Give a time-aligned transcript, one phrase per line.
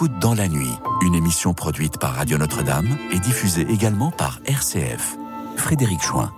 [0.00, 5.18] Écoute dans la nuit, une émission produite par Radio Notre-Dame et diffusée également par RCF.
[5.58, 6.32] Frédéric Chouin.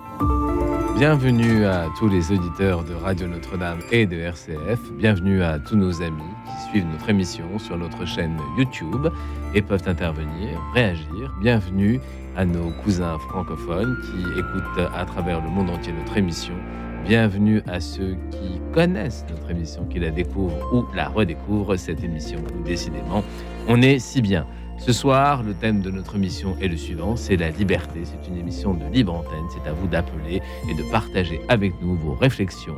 [0.96, 4.80] Bienvenue à tous les auditeurs de Radio Notre-Dame et de RCF.
[4.95, 9.06] Bienvenue à tous nos amis qui suivent notre émission sur notre chaîne YouTube
[9.55, 11.33] et peuvent intervenir, réagir.
[11.41, 12.01] Bienvenue
[12.37, 16.56] à nos cousins francophones qui écoutent à travers le monde entier notre émission.
[17.05, 22.38] Bienvenue à ceux qui connaissent notre émission, qui la découvrent ou la redécouvrent, cette émission
[22.38, 23.25] où décidément
[23.69, 24.47] on est si bien.
[24.78, 28.02] Ce soir, le thème de notre émission est le suivant, c'est la liberté.
[28.05, 29.45] C'est une émission de libre antenne.
[29.52, 32.77] C'est à vous d'appeler et de partager avec nous vos réflexions,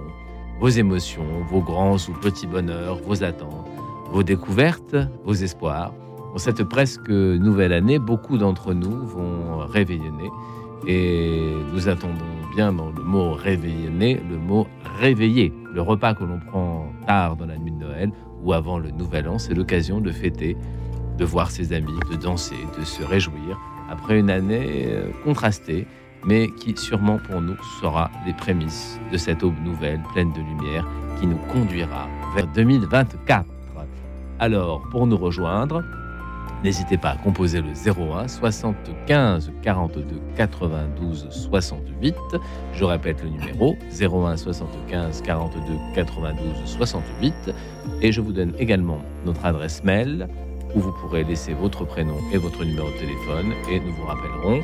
[0.58, 3.68] vos émotions, vos grands ou petits bonheurs, vos attentes,
[4.10, 5.92] vos découvertes, vos espoirs.
[6.30, 10.30] Pour cette presque nouvelle année, beaucoup d'entre nous vont réveillonner
[10.86, 14.66] et nous attendons bien dans le mot réveillonner, le mot
[15.00, 15.52] réveiller.
[15.72, 18.10] Le repas que l'on prend tard dans la nuit de Noël
[18.42, 20.56] ou avant le Nouvel An, c'est l'occasion de fêter
[21.18, 23.58] de voir ses amis, de danser, de se réjouir
[23.90, 25.86] après une année euh, contrastée,
[26.24, 30.86] mais qui sûrement pour nous sera les prémices de cette aube nouvelle pleine de lumière
[31.20, 33.46] qui nous conduira vers 2024.
[34.40, 35.84] Alors, pour nous rejoindre,
[36.64, 42.14] n'hésitez pas à composer le 01 75 42 92 68.
[42.72, 45.60] Je répète le numéro 01 75 42
[45.94, 47.34] 92 68.
[48.00, 50.26] Et je vous donne également notre adresse mail
[50.74, 54.62] où vous pourrez laisser votre prénom et votre numéro de téléphone et nous vous rappellerons.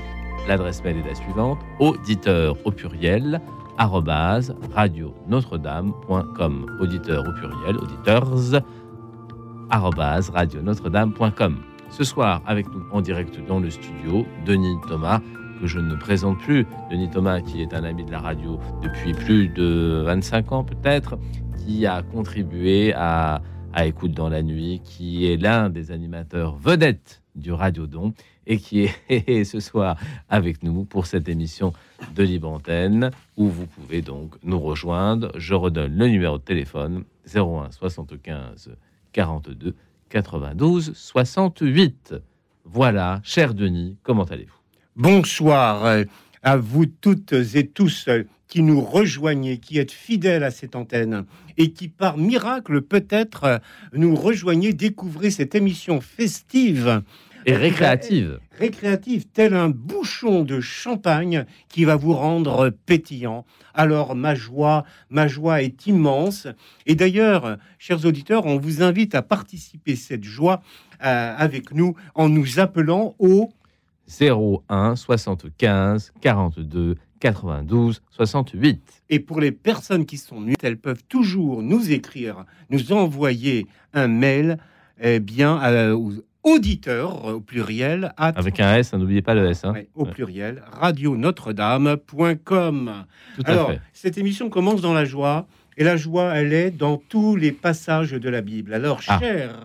[0.48, 3.40] L'adresse mail est la suivante auditeur au pluriel
[3.76, 8.62] arrobase radio notre-dame.com auditeur au pluriel auditeurs
[9.70, 11.56] arrobase radio notre-dame.com
[11.90, 15.20] ce soir avec nous en direct dans le studio Denis Thomas
[15.60, 19.12] que je ne présente plus Denis Thomas qui est un ami de la radio depuis
[19.12, 21.18] plus de 25 ans peut-être
[21.58, 23.42] qui a contribué à
[23.78, 28.12] Écoute dans la nuit, qui est l'un des animateurs vedettes du Radiodon
[28.46, 29.96] et qui est ce soir
[30.28, 31.72] avec nous pour cette émission
[32.14, 35.30] de Libre Antenne où vous pouvez donc nous rejoindre.
[35.36, 38.76] Je redonne le numéro de téléphone 01 75
[39.12, 39.74] 42
[40.10, 42.14] 92 68.
[42.64, 44.52] Voilà, cher Denis, comment allez-vous?
[44.96, 46.04] Bonsoir
[46.42, 48.08] à vous toutes et tous
[48.48, 51.24] qui nous rejoignez, qui êtes fidèles à cette antenne
[51.56, 53.60] et qui, par miracle, peut-être
[53.92, 57.02] nous rejoignez, découvrez cette émission festive
[57.46, 58.40] et récréative.
[58.58, 63.44] Récréative, tel un bouchon de champagne qui va vous rendre pétillant.
[63.74, 66.46] Alors ma joie, ma joie est immense.
[66.86, 70.62] Et d'ailleurs, chers auditeurs, on vous invite à participer cette joie
[71.04, 73.50] euh, avec nous en nous appelant au
[74.20, 79.02] 01 75 42 92 68.
[79.10, 84.08] Et pour les personnes qui sont nues, elles peuvent toujours nous écrire, nous envoyer un
[84.08, 84.58] mail,
[85.00, 88.12] eh bien, euh, aux auditeurs au pluriel.
[88.16, 89.64] Avec un S, hein, n'oubliez pas le S.
[89.64, 89.74] Hein.
[89.94, 93.04] au pluriel, radionotre-dame.com.
[93.44, 95.46] Alors, cette émission commence dans la joie.
[95.76, 98.74] Et la joie, elle est dans tous les passages de la Bible.
[98.74, 99.18] Alors, ah.
[99.18, 99.58] cher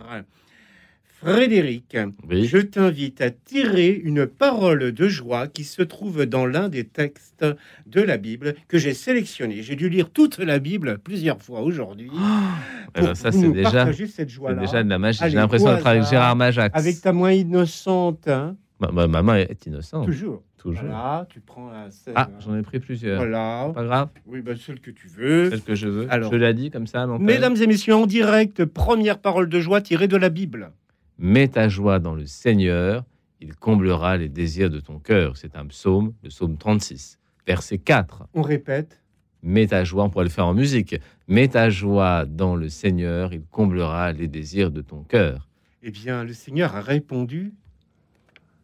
[1.25, 1.97] Frédéric,
[2.29, 7.43] je t'invite à tirer une parole de joie qui se trouve dans l'un des textes
[7.87, 9.63] de la Bible que j'ai sélectionné.
[9.63, 12.11] J'ai dû lire toute la Bible plusieurs fois aujourd'hui.
[12.13, 15.19] Oh, ça, c'est déjà, cette joie déjà de la magie.
[15.27, 16.77] J'ai l'impression d'être avec Gérard Majax.
[16.77, 18.27] Avec ta main innocente.
[18.27, 18.55] Hein.
[18.79, 20.05] ma, main est innocente.
[20.05, 20.43] Toujours.
[20.57, 20.83] Toujours.
[20.83, 23.17] Voilà, tu prends la Ah, j'en ai pris plusieurs.
[23.17, 23.71] Voilà.
[23.73, 24.09] Pas grave.
[24.25, 25.49] Oui, bah, celle que tu veux.
[25.49, 26.07] Celle que je veux.
[26.09, 27.05] Alors, je l'ai dit comme ça.
[27.19, 30.71] Mesdames et messieurs, en direct, première parole de joie tirée de la Bible.
[31.17, 33.05] Mets ta joie dans le Seigneur,
[33.39, 35.37] il comblera les désirs de ton cœur.
[35.37, 38.27] C'est un psaume, le psaume 36, verset 4.
[38.33, 39.01] On répète.
[39.41, 40.95] Mets ta joie, on pourrait le faire en musique.
[41.27, 45.47] Mets ta joie dans le Seigneur, il comblera les désirs de ton cœur.
[45.83, 47.53] Eh bien, le Seigneur a répondu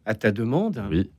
[0.04, 1.10] à ta demande oui.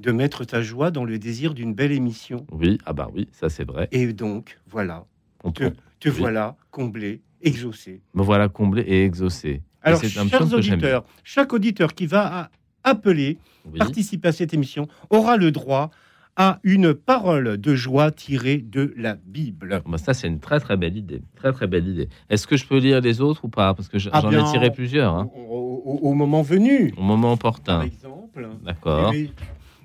[0.00, 2.46] de mettre ta joie dans le désir d'une belle émission.
[2.52, 3.88] Oui, ah bah oui, ça c'est vrai.
[3.90, 5.04] Et donc, voilà,
[5.42, 5.64] on te,
[5.98, 8.00] te voilà comblé, exaucé.
[8.14, 9.62] Me voilà comblé et exaucé.
[9.82, 12.50] Alors, chers auditeurs, chaque auditeur qui va
[12.84, 13.38] appeler,
[13.78, 15.90] participer à cette émission, aura le droit
[16.36, 19.82] à une parole de joie tirée de la Bible.
[19.84, 21.20] Bah, ça, c'est une très très belle idée.
[21.34, 22.08] Très très belle idée.
[22.30, 23.74] Est-ce que je peux lire les autres ou pas?
[23.74, 25.14] Parce que ah j'en ai tiré plusieurs.
[25.14, 25.28] Hein.
[25.34, 26.94] Au, moment venu.
[26.96, 27.78] Au moment opportun.
[27.78, 28.48] Par exemple.
[28.64, 29.12] D'accord.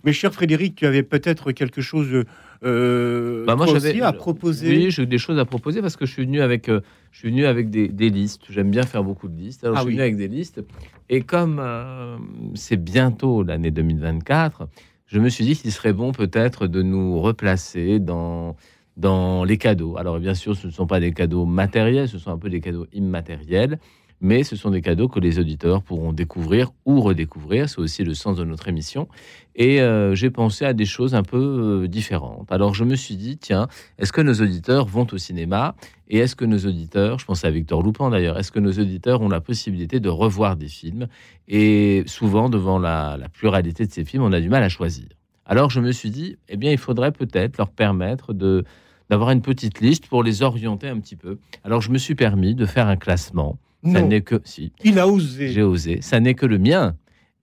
[0.03, 2.23] Mais, cher Frédéric, tu avais peut-être quelque chose
[2.65, 4.69] euh, bah moi, j'avais à proposer.
[4.69, 6.81] Oui, j'ai des choses à proposer parce que je suis venu avec, euh,
[7.11, 8.43] je suis venu avec des, listes.
[8.49, 9.63] J'aime bien faire beaucoup de listes.
[9.63, 10.63] Alors, ah je suis venu avec des listes.
[11.09, 12.17] Et comme euh,
[12.55, 14.67] c'est bientôt l'année 2024,
[15.07, 18.55] je me suis dit qu'il serait bon peut-être de nous replacer dans,
[18.95, 19.97] dans les cadeaux.
[19.97, 22.61] Alors, bien sûr, ce ne sont pas des cadeaux matériels, ce sont un peu des
[22.61, 23.79] cadeaux immatériels.
[24.23, 27.67] Mais ce sont des cadeaux que les auditeurs pourront découvrir ou redécouvrir.
[27.69, 29.09] C'est aussi le sens de notre émission.
[29.55, 32.49] Et euh, j'ai pensé à des choses un peu euh, différentes.
[32.49, 33.67] Alors je me suis dit, tiens,
[33.99, 35.75] est-ce que nos auditeurs vont au cinéma?
[36.07, 39.21] Et est-ce que nos auditeurs, je pense à Victor Loupan d'ailleurs, est-ce que nos auditeurs
[39.21, 41.07] ont la possibilité de revoir des films?
[41.49, 45.07] Et souvent, devant la, la pluralité de ces films, on a du mal à choisir.
[45.45, 48.63] Alors je me suis dit, eh bien, il faudrait peut-être leur permettre de
[49.09, 51.37] d'avoir une petite liste pour les orienter un petit peu.
[51.65, 53.59] Alors je me suis permis de faire un classement.
[53.85, 55.49] Ça n'est que si Il a osé.
[55.49, 56.01] j'ai osé.
[56.01, 56.95] Ça n'est que le mien,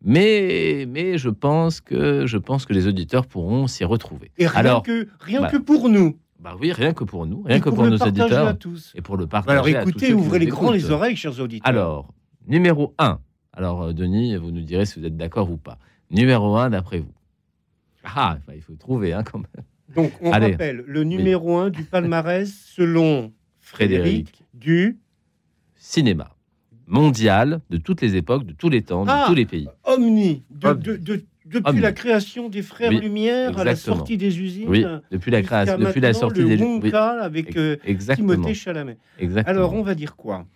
[0.02, 4.31] mais mais je pense que je pense que les auditeurs pourront s'y retrouver.
[4.38, 6.16] Et rien, Alors que, rien bah, que pour nous.
[6.38, 8.92] bah oui, rien que pour nous, rien Et que pour, nos auditeurs à tous.
[8.94, 9.52] et pour le partager.
[9.52, 11.69] Alors à tous ceux écoutez, ouvrez les grands les oreilles, chers auditeurs.
[11.69, 12.14] Alors
[12.46, 13.19] numéro 1.
[13.52, 15.78] Alors euh, Denis, vous nous direz si vous êtes d'accord ou pas.
[16.10, 17.12] Numéro 1 d'après vous.
[18.04, 19.64] Ah, enfin, il faut trouver hein, quand même.
[19.94, 20.52] Donc, on Allez.
[20.52, 24.42] rappelle le numéro 1 du palmarès selon Frédéric, Frédéric.
[24.54, 24.98] du
[25.94, 26.31] Cinéma
[26.87, 29.25] mondial de toutes les époques, de tous les temps, de Ah.
[29.26, 29.69] tous les pays.
[29.84, 30.44] Omni.
[30.50, 30.82] De- Omni.
[30.84, 31.81] de- de- depuis Omni.
[31.81, 34.69] la création des Frères Oui, Lumière à la sortie des usines.
[34.69, 37.76] Oui, depuis la création, depuis la sortie le des Wonka avec euh.
[38.14, 38.98] Timothée Chalamet.
[39.19, 39.56] exactement.
[39.56, 40.46] Alors, on va dire quoi?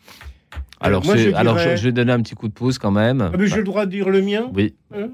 [0.81, 2.93] Alors, moi, je alors, dirais- je, je vais donner un petit coup de pouce quand
[2.93, 3.21] même.
[3.33, 4.53] Ah, mais J'ai le droit de dire le mien?
[4.55, 4.75] Oui.
[4.95, 5.09] Hein?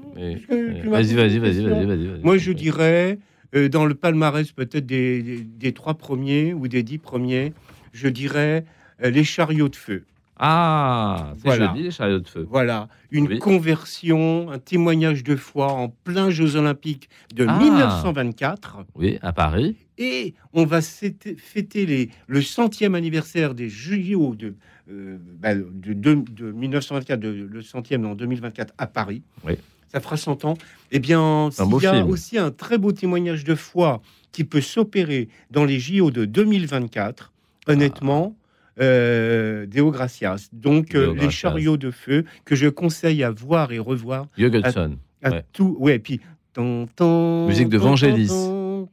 [0.85, 2.21] Vas-y, vas-y, vas-y, vas-y, vas-y, vas-y.
[2.23, 3.17] Moi, je dirais,
[3.55, 7.53] euh, dans le palmarès peut-être des, des- des trois premiers ou des dix premiers,
[7.91, 8.65] je dirais
[9.03, 10.03] euh, les chariots de feu.
[10.43, 11.71] Ah, c'est Voilà.
[11.77, 12.47] les chariots de feu.
[12.49, 13.37] Voilà, une Oui.
[13.37, 17.59] conversion, un témoignage de foi en plein Jeux Olympiques de Ah.
[17.59, 18.79] 1924.
[18.95, 19.75] Oui, à Paris.
[19.99, 24.55] Et on va fêter, les, le centième anniversaire des JO de,
[24.89, 29.21] euh, bah, de, de- de 1924, de- le centième en 2024 à Paris.
[29.45, 29.53] Oui.
[29.89, 30.57] Ça fera 100 ans.
[30.91, 32.09] Eh bien, s'il y a film.
[32.09, 34.01] aussi un très beau témoignage de foi
[34.31, 37.31] qui peut s'opérer dans les JO de 2024,
[37.67, 38.33] honnêtement,
[38.79, 40.49] euh, Deo Gracias.
[40.53, 44.97] Donc, euh, les chariots de feu que je conseille à voir et revoir Jürgenson.
[45.23, 45.43] à Ouais.
[45.53, 45.75] tout.
[45.79, 46.19] Ouais, puis.
[46.53, 48.27] ton, ton, Musique de Vangelis,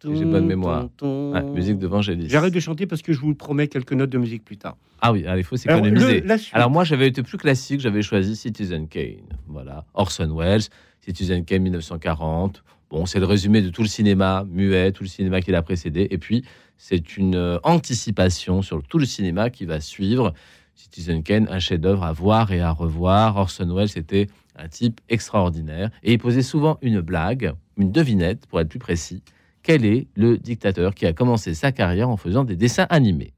[0.04, 0.88] j'ai bonne mémoire.
[1.02, 2.28] Ouais, musique de Vangelis.
[2.28, 4.76] J'arrête de chanter parce que je vous promets quelques notes de musique plus tard.
[5.00, 6.38] Ah oui, alors, il faut Alors, s'économiser.
[6.38, 6.54] suite.
[6.54, 9.22] Alors moi, j'avais été plus classique, j'avais choisi Citizen Kane.
[9.46, 10.62] Voilà, Orson Welles,
[11.00, 12.62] Citizen Kane 1940.
[12.90, 16.06] Bon, c'est le résumé de tout le cinéma muet, tout le cinéma qui l'a précédé.
[16.10, 16.44] Et puis,
[16.78, 20.32] c'est une euh, anticipation sur tout le cinéma qui va suivre.
[20.74, 23.36] Citizen Kane, un chef-d'œuvre à voir et à revoir.
[23.36, 25.90] Orson Welles était un type extraordinaire.
[26.04, 29.22] Et il posait souvent une blague, une devinette, pour être plus précis.
[29.62, 33.34] Quel est le dictateur qui a commencé sa carrière en faisant des dessins animés?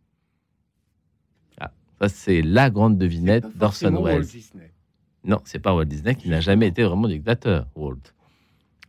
[1.59, 4.19] Ah, ça, c'est la grande devinette d'Orson Welles.
[4.19, 4.71] Walt Disney.
[5.25, 8.13] Non, c'est pas Walt Disney qui n'a jamais été vraiment dictateur, Walt.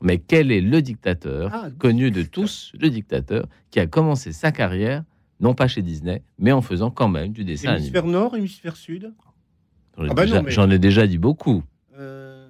[0.01, 4.51] Mais quel est le dictateur, Ah, connu de tous, le dictateur, qui a commencé sa
[4.51, 5.03] carrière,
[5.39, 7.81] non pas chez Disney, mais en faisant quand même du dessin animé?
[7.87, 9.13] Hémisphère nord, hémisphère sud?
[9.97, 11.63] J'en ai, Ah bah mais- j'en ai déjà dit beaucoup.
[11.97, 12.49] Euh,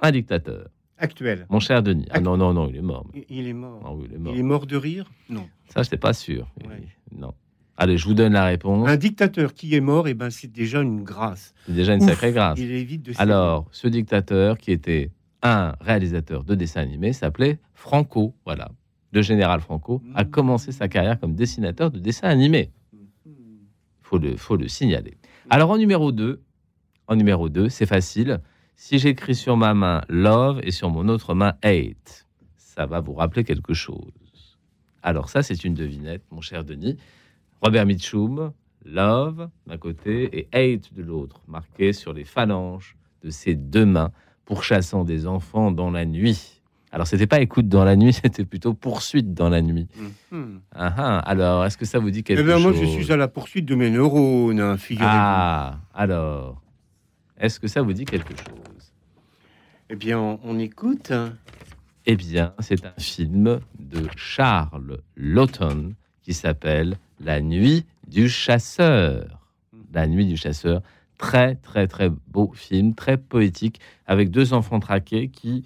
[0.00, 0.68] Un dictateur.
[0.96, 1.46] actuel.
[1.50, 2.06] Mon cher Denis.
[2.10, 3.06] Ah non, non, non, il est mort.
[3.14, 3.82] Il- Il est mort.
[3.84, 4.34] Ah oui, il est mort.
[4.34, 5.10] Il est mort de rire?
[5.28, 5.46] Non.
[5.68, 6.46] Ça, je n'étais pas sûr.
[6.66, 6.82] Ouais.
[7.16, 7.32] Non.
[7.76, 8.86] Allez, je vous donne la réponse.
[8.88, 11.54] Un dictateur qui est mort, et ben c'est déjà une grâce.
[11.66, 12.58] C'est déjà une Ouf, sacrée grâce.
[12.58, 13.12] Il évite de.
[13.16, 15.10] Alors, ce dictateur qui était
[15.42, 18.70] un réalisateur de dessins animés s'appelait Franco, voilà.
[19.12, 20.30] Le général Franco a Mmh.
[20.30, 22.70] commencé sa carrière comme dessinateur de dessins animés.
[22.92, 23.30] Hmm.
[24.02, 25.16] faut le, faut le signaler.
[25.48, 26.42] Alors en numéro 2,
[27.08, 28.40] en numéro 2, c'est facile.
[28.76, 33.14] Si j'écris sur ma main love et sur mon autre main hate, ça va vous
[33.14, 34.58] rappeler quelque chose.
[35.02, 36.96] Alors ça, c'est une devinette, mon cher Denis.
[37.62, 38.52] Robert Mitchum,
[38.84, 44.12] love d'un côté et hate de l'autre, marqué sur les phalanges de ses deux mains,
[44.50, 46.60] pourchassant des enfants dans la nuit.
[46.90, 49.86] Alors c'était pas écoute dans la nuit, c'était plutôt poursuite dans la nuit.
[50.32, 50.60] Mhm.
[50.74, 51.18] Ah, ah.
[51.20, 53.28] alors, est-ce que ça vous dit quelque Eh bien, chose moi, je suis à la
[53.28, 55.08] poursuite de mes neurones, hein, figurez-vous.
[55.08, 56.60] Ah, alors,
[57.38, 58.92] est-ce que ça vous dit quelque chose?
[59.88, 61.12] Eh bien, on, on écoute.
[62.06, 69.46] Eh bien, c'est un film de Charles Lawton qui s'appelle La nuit du chasseur.
[69.92, 70.82] La nuit du chasseur.
[71.20, 75.64] Très, très, très beau film, très poétique, avec deux enfants traqués qui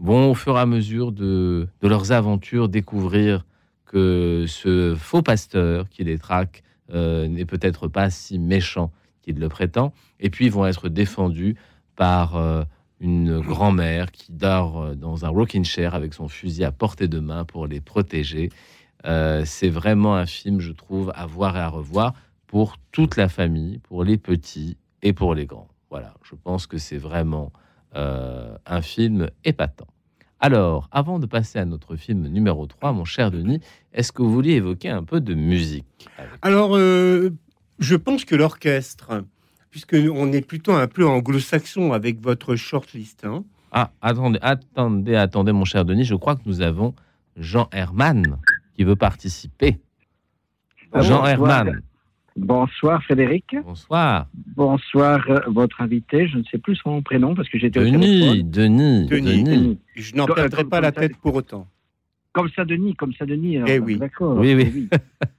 [0.00, 3.46] vont, au fur et à mesure de, de leurs aventures, découvrir
[3.86, 8.90] que ce faux pasteur qui les traque euh, n'est peut-être pas si méchant
[9.22, 9.92] qu'il le prétend.
[10.18, 11.54] Et puis, ils vont être défendus
[11.94, 12.64] par euh,
[12.98, 17.20] une grand-mère qui dort euh, dans un rocking chair avec son fusil à portée de
[17.20, 18.50] main pour les protéger.
[19.44, 22.12] C'est vraiment un film, je trouve, à voir et à revoir
[22.50, 25.68] pour toute la famille, pour les petits et pour les grands.
[25.88, 27.52] Voilà, je pense que c'est vraiment
[27.94, 29.86] euh, un film épatant.
[30.40, 33.60] Alors, avant de passer à notre film numéro 3, mon cher Denis,
[33.92, 35.86] est-ce que vous vouliez évoquer un peu de musique
[36.42, 37.30] Alors, euh,
[37.78, 39.22] je pense que l'orchestre
[39.70, 43.24] puisque on est plutôt un peu anglo-saxon avec votre shortlist.
[43.24, 43.44] Hein.
[43.70, 46.02] Ah, attendez, attendez, attendez, mon cher Denis.
[46.02, 46.96] Je crois que nous avons
[47.36, 48.38] Jean Herman
[48.74, 49.78] qui veut participer.
[50.92, 51.82] Jean Herman.
[52.36, 53.56] Bonsoir Frédéric.
[53.64, 54.26] Bonsoir.
[54.56, 56.28] Bonsoir euh, votre invité.
[56.28, 59.78] Je ne sais plus son prénom parce que j'étais au Denis, Denis, Denis, Denis.
[59.94, 61.66] Je n'en Comme- perdrai pas la tête pour autant.
[62.32, 63.56] Comme ça Denis, comme ça Denis.
[63.56, 63.96] alors, Eh oui.
[63.96, 64.36] D'accord.
[64.38, 64.88] Oui, oui.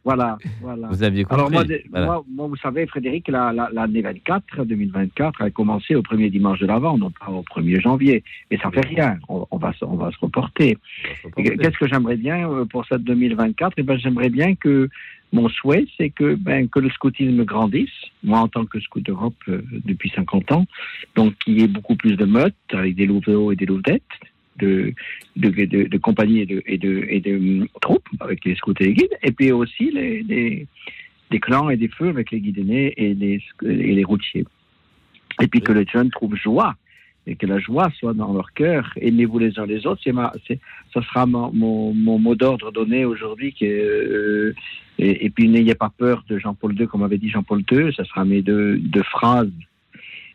[0.03, 0.87] voilà, voilà.
[0.89, 1.35] Vous aviez compris.
[1.39, 2.05] Alors moi, Voilà.
[2.05, 6.59] moi, moi, vous savez, Frédéric, la- la- l'année 24, 2024, a commencé au premier dimanche
[6.59, 8.23] de l'Avent, non pas au 1er janvier.
[8.49, 10.77] Mais ça fait rien, on, on va, se- on va se reporter.
[11.37, 14.89] Qu'est-ce que j'aimerais bien euh, pour cette 2024 Eh ben, j'aimerais bien que
[15.31, 17.89] mon souhait, c'est que ben, que le scoutisme grandisse.
[18.21, 20.65] Moi, en tant que scout d'Europe euh, depuis 50 ans,
[21.15, 24.03] donc qu'il y ait beaucoup plus de meutes avec des louveteaux et des louvetettes,
[24.61, 24.93] de,
[25.35, 26.63] de, compagnies et de,
[27.09, 30.67] et hum, troupes avec les scouts et les guides, et puis aussi les,
[31.31, 34.45] des clans et des feux avec les guides aînés et les, et les routiers.
[35.41, 36.75] Et puis que les jeunes trouvent joie
[37.27, 38.91] et que la joie soit dans leur cœur.
[38.99, 40.01] Aimez-vous les uns les autres.
[40.03, 40.33] C'est ma,
[40.93, 43.55] ça sera mon, mot d'ordre donné aujourd'hui.
[43.61, 44.53] euh,
[44.97, 47.93] et, puis n'ayez pas peur de Jean-Paul II, comme avait dit Jean-Paul II.
[47.93, 49.51] Ça sera mes deux phrases.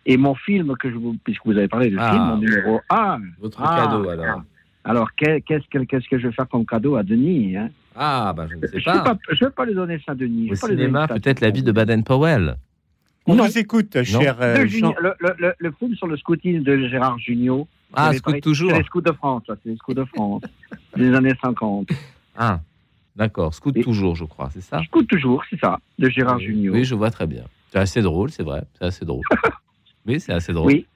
[0.08, 2.12] Et mon film que je vous, puisque vous avez parlé de Ah.
[2.12, 3.18] film, mon numéro 1.
[3.40, 4.42] Votre Ah, cadeau, alors.
[4.84, 7.70] Alors, qu'est- qu'est-ce que, qu'est-ce que je vais faire comme cadeau à Denis hein?
[7.96, 9.18] Ah, bah, je ne Je sais ne pas.
[9.32, 10.48] je vais pas lui donner ça à Denis.
[10.48, 12.56] Je Au donner cinéma, peut-être la vie de Baden-Powell.
[13.26, 13.46] On Non.
[13.46, 14.94] vous écoute, cher euh, Jean.
[15.00, 17.66] Le, le, le, le film sur le scoutisme de Gérard Jugnot.
[17.92, 18.70] Ah, scout toujours.
[18.70, 20.42] C'est les scouts de France, ça, c'est les scouts de France,
[20.96, 21.88] des années 50.
[22.36, 22.60] Ah,
[23.16, 23.54] d'accord.
[23.54, 24.80] Scout Et- toujours, je crois, c'est ça?
[24.84, 26.72] Scout toujours, c'est ça, de Gérard oui, Jugnot.
[26.74, 27.42] oui, je vois très bien.
[27.72, 28.62] C'est assez drôle, c'est vrai.
[28.78, 29.24] C'est assez drôle.
[30.06, 30.66] oui, c'est assez drôle.
[30.72, 30.86] Oui.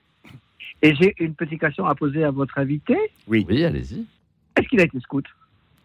[0.82, 2.96] Et j'ai une petite question à poser à votre invité.
[3.28, 4.04] Oui, Oui, allez-y.
[4.56, 5.24] Est-ce qu'il a été scout?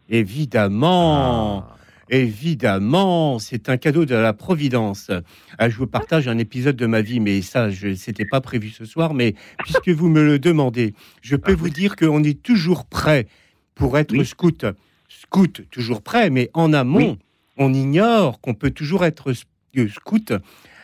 [0.10, 1.66] Évidemment.
[1.70, 1.76] Ah.
[2.10, 5.10] Évidemment, c'est un cadeau de la Providence.
[5.58, 8.70] Ah, je vous partage un épisode de ma vie, mais ça, je c'était pas prévu
[8.70, 9.14] ce soir.
[9.16, 13.28] Mais puisque vous me le demandez, je peux Ah, vous dire qu'on est toujours prêt
[13.74, 14.26] pour être Oui.
[14.26, 14.66] scout.
[15.10, 17.18] Scout, toujours prêt, mais en amont, Oui.
[17.58, 20.34] on ignore qu'on peut toujours être scout.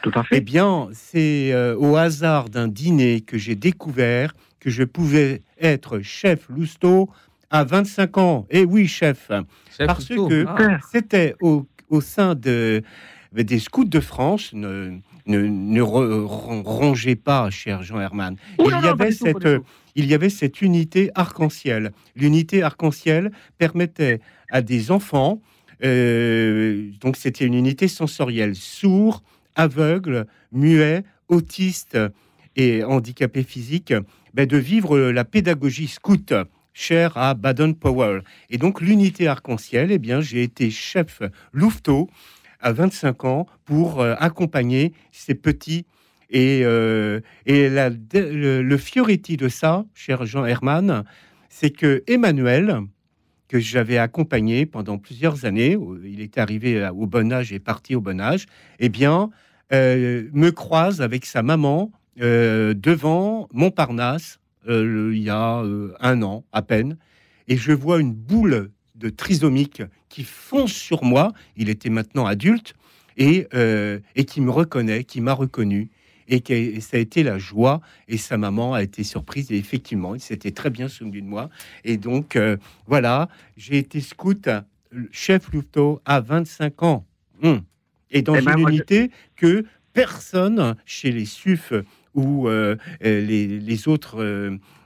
[0.04, 4.84] Tout à Eh bien, c'est euh, au hasard d'un dîner que j'ai découvert que je
[4.84, 7.10] pouvais être chef Lousteau
[7.50, 8.48] à 25 ans.
[8.50, 9.30] Et oui, chef.
[9.76, 10.78] Chef Parce que Ah.
[10.92, 12.82] c'était au, au sein de,
[13.34, 14.52] des scouts de France.
[14.54, 18.38] Ne, ne, ne re- ron- rongez pas, cher Jean Herman.
[18.60, 19.48] Il, y avait cette,
[19.96, 21.92] il y avait cette unité arc-en-ciel.
[22.16, 24.20] L'unité arc-en-ciel permettait
[24.52, 25.42] à des enfants,
[25.84, 29.24] euh, donc c'était une unité sensorielle, sourds,
[29.56, 31.98] aveugles, muets, autistes
[32.56, 33.94] et handicapés physiques,
[34.34, 36.34] ben, de vivre la pédagogie scout
[36.74, 38.24] chère à Baden-Powell.
[38.50, 41.22] Et donc l'unité arc-en-ciel, eh bien, j'ai été chef
[41.54, 42.10] louveteau
[42.60, 45.86] à 25 ans pour euh, accompagner ces petits.
[46.30, 51.04] Et, euh, le, le de ça, cher Jean Herman,
[51.50, 52.80] c'est que Emmanuel,
[53.52, 58.00] que j'avais accompagné pendant plusieurs années, il est arrivé au bon âge et parti au
[58.00, 58.46] bon âge,
[58.80, 59.30] eh bien,
[59.74, 61.92] euh, me croise avec sa maman
[62.22, 64.40] euh, devant Montparnasse
[64.70, 65.66] euh, il y a
[66.00, 66.96] un an à peine,
[67.50, 71.34] et je vois une boule de trisomique qui fonce sur moi.
[71.58, 72.74] Il était maintenant adulte
[73.18, 73.48] et,
[74.16, 75.90] et qui me reconnaît, qui m'a reconnu.
[76.32, 77.82] Et, ça a été la joie.
[78.08, 79.52] Et sa maman a été surprise.
[79.52, 81.50] Et effectivement, il s'était très bien souvenu de moi.
[81.84, 82.58] Et donc, euh,
[82.88, 84.50] voilà, j'ai été scout,
[85.12, 87.06] chef louveteau à 25 ans.
[87.44, 87.62] Hum.
[88.12, 91.74] Et dans Eh ben, une je- unité que personne chez les SUF
[92.14, 94.18] ou euh, euh, les, les autres.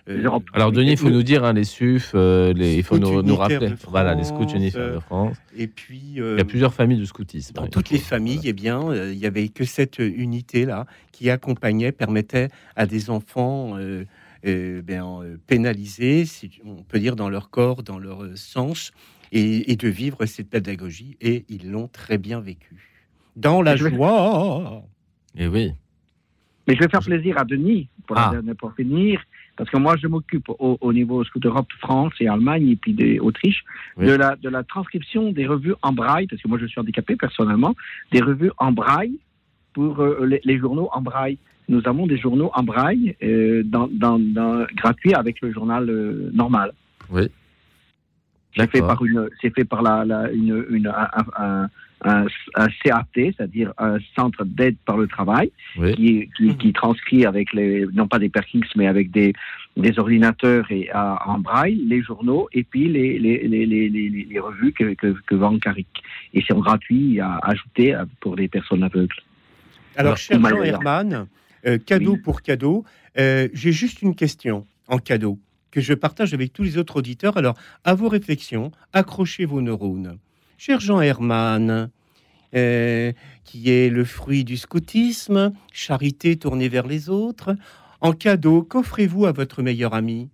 [0.09, 0.29] Euh.
[0.53, 3.69] Alors, Denis, il faut nous- dire, hein, les SUF, euh, les, il faut nous, rappeler.
[3.69, 5.37] de Voilà, les scouts unitaires de euh, France.
[5.57, 7.53] Et puis, Il y a plusieurs familles du scoutisme.
[7.55, 8.49] dans toutes les familles, voilà.
[8.49, 13.77] eh bien, euh, il y avait que cette unité-là qui accompagnait, permettait à des enfants
[13.77, 14.05] euh,
[14.45, 18.91] euh, ben, pénalisés, si on peut dire, dans leur corps, dans leur sens,
[19.31, 21.17] et, et de vivre cette pédagogie.
[21.19, 23.01] Et ils l'ont très bien vécu.
[23.35, 24.83] Dans la Je vais- joie.
[25.35, 25.73] Et oui.
[26.67, 28.33] Mais je vais faire plaisir à Denis pour, Ah.
[28.57, 29.21] pour finir,
[29.57, 32.93] parce que moi je m'occupe au, au niveau Scout Europe France et Allemagne et puis
[32.93, 33.63] des Autriche
[33.97, 34.07] Oui.
[34.07, 37.15] de, la, de la transcription des revues en braille, parce que moi je suis handicapé
[37.15, 37.73] personnellement,
[38.11, 39.17] des revues en braille
[39.73, 41.37] pour euh, les, les journaux en braille.
[41.67, 46.29] Nous avons des journaux en braille euh, dans, dans, dans- gratuits avec le journal euh,
[46.33, 46.71] normal.
[47.09, 47.27] Oui.
[48.55, 51.07] C'est fait par une, c'est fait par la, la- une, une- un,
[51.37, 51.69] un-
[52.05, 55.93] un- un CAT, c'est-à-dire un centre d'aide par le travail, Oui.
[55.95, 59.33] qui, qui, qui transcrit avec les, non pas des Perkins, mais avec des,
[59.75, 64.09] des ordinateurs et à- en braille, les journaux et puis les, les, les, les, les,
[64.31, 65.87] les revues que, que, que vend Caric.
[66.33, 69.15] Et c'est gratuit à ajouter pour les personnes aveugles.
[69.97, 70.61] Alors, cher Jean.
[70.63, 71.27] Herman,
[71.65, 72.19] euh, cadeau Oui.
[72.23, 72.85] pour cadeau,
[73.17, 75.39] euh, j'ai juste une question en cadeau
[75.71, 77.35] que je partage avec tous les autres auditeurs.
[77.37, 80.17] Alors, à vos réflexions, accrochez vos neurones.
[80.57, 81.89] Cher Jean Herman,
[82.55, 83.11] euh,
[83.43, 87.55] qui est le fruit du scoutisme, charité tournée vers les autres,
[88.01, 90.29] en cadeau, qu'offrez-vous à votre meilleur ami?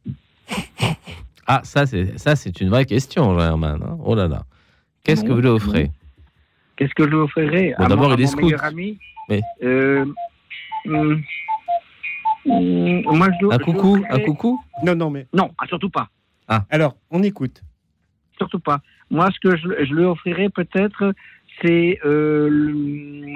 [1.48, 3.82] Ah, ça, c'est ça, c'est une vraie question, Jean Herman.
[3.84, 3.98] hein.
[4.04, 4.44] Oh là là.
[5.04, 5.92] Qu'est-ce que vous lui offrez
[6.76, 8.44] Qu'est-ce que je lui offrirai Bon, à d'abord, il est mon scout.
[8.44, 8.98] meilleur ami
[9.30, 9.42] Oui.
[9.64, 10.06] Euh,
[10.86, 11.18] moi,
[13.40, 14.64] je, Un je coucou Un coucou?
[14.84, 16.10] Non, non, mais Non, ah, surtout pas.
[16.70, 17.62] alors, on écoute.
[18.38, 18.82] Surtout pas.
[19.12, 21.14] Moi, ce que je, je lui offrirai peut-être,
[21.62, 23.36] c'est euh,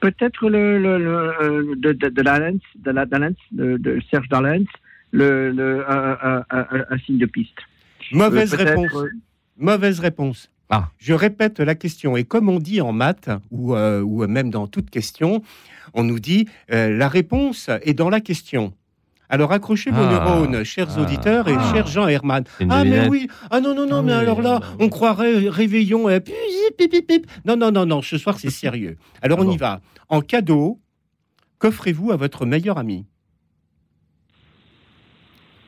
[0.00, 4.28] peut-être le, le, le, euh, de, de, de Lallens, de, la, Dallens, de, de Serge
[4.28, 4.64] Dallens,
[5.12, 7.58] le, le, un, un- un- un- un signe de piste.
[8.12, 8.94] Mauvaise Euh, réponse.
[8.94, 9.08] euh,
[9.58, 10.50] Mauvaise réponse.
[10.70, 10.88] Ah.
[10.98, 12.16] Je répète la question.
[12.16, 15.42] Et comme on dit en maths, ou, euh, ou même dans toute question,
[15.94, 18.72] on nous dit euh, la réponse est dans la question.
[19.32, 20.10] Alors accrochez vos Ah.
[20.12, 21.00] neurones, chers Ah.
[21.02, 21.72] auditeurs et Ah.
[21.72, 22.44] cher Jean Herman.
[22.68, 26.08] Ah mais oui, ah non non non, Ah mais alors là, on croirait réveillon.
[26.10, 26.34] Et puis,
[26.76, 27.26] pip, pip, pip.
[27.46, 28.96] Non non non non, ce soir c'est sérieux.
[29.22, 29.52] Alors on bon.
[29.52, 29.80] y va.
[30.08, 30.80] En cadeau,
[31.60, 33.06] qu'offrez-vous à votre meilleur ami?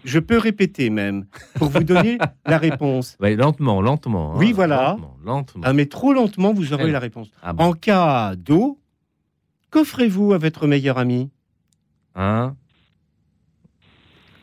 [0.05, 3.17] Je peux répéter même pour vous donner la réponse.
[3.21, 4.33] Ouais, lentement, lentement.
[4.33, 4.37] hein.
[4.37, 4.97] Oui, voilà.
[4.99, 5.63] Lentement, lentement.
[5.65, 6.91] Ah, mais trop lentement, vous aurez Ouais.
[6.91, 7.29] la réponse.
[7.41, 7.63] Ah bon.
[7.67, 8.81] En cas d'eau,
[9.71, 11.31] qu'offrez-vous à votre meilleur ami?
[12.17, 12.57] Hein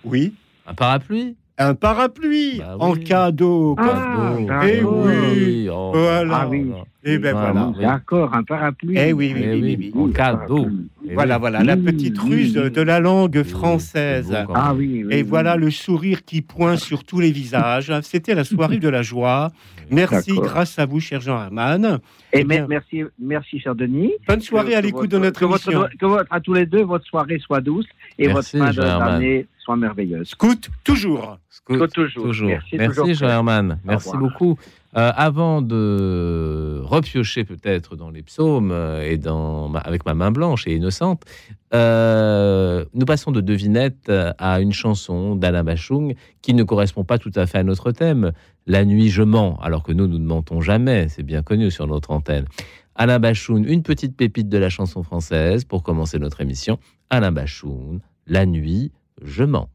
[0.03, 0.33] Oui.
[0.67, 3.03] Un parapluie Un parapluie Bah en oui.
[3.03, 3.75] cas d'eau.
[3.77, 4.63] Ah, d'accord.
[4.63, 5.69] Eh oui.
[5.71, 6.37] Oh, Voilà.
[6.41, 6.71] Ah oui.
[7.05, 7.67] Eh ben voilà.
[7.75, 7.81] oui.
[7.81, 8.97] D'accord, un parapluie.
[8.97, 9.77] Eh oui, oui, Eh oui, oui.
[9.79, 10.01] oui, oui.
[10.03, 10.67] En cadeau.
[11.07, 11.39] Eh Voilà, oui.
[11.39, 14.35] voilà, la Oui, petite oui, ruse de, la langue Oui, française.
[14.53, 14.77] Ah même.
[14.77, 15.13] oui, oui.
[15.13, 15.21] Et oui.
[15.23, 17.91] voilà le sourire qui pointe sur tous les visages.
[18.03, 19.51] C'était la soirée de la joie.
[19.89, 21.99] Merci, grâce à vous, cher Jean Herman.
[22.33, 22.59] Et Eh bien.
[22.59, 24.11] mer- merci, merci, cher Denis.
[24.27, 25.89] Bonne soirée Que- à l'écoute de votre- notre que votre- émission.
[25.99, 27.87] que votre- à tous les deux, votre soirée soit douce
[28.19, 30.27] et Merci, votre fin d'année soit merveilleuse.
[30.27, 31.39] Scout, toujours.
[31.49, 32.23] Scout, toujours.
[32.25, 32.47] toujours.
[32.49, 33.13] Merci, Merci.
[33.15, 33.79] Jean Herman.
[33.85, 34.57] Merci beaucoup.
[34.97, 40.65] Euh, avant de repiocher peut-être dans les psaumes euh, et dans avec ma main blanche
[40.65, 41.23] et innocente,
[41.75, 47.31] euh, nous passons de devinette à une chanson d'Alain Bachung qui ne correspond pas tout
[47.35, 48.31] à fait à notre thème.
[48.65, 51.07] La nuit, je mens, alors que nous, nous ne mentons jamais.
[51.07, 52.45] C'est bien connu sur notre antenne.
[52.95, 56.79] Alain Bachung, une petite pépite de la chanson française pour commencer notre émission.
[57.09, 58.91] Alain Bachung, La nuit,
[59.23, 59.69] je mens.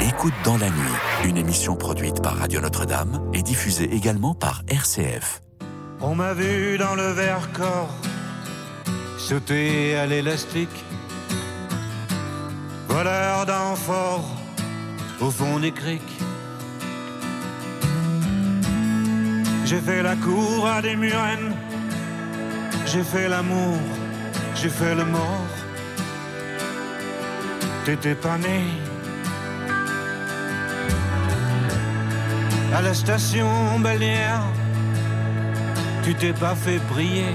[0.00, 5.42] Écoute dans la nuit, une émission produite par Radio Notre-Dame et diffusée également par RCF.
[6.00, 7.94] On m'a vu dans le Vercors
[9.16, 10.84] sauter à l'élastique,
[12.88, 14.28] voleur d'amphores
[15.20, 16.02] au fond des criques.
[19.64, 21.54] J'ai fait la cour à des murennes,
[22.84, 23.78] j'ai fait l'amour,
[24.54, 25.48] j'ai fait le mort.
[27.86, 28.93] T'étais pas né.
[32.74, 34.42] À la station balnéaire,
[36.02, 37.32] tu t'es pas fait prier.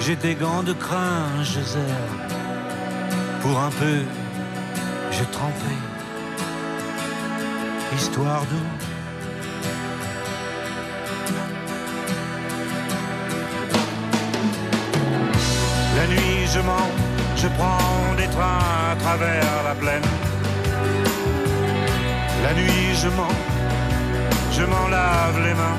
[0.00, 2.10] J'ai des gants de crin, je serre.
[3.42, 4.00] Pour un peu,
[5.12, 5.72] j'ai trempé.
[7.94, 8.66] Histoire d'eau.
[15.96, 16.90] La nuit, je mens,
[17.36, 20.33] je prends des trains à travers la plaine.
[22.44, 23.36] La nuit, je mens,
[24.52, 25.78] je m'en lave les mains.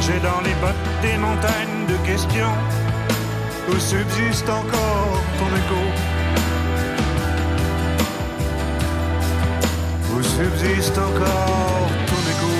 [0.00, 2.56] J'ai dans les bottes des montagnes de questions
[3.68, 5.82] où subsiste encore ton écho?
[10.12, 12.54] Où subsiste encore ton écho?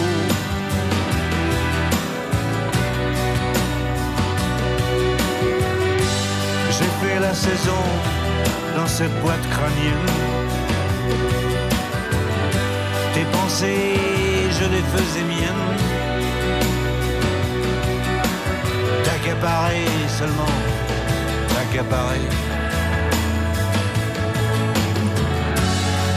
[6.70, 8.15] J'ai fait la saison
[8.76, 10.10] dans cette boîte crânienne.
[13.14, 13.98] Tes pensées,
[14.58, 15.68] je les faisais miennes.
[19.04, 19.86] T'accaparer
[20.18, 20.56] seulement,
[21.54, 22.26] t'accaparer.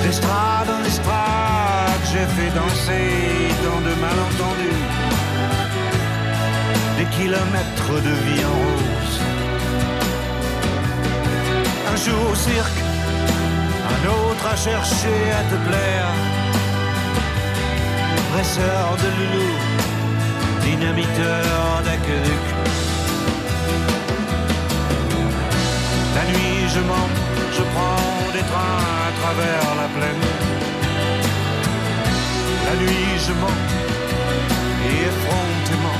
[0.04, 3.10] D'estrade en estrade, j'ai fait danser
[3.64, 4.84] tant de malentendus.
[6.98, 8.99] Des kilomètres de vie en rose.
[11.92, 12.80] Un jour au cirque,
[13.94, 16.12] un autre à chercher à te plaire.
[18.32, 19.52] Presseur de loulou,
[20.62, 22.46] dynamiteur d'aqueduc.
[26.16, 27.10] La nuit, je mens,
[27.58, 30.26] je prends des trains à travers la plaine.
[32.68, 33.60] La nuit, je mens,
[34.88, 36.00] et effrontément,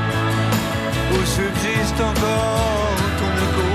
[1.11, 3.67] où subsiste encore ton écho.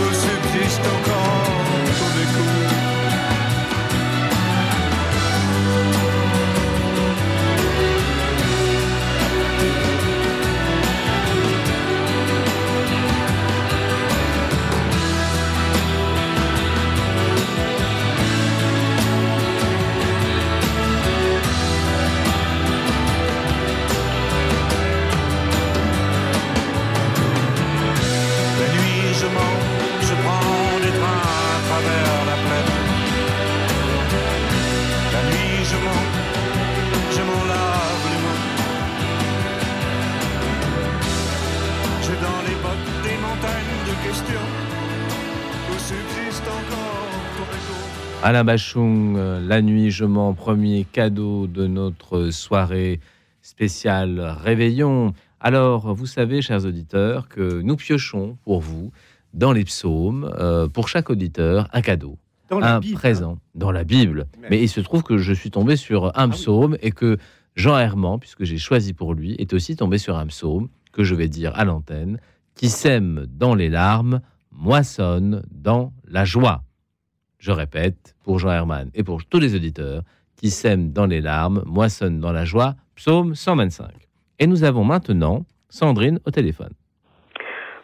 [0.00, 2.57] Où subsiste encore ton écho.
[30.08, 31.24] Je prends des trains
[31.54, 32.74] à travers la plaine.
[35.14, 36.06] La nuit je mens,
[37.16, 38.42] je m'en lave les mains.
[42.02, 44.48] J'ai dans les bottes des montagnes de questions
[45.70, 47.76] où subsiste encore ton écho?
[48.22, 53.00] Alain Bachung, euh, La nuit, je mens, premier cadeau de notre soirée
[53.42, 55.14] spéciale Réveillon.
[55.40, 58.90] Alors, vous savez, chers auditeurs, que nous piochons pour vous
[59.34, 62.18] dans les psaumes, euh, pour chaque auditeur, un cadeau,
[62.50, 64.26] Dans un Bible, présent dans la Bible.
[64.40, 66.32] Mais- Mais il se trouve que je suis tombé sur un Ah oui.
[66.32, 67.18] psaume et que
[67.56, 71.14] Jean Herman, puisque j'ai choisi pour lui, est aussi tombé sur un psaume que je
[71.14, 72.18] vais dire à l'antenne,
[72.54, 74.20] qui sème dans les larmes,
[74.52, 76.64] moissonne dans la joie.
[77.38, 80.02] Je répète, pour Jean Herman et pour tous les auditeurs,
[80.36, 83.90] qui sème dans les larmes, moissonne dans la joie, psaume 125.
[84.38, 86.72] Et nous avons maintenant Sandrine au téléphone.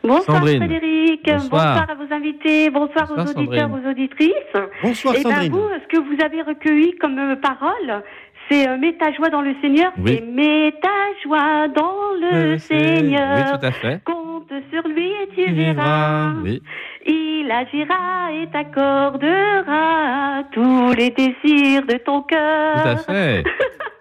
[0.04, 0.58] Bonsoir Sandrine.
[0.64, 1.40] Frédéric, Bonsoir.
[1.78, 1.90] bonsoir.
[1.90, 3.86] à vos invités, bonsoir, Bonsoir, aux auditeurs, Sandrine.
[3.86, 4.56] aux auditrices.
[4.82, 5.52] Bonsoir Et ben Sandrine.
[5.52, 8.02] vous, ce que vous avez recueilli comme euh, parole,
[8.50, 10.16] c'est euh, mets ta joie dans le Seigneur, Oui.
[10.20, 10.88] c'est mets ta
[11.24, 13.36] joie dans le Seigneur.
[13.36, 14.00] Oui, tout à fait.
[14.04, 16.32] Compte sur lui et tu verras.
[16.42, 16.62] Oui.
[17.06, 22.82] Il agira et t'accordera tous les désirs de ton cœur.
[22.82, 23.44] Tout à fait.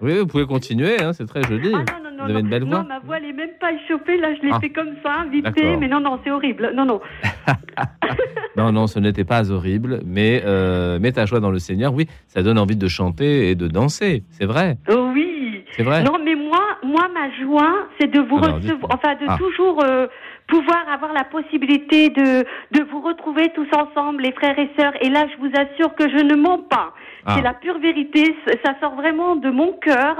[0.01, 1.71] Oui, vous pouvez continuer, hein, c'est très joli.
[1.73, 2.39] Ah non, non, non, Vous avez non.
[2.41, 2.79] une belle voix.
[2.79, 4.17] Non, ma voix, elle est même pas échauffée.
[4.17, 4.59] Là, je l'ai Ah.
[4.59, 5.77] fait comme ça, vite fait.
[5.77, 6.71] Mais non, non, c'est horrible.
[6.75, 7.01] Non, non.
[8.55, 12.05] Non, non, ce n'était pas horrible, mais euh, mets ta joie dans le Seigneur, oui,
[12.27, 15.63] ça donne envie de chanter et de danser, c'est vrai, Oh oui.
[15.71, 16.03] c'est vrai.
[16.03, 18.89] Non, mais moi, moi, ma joie, c'est de vous Alors, recevoir, dites-moi.
[18.93, 19.37] enfin, de Ah.
[19.39, 20.05] toujours euh,
[20.53, 22.45] pouvoir avoir la possibilité de,
[22.77, 24.93] de vous retrouver tous ensemble, les frères et sœurs.
[25.01, 26.93] Et là, je vous assure que je ne mens pas.
[27.25, 27.35] Ah.
[27.35, 28.35] C'est la pure vérité.
[28.63, 30.15] Ça sort vraiment de mon cœur.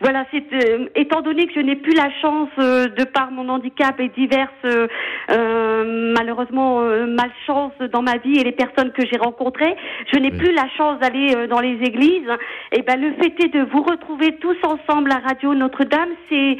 [0.00, 3.48] Voilà, c'est euh, étant donné que je n'ai plus la chance, euh, de par mon
[3.48, 9.18] handicap et diverses euh, malheureusement euh, malchance dans ma vie et les personnes que j'ai
[9.18, 9.74] rencontrées,
[10.12, 10.38] je n'ai Oui.
[10.38, 12.30] plus la chance d'aller dans les églises.
[12.70, 16.58] Et ben le fait est de vous retrouver tous ensemble à Radio Notre-Dame, c'est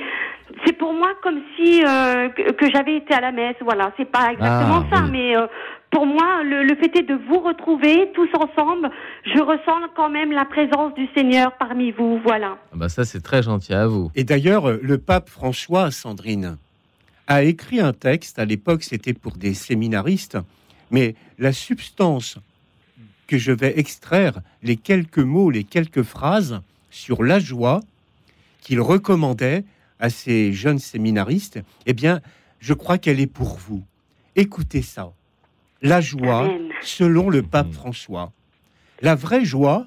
[0.65, 3.57] c'est pour moi comme si euh, que, que j'avais été à la messe.
[3.61, 5.11] Voilà, c'est pas exactement Ah, ça, oui.
[5.13, 5.47] mais euh,
[5.91, 8.91] pour moi, le, le fait est de vous retrouver tous ensemble.
[9.25, 12.19] Je ressens quand même la présence du Seigneur parmi vous.
[12.25, 12.57] Voilà.
[12.73, 14.11] Ah bah ça, c'est très gentil à vous.
[14.15, 16.57] Et d'ailleurs, euh, le pape François, Sandrine,
[17.27, 20.39] a écrit un texte, à l'époque c'était pour des séminaristes,
[20.91, 22.39] mais la substance
[23.29, 27.81] que je vais extraire, les quelques mots, les quelques phrases sur la joie
[28.61, 29.65] qu'il recommandait
[30.03, 32.21] à ces jeunes séminaristes, eh bien,
[32.59, 33.83] je crois qu'elle est pour vous.
[34.35, 35.13] Écoutez ça.
[35.81, 36.69] La joie, Amen.
[36.83, 37.73] selon le pape Mhm.
[37.73, 38.33] François.
[39.01, 39.87] La vraie joie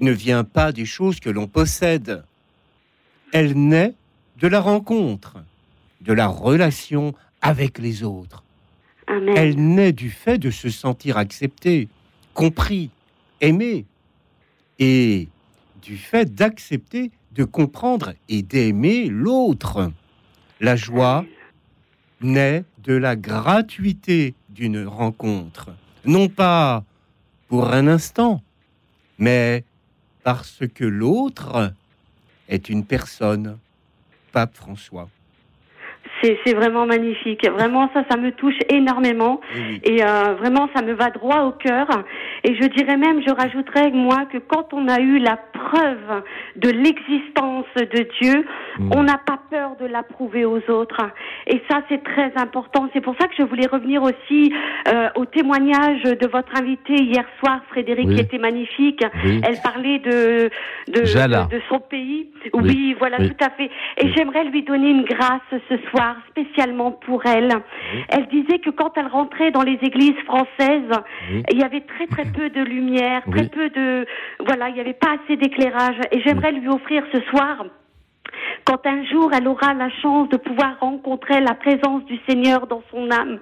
[0.00, 2.22] ne vient pas des choses que l'on possède.
[3.32, 3.94] Elle naît
[4.38, 5.38] de la rencontre,
[6.02, 7.12] de la relation
[7.42, 8.44] avec les autres.
[9.08, 9.34] Amen.
[9.36, 11.88] Elle naît du fait de se sentir accepté,
[12.34, 12.90] compris,
[13.40, 13.86] aimé,
[14.78, 15.28] et
[15.82, 19.92] du fait d'accepter, de comprendre et d'aimer l'autre.
[20.60, 21.24] La joie
[22.22, 25.70] naît de la gratuité d'une rencontre,
[26.06, 26.82] non pas
[27.48, 28.42] pour un instant,
[29.18, 29.64] mais
[30.22, 31.74] parce que l'autre
[32.48, 33.58] est une personne,
[34.32, 35.10] Pape François.
[36.22, 37.46] C'est vraiment magnifique.
[37.48, 39.40] Vraiment, ça, ça me touche énormément.
[39.54, 39.80] Oui.
[39.84, 41.86] Et euh, vraiment, ça me va droit au cœur.
[42.44, 46.22] Et je dirais même, je rajouterais moi que quand on a eu la preuve
[46.56, 48.44] de l'existence de Dieu,
[48.78, 48.92] Mm.
[48.94, 51.00] on n'a pas peur de l'approuver aux autres.
[51.46, 52.88] Et ça, c'est très important.
[52.92, 54.52] C'est pour ça que je voulais revenir aussi
[54.88, 58.14] euh, au témoignage de votre invité hier soir, Frédéric, Oui.
[58.16, 59.02] qui était magnifique.
[59.24, 59.40] Oui.
[59.44, 60.50] Elle parlait de
[60.88, 62.28] de, de, de son pays.
[62.52, 62.94] Oui.
[62.98, 63.70] Voilà, tout à fait.
[63.96, 67.50] Et j'aimerais lui donner une grâce ce soir, spécialement pour elle.
[67.94, 68.04] Oui.
[68.10, 70.90] Elle disait que quand elle rentrait dans les églises françaises,
[71.32, 71.42] Oui.
[71.52, 73.48] il y avait très très peu de lumière, très Oui.
[73.48, 74.06] peu de
[74.44, 75.96] voilà, il n'y avait pas assez d'éclairage.
[76.12, 77.64] Et j'aimerais lui offrir ce soir.
[78.64, 82.82] Quand un jour elle aura la chance de pouvoir rencontrer la présence du Seigneur dans
[82.90, 83.38] son âme,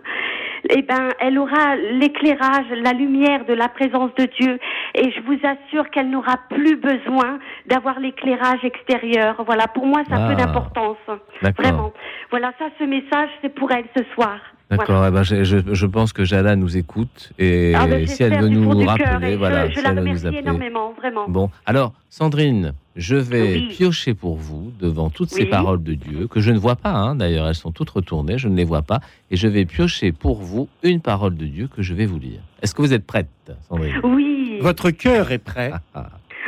[0.70, 4.58] eh ben, elle aura l'éclairage, la lumière de la présence de Dieu.
[4.94, 9.42] Et je vous assure qu'elle n'aura plus besoin d'avoir l'éclairage extérieur.
[9.46, 10.44] Voilà, pour moi, ça a peu Ah.
[10.44, 10.96] d'importance.
[11.42, 11.64] D'accord.
[11.64, 11.92] Vraiment.
[12.30, 14.38] Voilà, ça, ce message, c'est pour elle ce soir.
[14.70, 18.22] D'accord, eh ben, je, je- je pense que Jala nous écoute et Ah, ben, si
[18.22, 20.40] elle veut nous rappeler, voilà, je, si la elle veut nous remercie appeler.
[20.40, 21.26] énormément, vraiment.
[21.28, 23.68] Bon, alors Sandrine, je vais Oui.
[23.70, 26.90] piocher pour vous devant toutes ces paroles de Dieu que je ne vois pas.
[26.92, 30.12] hein, D'ailleurs, elles sont toutes retournées, je ne les vois pas, et je vais piocher
[30.12, 32.40] pour vous une parole de Dieu que je vais vous lire.
[32.62, 33.28] Est-ce que vous êtes prête,
[33.68, 33.94] Sandrine?
[34.04, 35.72] Oui, Votre cœur est prêt.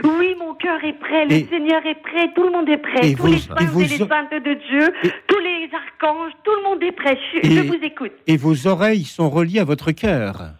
[0.04, 3.14] Oui, mon cœur est prêt, le Et- Seigneur est prêt, tout le monde est prêt,
[3.14, 6.50] tous vos- les et saints et, les saintes de Dieu, Et- tous les archanges, tout
[6.54, 7.18] le monde est prêt.
[7.42, 8.12] Je, Et- je vous écoute.
[8.26, 10.50] Et vos oreilles sont reliées à votre cœur.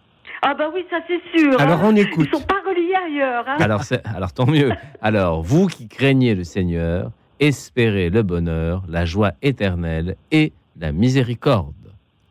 [0.41, 1.59] Ah bah oui, ça c'est sûr.
[1.59, 1.89] Alors hein.
[1.91, 2.29] on Ils écoute.
[2.33, 3.43] sont pas reliés ailleurs.
[3.47, 3.57] hein.
[3.59, 4.71] Alors, c'est- alors tant mieux.
[5.01, 11.73] Alors, vous qui craignez le Seigneur, espérez le bonheur, la joie éternelle et la miséricorde.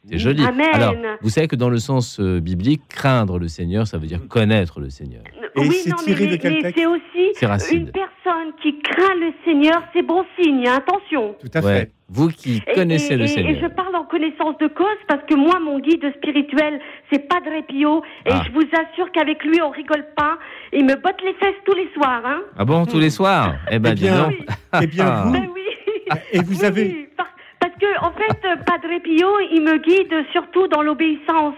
[0.08, 0.44] C'est joli.
[0.44, 0.68] Amen.
[0.72, 4.20] Alors, vous savez que dans le sens euh, biblique, craindre le Seigneur, ça veut dire
[4.28, 5.22] connaître le Seigneur.
[5.56, 9.32] Et oui, c'est non, tiré mais, mais texte c'est aussi une personne qui craint le
[9.44, 11.34] Seigneur, c'est bon signe, hein, attention.
[11.40, 11.78] Tout à Ouais.
[11.80, 11.92] fait.
[12.08, 13.56] Vous qui connaissez et, le Seigneur.
[13.56, 16.80] Et je parle en connaissance de cause parce que moi, mon guide spirituel,
[17.12, 18.02] c'est Padre Pio.
[18.24, 18.42] Et Ah.
[18.46, 20.38] je vous assure qu'avec lui, on rigole pas.
[20.72, 22.22] Il me botte les fesses tous les soirs.
[22.24, 22.42] Hein.
[22.56, 23.54] Ah bon, tous les soirs?
[23.70, 24.34] Eh ben, Eh bien, donc.
[24.82, 26.14] Eh bien, vous, Ben oui.
[26.32, 27.26] et vous Oui, avez, oui, par-
[27.60, 31.54] Parce que, en fait, euh, Padre Pio, il me guide surtout dans l'obéissance.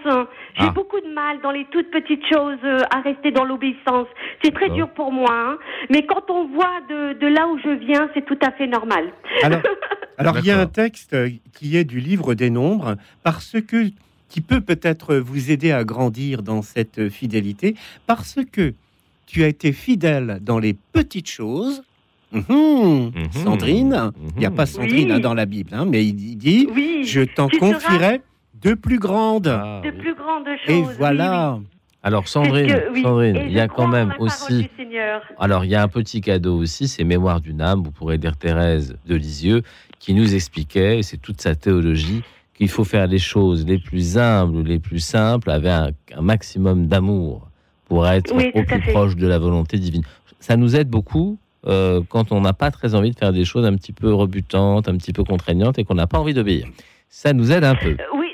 [0.55, 0.71] J'ai Ah.
[0.73, 4.07] beaucoup de mal dans les toutes petites choses euh, à rester dans l'obéissance.
[4.43, 5.29] C'est très dur pour moi.
[5.31, 5.57] hein.
[5.89, 9.11] Mais quand on voit de, de là où je viens, c'est tout à fait normal.
[9.43, 9.61] Alors,
[10.17, 11.15] alors il y a un texte
[11.53, 13.87] qui est du livre des nombres parce que
[14.29, 17.75] qui peut peut-être vous aider à grandir dans cette fidélité
[18.07, 18.73] parce que
[19.25, 21.83] tu as été fidèle dans les petites choses.
[22.31, 22.43] Mhm.
[23.15, 23.31] Mhm.
[23.31, 24.55] Sandrine, il n'y a Mhm.
[24.55, 25.13] pas Sandrine Oui.
[25.13, 28.21] hein, dans la Bible, hein, mais il dit Oui, Je t'en confierai
[28.61, 29.47] de plus grandes.
[29.47, 29.97] Ah, de oui.
[29.97, 30.69] plus grandes choses.
[30.75, 30.95] Et oui, oui.
[30.97, 31.59] voilà.
[32.03, 34.69] Alors, Sandrine, Parce que, oui, Sandrine, il y a quand même aussi.
[35.37, 37.81] Alors, il y a un petit cadeau aussi, c'est Mémoire d'une âme.
[37.83, 39.63] Vous pourrez lire Thérèse de Lisieux,
[39.99, 42.21] qui nous expliquait, et c'est toute sa théologie,
[42.53, 46.87] qu'il faut faire les choses les plus humbles, les plus simples, avec un, un maximum
[46.87, 47.47] d'amour
[47.85, 48.91] pour être Oui, au plus fait.
[48.91, 50.03] proche de la volonté divine.
[50.39, 51.37] Ça nous aide beaucoup
[51.67, 54.87] euh, quand on n'a pas très envie de faire des choses un petit peu rebutantes,
[54.87, 56.67] un petit peu contraignantes, et qu'on n'a pas envie d'obéir.
[57.09, 57.89] Ça nous aide un peu.
[57.89, 58.27] Euh, Oui,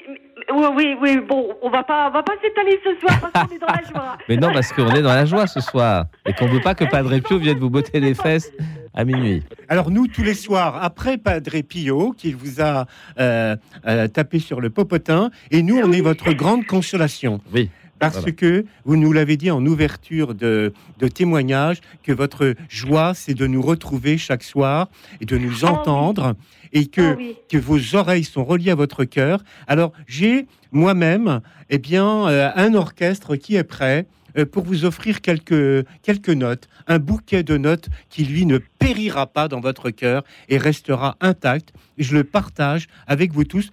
[0.54, 3.56] oui, oui, oui, bon, on va pas, on va pas s'étaler ce soir parce qu'on
[3.56, 4.18] est dans la joie.
[4.30, 6.76] Mais non, parce qu'on est dans la joie ce soir, et qu'on ne veut pas
[6.76, 8.52] que Padre Pio vienne vous botter les fesses
[8.94, 9.44] à minuit.
[9.68, 12.86] Alors nous, tous les soirs, après Padre Pio, qui vous a
[13.20, 13.56] euh,
[13.88, 17.42] euh, tapé sur le popotin, et nous, on est votre grande consolation.
[17.54, 17.70] Oui.
[17.99, 18.31] Parce Voilà.
[18.34, 23.47] que vous nous l'avez dit en ouverture de, de témoignage, que votre joie, c'est de
[23.47, 24.89] nous retrouver chaque soir
[25.21, 25.69] et de nous Oh oui.
[25.71, 26.36] entendre,
[26.73, 27.36] et que, Ah oui.
[27.49, 29.43] que vos oreilles sont reliées à votre cœur.
[29.67, 35.21] Alors j'ai moi-même, eh bien, euh, un orchestre qui est prêt euh, pour vous offrir
[35.21, 40.23] quelques, quelques notes, un bouquet de notes qui, lui, ne périra pas dans votre cœur
[40.49, 41.71] et restera intact.
[41.97, 43.69] Je le partage avec vous tous.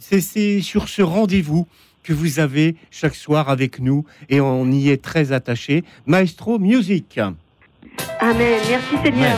[0.00, 1.68] C'est sur ce rendez-vous
[2.08, 5.84] que vous avez chaque soir avec nous et on y est très attaché.
[6.06, 7.20] Maestro Music.
[8.18, 8.60] Amen.
[8.70, 9.36] Merci Seigneur.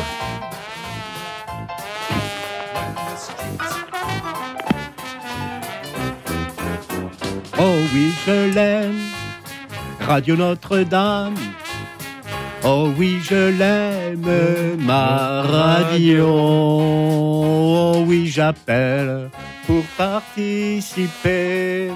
[7.59, 9.01] Oh oui, je l'aime.
[9.99, 11.35] Radio Notre-Dame.
[12.63, 16.25] Oh oui, je l'aime, ma radio.
[16.29, 19.29] Oh oui, j'appelle
[19.67, 21.91] pour participer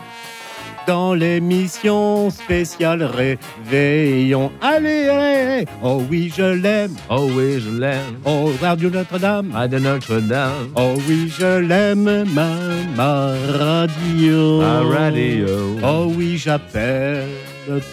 [0.87, 4.51] dans l'émission spéciale Réveillon.
[4.61, 6.95] Allez, allez, oh oui, je l'aime.
[7.11, 8.19] Oh oui, je l'aime.
[8.25, 9.53] Oh, Radio Notre-Dame.
[9.71, 10.71] De Notre-Dame.
[10.77, 12.51] Oh oui, je l'aime, ma,
[12.97, 14.61] ma radio.
[14.61, 15.79] À radio.
[15.83, 17.29] Oh oui, j'appelle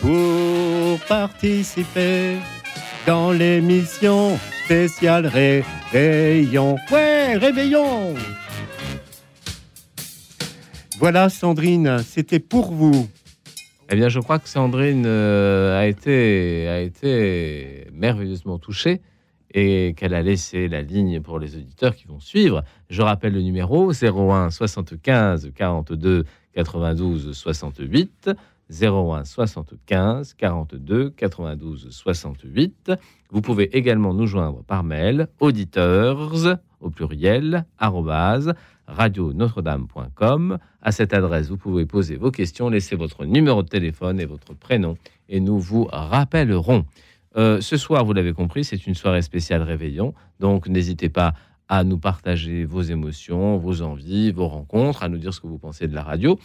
[0.01, 2.37] pour participer
[3.05, 6.75] dans l'émission spéciale Réveillon.
[6.91, 8.13] Ouais, Réveillon
[11.01, 13.09] Voilà, Sandrine, c'était pour vous.
[13.89, 19.01] Eh bien, je crois que Sandrine euh, a, été, a été merveilleusement touchée
[19.51, 22.63] et qu'elle a laissé la ligne pour les auditeurs qui vont suivre.
[22.91, 28.29] Je rappelle le numéro 01 75 42 92 68.
[28.69, 32.91] 01 75 42 92 68.
[33.31, 37.65] Vous pouvez également nous joindre par mail auditeurs au pluriel
[38.91, 40.57] radio notre-dame.com.
[40.81, 44.53] À cette adresse, vous pouvez poser vos questions, laisser votre numéro de téléphone et votre
[44.53, 44.97] prénom
[45.29, 46.85] et nous vous rappellerons.
[47.37, 51.33] Euh, ce soir, vous l'avez compris, c'est une soirée spéciale réveillon, donc n'hésitez pas
[51.69, 55.57] à nous partager vos émotions, vos envies, vos rencontres, à nous dire ce que vous
[55.57, 56.37] pensez de la radio,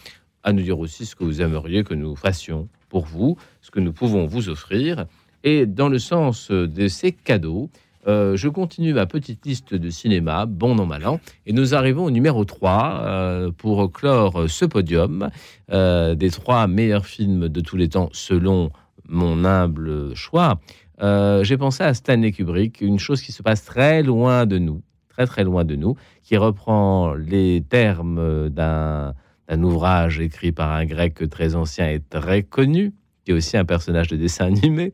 [0.43, 3.81] à nous dire aussi ce que vous aimeriez que nous fassions pour vous, ce que
[3.81, 5.05] nous pouvons vous offrir.
[5.43, 7.69] Et dans le sens de ces cadeaux,
[8.07, 12.05] euh, je continue ma petite liste de cinéma, bon non mal an, et nous arrivons
[12.05, 15.29] au numéro 3 euh, pour clore ce podium
[15.71, 18.71] euh, des trois meilleurs films de tous les temps selon
[19.09, 20.59] mon humble choix.
[20.99, 25.27] J'ai pensé à Stanley Kubrick, une chose qui se passe très loin de nous, très
[25.27, 29.13] très loin de nous, qui reprend les termes d'un
[29.61, 32.93] ouvrage écrit par un grec très ancien et très connu,
[33.23, 34.93] qui est aussi un personnage de dessin animé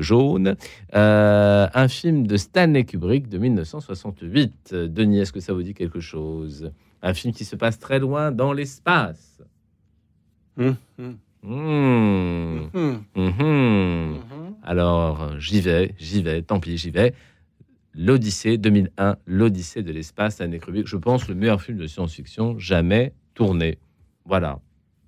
[0.00, 0.56] jaune.
[0.94, 4.74] Euh, un film de Stanley Kubrick de 1968.
[4.74, 6.72] Denis, est-ce que ça vous dit quelque chose?
[7.02, 9.40] Un film qui se passe très loin dans l'espace.
[10.58, 11.16] Hum, hum.
[11.42, 12.70] Mmh.
[13.14, 14.18] Hum.
[14.64, 17.14] Alors, j'y vais, j'y vais, tant pis, j'y vais.
[17.94, 23.12] L'Odyssée 2001, l'Odyssée de l'espace, Stanley Kubrick, je pense le meilleur film de science-fiction jamais
[23.34, 23.78] tourné.
[24.24, 24.60] Voilà.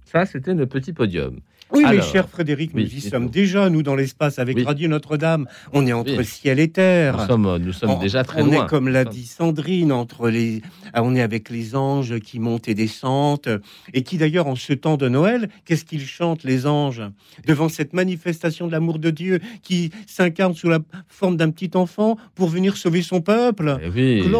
[0.04, 1.40] Ça, c'était le petit podium.
[1.72, 4.64] Oui, mais Alors, cher Frédéric, nous oui, y sommes déjà, nous, dans l'espace, avec Oui.
[4.64, 5.46] Radio Notre-Dame.
[5.72, 6.24] On est entre Oui.
[6.24, 7.16] ciel et terre.
[7.16, 8.64] Nous sommes, nous sommes On- déjà très on loin.
[8.64, 12.66] est comme l'a dit Sandrine, entre les, ah, on est avec les anges qui montent
[12.68, 13.60] et descendent,
[13.94, 17.02] et qui d'ailleurs en ce temps de Noël, qu'est-ce qu'ils chantent les anges
[17.46, 22.16] devant cette manifestation de l'amour de Dieu qui s'incarne sous la forme d'un petit enfant
[22.34, 23.78] pour venir sauver son peuple?
[23.82, 24.22] Eh oui.
[24.24, 24.30] Eh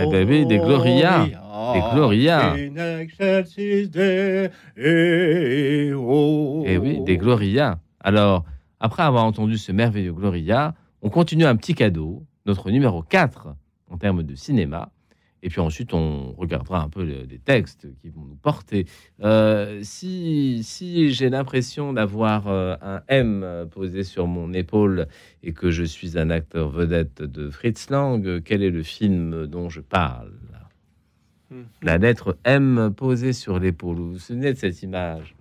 [0.00, 1.26] Eh ben oui, des Gloria.
[1.74, 2.52] Des Gloria.
[2.54, 3.88] In excelsis
[4.78, 6.64] Deo.
[6.66, 7.78] Eh oui, des Gloria.
[8.00, 8.44] Alors,
[8.80, 13.48] après avoir entendu ce merveilleux Gloria, on continue un petit cadeau, notre numéro 4
[13.90, 14.90] en termes de cinéma.
[15.44, 18.86] Et puis ensuite, on regardera un peu le- les textes qui vont nous porter.
[19.22, 25.06] Euh, si si j'ai l'impression d'avoir euh, un M posé sur mon épaule
[25.44, 29.68] et que je suis un acteur vedette de Fritz Lang, quel est le film dont
[29.68, 30.32] je parle?
[31.82, 33.96] La lettre M posée sur l'épaule.
[33.96, 35.34] Vous vous souvenez de cette image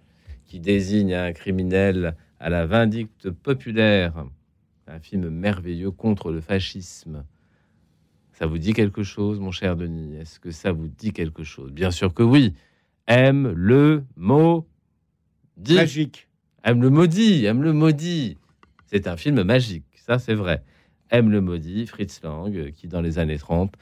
[0.46, 4.26] qui désigne un criminel à la vindicte populaire?
[4.88, 7.26] Un film merveilleux contre le fascisme.
[8.32, 10.16] Ça vous dit quelque chose, mon cher Denis?
[10.16, 11.72] Est-ce que ça vous dit quelque chose?
[11.72, 12.54] Bien sûr que oui.
[13.08, 14.66] Aime le mot
[15.58, 15.76] dit.
[15.76, 16.30] Magique.
[16.64, 18.38] Aime le maudit, aime le maudit.
[18.86, 20.64] C'est un film magique, ça c'est vrai.
[21.10, 23.74] Aime le maudit, Fritz Lang, qui dans les années 30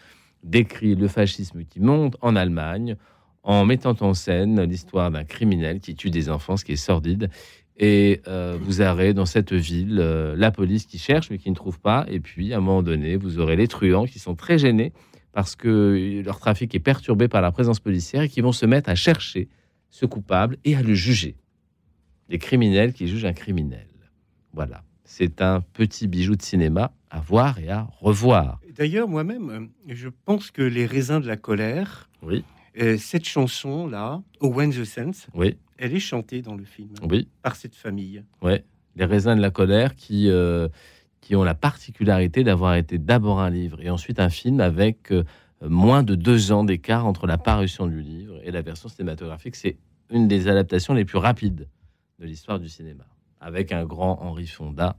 [0.46, 2.96] décrit le fascisme qui monte en Allemagne
[3.44, 7.30] en mettant en scène l'histoire d'un criminel qui tue des enfants, ce qui est sordide.
[7.78, 11.56] Et euh, vous aurez dans cette ville euh, la police qui cherche mais qui ne
[11.56, 12.06] trouve pas.
[12.08, 14.94] Et puis à un moment donné, vous aurez les truands qui sont très gênés
[15.34, 18.90] parce que leur trafic est perturbé par la présence policière et qui vont se mettre
[18.90, 19.50] à chercher
[19.90, 21.36] ce coupable et à le juger
[22.30, 23.88] des criminels qui jugent un criminel.
[24.54, 28.60] Voilà, c'est un petit bijou de cinéma à voir et à revoir.
[28.76, 32.44] D'ailleurs, moi-même, euh, je pense que Les raisins de la colère, Oui,
[32.82, 37.56] euh, cette chanson-là, Owen the Sense, oui, elle est chantée dans le film oui, par
[37.56, 38.24] cette famille.
[38.42, 38.64] ouais.
[38.98, 40.70] Les raisins de la colère qui, euh,
[41.20, 45.26] qui ont la particularité d'avoir été d'abord un livre et ensuite un film avec euh,
[45.62, 49.58] moins de deux ans d'écart entre la parution du livre et la version cinématographique.
[49.58, 49.76] C'est
[50.10, 51.68] une des adaptations les plus rapides
[52.20, 53.04] de l'histoire du cinéma,
[53.42, 54.96] avec un grand Henri Fonda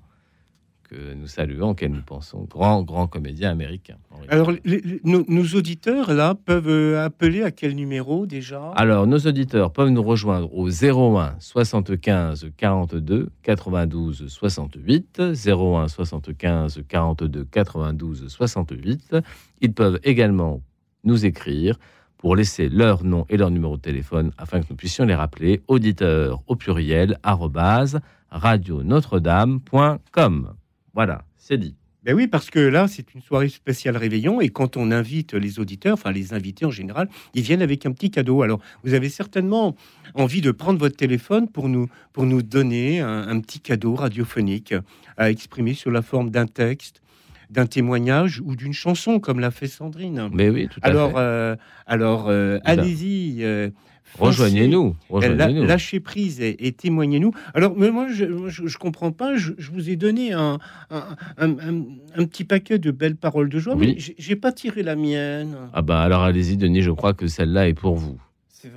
[0.88, 3.96] que nous saluons, auquel nous pensons, grand, grand comédien américain.
[4.28, 8.70] Alors, les- les- nos, nos auditeurs, là, peuvent euh, appeler à quel numéro déjà?
[8.76, 15.20] Alors, nos auditeurs peuvent nous rejoindre au 01 75 42 92 68.
[15.46, 19.16] 01 75 42 92 68.
[19.60, 20.60] Ils peuvent également
[21.04, 21.78] nous écrire
[22.18, 25.60] pour laisser leur nom et leur numéro de téléphone afin que nous puissions les rappeler.
[25.68, 30.52] Auditeurs au pluriel, arrobase, radionotre-dame.com.
[30.96, 31.76] Voilà, c'est dit.
[32.04, 35.58] Ben oui, parce que là, c'est une soirée spéciale réveillon et quand on invite les
[35.58, 38.42] auditeurs, enfin les invités en général, ils viennent avec un petit cadeau.
[38.42, 39.74] Alors, vous avez certainement
[40.14, 44.72] envie de prendre votre téléphone pour nous, pour nous donner un, un petit cadeau radiophonique
[45.16, 47.02] à exprimer sous la forme d'un texte,
[47.50, 50.30] d'un témoignage ou d'une chanson, comme l'a fait Sandrine.
[50.32, 51.18] Mais oui, tout à Alors, fait.
[51.18, 53.38] euh, alors euh, allez-y.
[53.42, 53.70] euh.
[54.18, 54.96] Rejoignez-nous.
[55.10, 55.64] Rejoignez-nous.
[55.64, 57.32] lâchez prise et, et témoignez-nous.
[57.54, 59.36] Alors, mais moi, je, je comprends pas.
[59.36, 60.58] Je, je vous ai donné un,
[60.90, 61.84] un, un- un-
[62.16, 63.94] un petit paquet de belles paroles de joie, Oui.
[63.96, 65.56] mais j'ai- pas tiré la mienne.
[65.72, 68.18] Ah bah alors allez-y, Denis, je crois que celle-là est pour vous.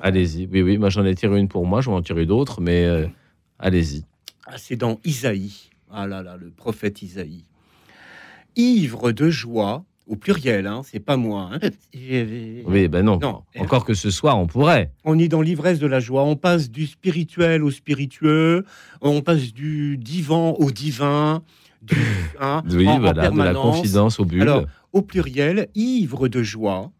[0.01, 0.47] Allez-y.
[0.51, 2.85] Oui, oui, moi j'en ai tiré une pour moi, je vais en tirer d'autres, mais
[2.85, 3.07] euh,
[3.57, 4.03] allez-y.
[4.45, 5.53] Ah, c'est dans Isaïe.
[5.91, 7.43] Ah là là, le prophète Isaïe.
[8.55, 11.51] Ivre de joie, au pluriel, hein, c'est pas moi.
[11.53, 11.59] hein.
[11.93, 13.19] Oui, ben non.
[13.19, 13.43] Non.
[13.59, 14.91] Encore que ce soir, on pourrait.
[15.05, 16.23] On est dans l'ivresse de la joie.
[16.23, 18.65] On passe du spirituel au spiritueux.
[19.01, 21.43] On passe du divan au divin.
[21.81, 21.95] Du,
[22.41, 24.41] hein, Oui, en- en voilà, de la confidence au but.
[24.41, 26.91] Alors, au pluriel, ivre de joie,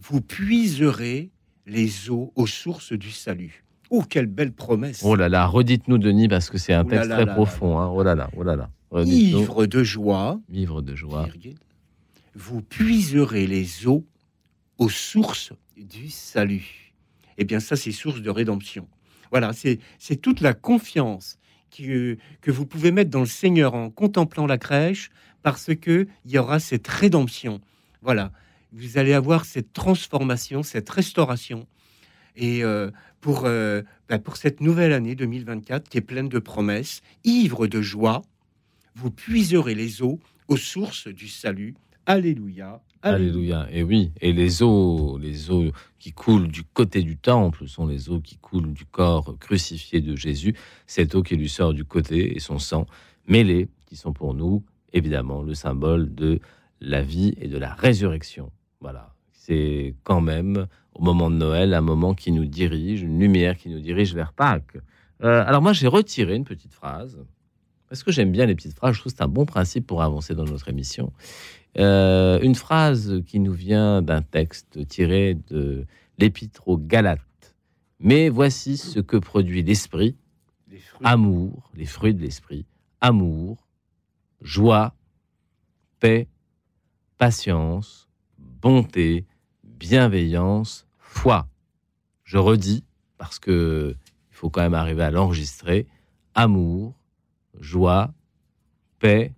[0.00, 1.30] vous puiserez
[1.66, 3.62] les eaux aux sources du salut.
[3.90, 6.96] Oh, quelle belle promesse Oh là là, redites-nous, Denis, parce que c'est un Oh là
[6.96, 7.78] texte là très là profond.
[7.78, 7.88] hein.
[7.94, 8.70] Oh là là, oh là là.
[8.90, 9.40] Redites-nous.
[9.40, 11.24] Ivre de joie, Ivre de joie.
[11.24, 11.54] virgule,
[12.36, 14.06] vous puiserez les eaux
[14.78, 16.92] aux sources du salut.
[17.38, 18.88] Eh bien, ça, c'est source de rédemption.
[19.30, 21.38] Voilà, c'est toute la confiance
[21.76, 25.10] que, que vous pouvez mettre dans le Seigneur en contemplant la crèche,
[25.42, 27.60] parce que il y aura cette rédemption.
[28.02, 28.32] Voilà,
[28.72, 31.66] vous allez avoir cette transformation, cette restauration.
[32.36, 37.00] Et euh, pour, euh, bah, pour cette nouvelle année 2024 qui est pleine de promesses,
[37.24, 38.22] ivre de joie,
[38.94, 41.74] vous puiserez les eaux aux sources du salut.
[42.06, 42.80] Alléluia.
[43.02, 43.66] Alléluia.
[43.70, 48.08] Et oui, et les eaux, les eaux qui coulent du côté du temple sont les
[48.10, 50.54] eaux qui coulent du corps crucifié de Jésus.
[50.86, 52.86] Cette eau qui lui sort du côté et son sang
[53.26, 56.40] mêlé, qui sont pour nous évidemment le symbole de
[56.80, 58.50] la vie et de la résurrection.
[58.80, 63.56] Voilà, c'est quand même au moment de Noël un moment qui nous dirige, une lumière
[63.56, 64.78] qui nous dirige vers Pâques.
[65.22, 67.18] Euh, alors moi j'ai retiré une petite phrase
[67.88, 68.94] parce que j'aime bien les petites phrases.
[68.94, 71.12] Je trouve que c'est un bon principe pour avancer dans notre émission.
[71.78, 75.86] Euh, une phrase qui nous vient d'un texte tiré de
[76.18, 77.20] l'Épître aux Galates.
[78.00, 80.16] Mais voici ce que produit l'esprit
[80.70, 82.64] Les amour, les fruits de l'esprit,
[83.00, 83.66] amour,
[84.40, 84.94] joie,
[86.00, 86.28] paix,
[87.18, 88.08] patience,
[88.38, 89.26] bonté,
[89.64, 91.46] bienveillance, foi.
[92.24, 92.84] Je redis
[93.18, 93.96] parce que
[94.30, 95.86] il faut quand même arriver à l'enregistrer.
[96.34, 96.94] Amour,
[97.58, 98.12] joie,
[98.98, 99.32] paix,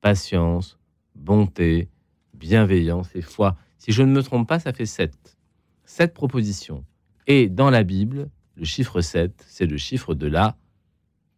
[0.00, 0.78] patience,
[1.14, 1.88] bonté,
[2.34, 3.56] bienveillance et foi.
[3.78, 5.36] Si je ne me trompe pas, ça fait sept.
[5.84, 6.84] Sept propositions.
[7.26, 10.56] Et dans la Bible, le chiffre 7, c'est le chiffre de la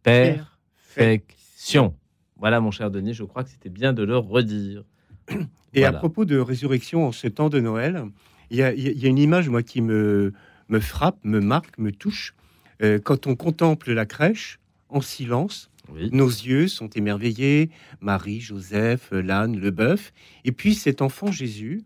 [0.03, 1.95] perfection.
[2.37, 4.83] Voilà, mon cher Denis, je crois que c'était bien de le redire.
[5.73, 8.05] Et à propos de résurrection en ce temps de Noël,
[8.49, 10.33] y y il y a une image, moi, qui me,
[10.69, 12.33] me frappe, me marque, me touche.
[12.81, 14.59] Euh, quand on contemple la crèche
[14.89, 15.69] en silence,
[16.11, 17.69] Nos yeux sont émerveillés.
[18.01, 20.13] Marie, Joseph, l'âne, le bœuf.
[20.43, 21.83] Et puis cet enfant Jésus,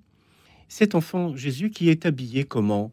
[0.68, 2.92] cet enfant Jésus qui est habillé comment?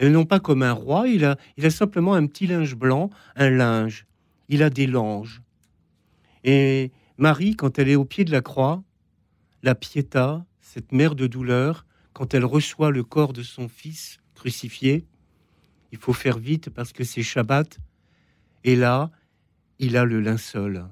[0.00, 3.10] Et non pas comme un roi, il a, il a simplement un petit linge blanc,
[3.36, 4.06] un linge.
[4.48, 5.42] Il a des langes.
[6.44, 8.82] Et Marie, quand elle est au pied de la croix,
[9.62, 15.04] la Pietà, cette mère de douleur, quand elle reçoit le corps de son fils crucifié,
[15.90, 17.78] il faut faire vite parce que c'est Shabbat.
[18.64, 19.10] Et là,
[19.78, 20.84] il a le linceul.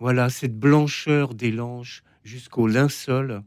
[0.00, 3.42] Voilà, cette blancheur des langes jusqu'au linceul,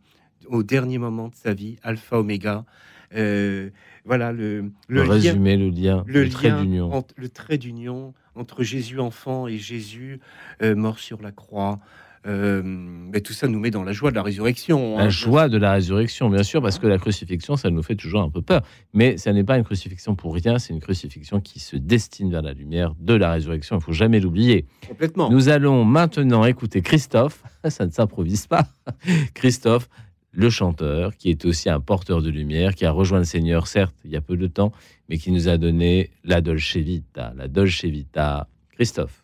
[0.47, 2.65] au dernier moment de sa vie, alpha, oméga.
[3.13, 3.69] Euh,
[4.05, 6.91] voilà le, Le, le lien, résumé, le lien, le le trait d'union.
[6.93, 10.19] entre, le trait d'union entre Jésus enfant et Jésus
[10.61, 11.79] euh, mort sur la croix.
[12.27, 14.97] Euh, mais tout ça nous met dans la joie de la résurrection.
[14.97, 15.09] La hein.
[15.09, 18.29] joie de la résurrection, bien sûr, parce que la crucifixion, ça nous fait toujours un
[18.29, 18.61] peu peur.
[18.93, 22.41] Mais ça n'est pas une crucifixion pour rien, c'est une crucifixion qui se destine vers
[22.41, 23.77] la lumière de la résurrection.
[23.77, 24.65] Il faut jamais l'oublier.
[24.87, 25.29] Complètement.
[25.31, 28.67] Nous allons maintenant écouter Christophe, ça ne s'improvise pas,
[29.33, 29.89] Christophe,
[30.31, 33.95] le chanteur, qui est aussi un porteur de lumière, qui a rejoint le Seigneur, certes,
[34.05, 34.71] il y a peu de temps,
[35.09, 38.47] mais qui nous a donné la Dolce Vita, la Dolce Vita.
[38.81, 39.23] Christophe.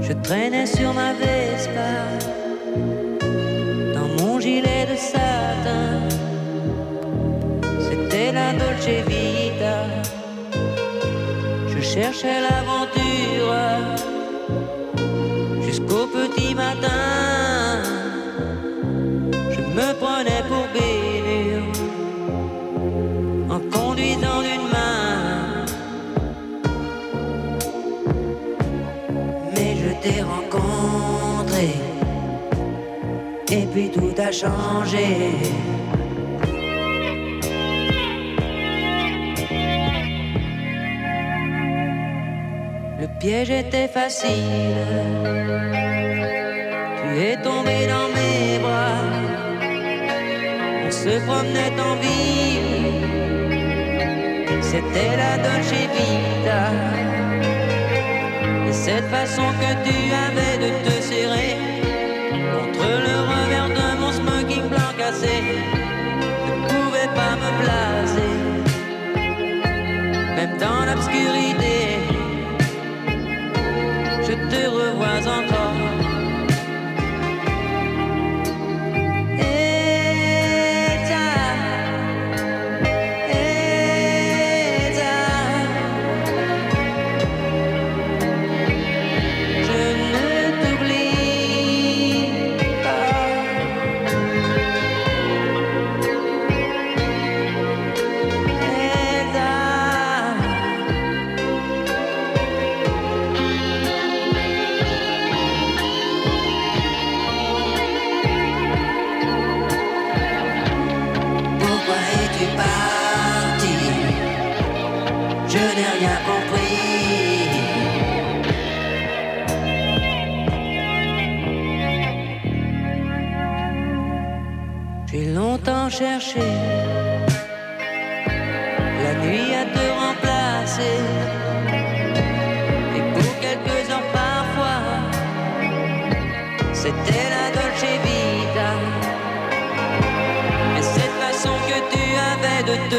[0.00, 1.92] Je traînais sur ma Vespa
[3.94, 6.00] dans mon gilet de satin.
[7.80, 9.78] C'était la Dolce Vita.
[11.68, 13.07] Je cherchais l'aventure
[34.32, 35.06] changé.
[43.00, 44.30] Le piège était facile.
[47.00, 49.02] Tu es tombé dans mes bras.
[50.86, 52.58] On se promenait en ville.
[54.60, 56.64] C'était la Dolce Vita.
[58.68, 60.47] Et cette façon que tu avais
[70.36, 71.57] Même dans l'obscurité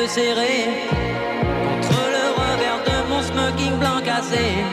[0.10, 0.66] serrer
[1.64, 4.64] contre le revers de mon smoking blanc cassé,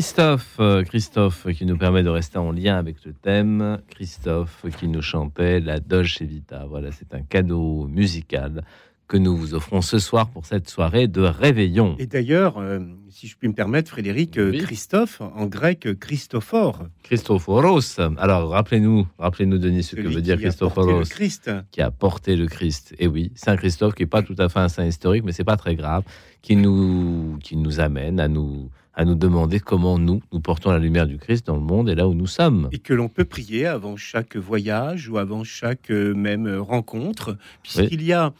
[0.00, 3.82] Christophe, euh, Christophe qui nous permet de rester en lien avec le thème.
[3.90, 6.64] Christophe qui nous chantait la Dolce Vita.
[6.66, 8.64] Voilà, c'est un cadeau musical
[9.08, 11.96] que nous vous offrons ce soir pour cette soirée de réveillon.
[11.98, 12.78] Et d'ailleurs, euh,
[13.10, 14.58] si je puis me permettre, Frédéric, euh, Oui.
[14.60, 16.86] Christophe, en grec, Christophore.
[17.02, 18.00] Christophoros.
[18.16, 21.10] Alors, rappelez-nous, rappelez-nous, Denis, ce que veut dire Christophoros.
[21.10, 21.50] Christ.
[21.72, 22.94] qui a porté le Christ.
[22.98, 25.44] Et oui, Saint Christophe, qui n'est pas tout à fait un saint historique, mais c'est
[25.44, 26.04] pas très grave,
[26.40, 30.78] qui nous, qui nous amène à nous, à nous demander comment nous, nous portons la
[30.78, 32.68] lumière du Christ dans le monde et là où nous sommes.
[32.72, 37.36] Et que l'on peut prier avant chaque voyage ou avant chaque euh, même euh, rencontre,
[37.62, 38.32] puisqu'il y a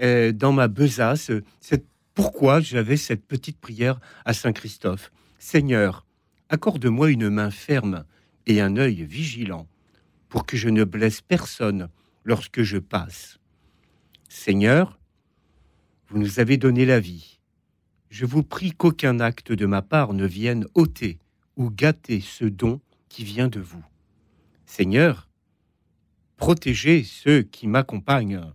[0.00, 1.30] euh, dans ma besace,
[1.60, 1.84] c'est
[2.14, 5.12] pourquoi j'avais cette petite prière à Saint Christophe.
[5.38, 6.06] Seigneur,
[6.48, 8.04] accorde-moi une main ferme
[8.46, 9.68] et un œil vigilant,
[10.28, 11.88] pour que je ne blesse personne
[12.24, 13.38] lorsque je passe.
[14.28, 14.98] Seigneur,
[16.08, 17.37] vous nous avez donné la vie.
[18.10, 21.18] Je vous prie qu'aucun acte de ma part ne vienne ôter
[21.56, 23.84] ou gâter ce don qui vient de vous.
[24.64, 25.28] Seigneur,
[26.36, 28.52] protégez ceux qui m'accompagnent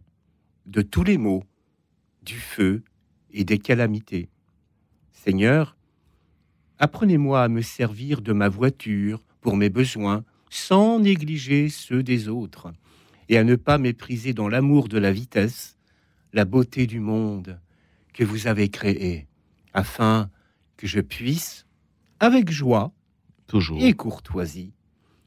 [0.66, 1.44] de tous les maux,
[2.24, 2.84] du feu
[3.32, 4.30] et des calamités.
[5.12, 5.76] Seigneur,
[6.80, 12.72] apprenez-moi à me servir de ma voiture pour mes besoins, sans négliger ceux des autres,
[13.30, 15.78] et à ne pas mépriser dans l'amour de la vitesse
[16.32, 17.60] la beauté du monde
[18.14, 19.28] que vous avez créé,
[19.74, 20.30] afin
[20.78, 21.66] que je puisse,
[22.20, 22.92] avec joie
[23.48, 23.82] Toujours.
[23.82, 24.74] et courtoisie,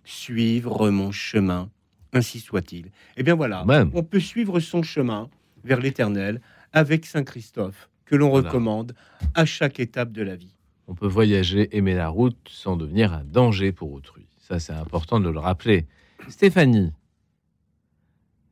[0.05, 1.71] suivre mon chemin,
[2.13, 2.91] ainsi soit-il.
[3.17, 3.91] Eh bien voilà, Même.
[3.95, 5.29] on peut suivre son chemin
[5.65, 6.41] vers l'éternel
[6.73, 8.49] avec Saint Christophe, que l'on Voilà.
[8.49, 8.95] recommande
[9.35, 10.55] à chaque étape de la vie.
[10.89, 14.27] On peut voyager, aimer la route sans devenir un danger pour autrui.
[14.39, 15.87] Ça, c'est important de le rappeler.
[16.29, 16.93] Stéphanie,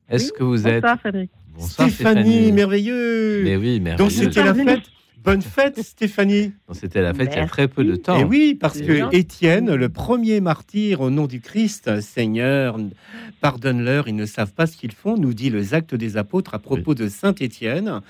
[0.09, 0.83] est-ce que vous êtes...
[0.83, 1.31] Bonsoir, Frédéric.
[1.55, 4.11] Bonsoir, Stéphanie, merveilleux Mais oui, Donc merveilleux.
[4.11, 4.83] c'était la fête.
[5.25, 6.53] Bonne fête, Stéphanie.
[6.73, 8.19] C'était la fête il y a très peu de temps.
[8.19, 9.15] Et Eh oui, parce que.
[9.15, 12.77] Étienne, le premier martyr au nom du Christ, Seigneur,
[13.41, 16.59] pardonne-leur, ils ne savent pas ce qu'ils font, nous dit les actes des apôtres à
[16.59, 18.01] propos de Saint Étienne.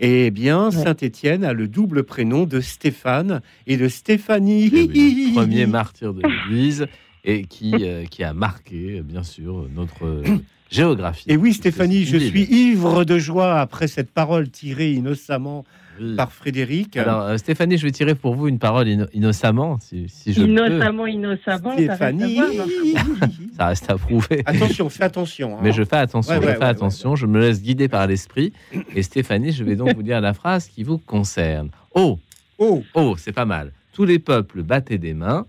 [0.00, 0.72] Eh bien, Ouais.
[0.72, 4.68] Saint Étienne a le double prénom de Stéphane et de Stéphanie.
[4.72, 6.86] Eh oui, le premier martyr de l'Église
[7.24, 10.22] et qui, euh, qui a marqué, bien sûr, notre euh,
[10.70, 11.24] géographie.
[11.28, 15.64] Et oui, Stéphanie, je suis ivre de joie après cette parole tirée innocemment.
[16.16, 16.96] Par Frédéric.
[16.96, 20.40] Alors, euh, Stéphanie, je vais tirer pour vous une parole inno- innocemment, si, si je
[20.42, 20.48] peux.
[20.48, 22.34] Innocemment, innocemment, ça reste à Stéphanie.
[22.36, 22.48] voir,
[23.56, 24.42] Ça reste à prouver.
[24.46, 25.56] attention, fais attention.
[25.56, 25.60] hein.
[25.62, 28.06] Mais je fais attention, Ouais, je ouais, fais ouais, attention, je me laisse guider par
[28.06, 28.52] l'esprit.
[28.94, 31.70] Et Stéphanie, je vais donc vous dire la phrase qui vous concerne.
[31.94, 32.18] Oh,
[32.58, 33.72] Oh, oh, c'est pas mal.
[33.92, 35.44] Tous les peuples battez des mains,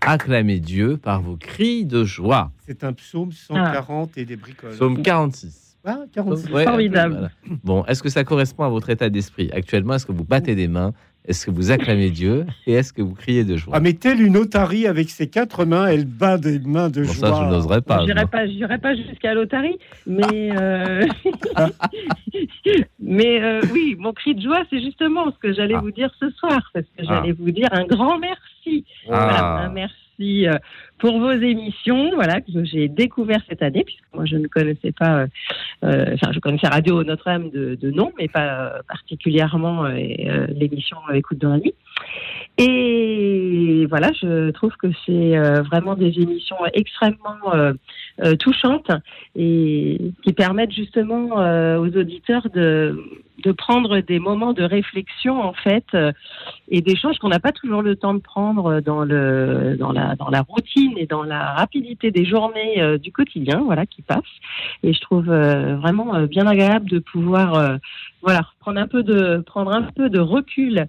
[0.00, 2.52] acclamez Dieu par vos cris de joie.
[2.66, 4.70] c'est un psaume 140 et des bricoles.
[4.72, 5.65] Psaume 46.
[5.86, 6.50] Ah, 46.
[6.52, 7.12] Ouais, Formidable.
[7.14, 7.30] voilà.
[7.64, 9.94] Bon, est-ce que ça correspond à votre état d'esprit actuellement?
[9.94, 10.92] Est-ce que vous battez des mains?
[11.28, 12.46] Est-ce que vous acclamez Dieu?
[12.68, 13.74] Et est-ce que vous criez de joie?
[13.76, 17.12] Ah, mais telle une otarie avec ses quatre mains, elle bat des mains de Bon,
[17.12, 17.28] joie.
[17.30, 18.04] ça, je n'oserais pas.
[18.04, 19.76] J'irai pas, j'irai pas jusqu'à l'otarie,
[20.06, 21.04] mais euh,
[23.00, 25.80] mais euh, oui, mon cri de joie, c'est justement ce que j'allais Ah.
[25.80, 27.20] vous dire ce soir, parce que Ah.
[27.20, 28.84] j'allais vous dire un grand merci.
[29.06, 29.64] Voilà, Ah.
[29.66, 30.56] un merci euh,
[30.98, 35.20] pour vos émissions, voilà que j'ai découvert cette année, puisque moi je ne connaissais pas,
[35.20, 35.26] euh,
[35.84, 41.38] euh, enfin je connaissais Radio Notre-Dame de, de nom, mais pas euh, particulièrement l'émission Écoute
[41.38, 41.74] dans la nuit.
[42.58, 47.74] Et voilà, je trouve que c'est vraiment des émissions extrêmement
[48.40, 48.90] touchantes
[49.34, 51.36] et qui permettent justement
[51.78, 52.98] aux auditeurs de,
[53.44, 55.84] de prendre des moments de réflexion en fait
[56.68, 60.30] et d'échange qu'on n'a pas toujours le temps de prendre dans le dans la dans
[60.30, 64.22] la routine et dans la rapidité des journées euh, du quotidien voilà qui passent.
[64.82, 67.78] Et je trouve euh, vraiment euh, bien agréable de pouvoir
[68.22, 70.86] voilà prendre un peu de prendre un peu de recul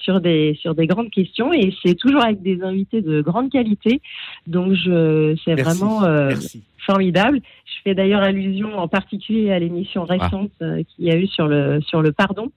[0.00, 1.52] sur des sur des grandes questions.
[1.52, 4.00] Et c'est toujours avec des invités de grande qualité.
[4.46, 6.62] Donc je c'est vraiment Merci.
[6.84, 7.40] formidable.
[7.66, 11.48] Je fais d'ailleurs allusion en particulier à l'émission récente euh, qu'il y a eu sur
[11.48, 12.50] le sur le pardon,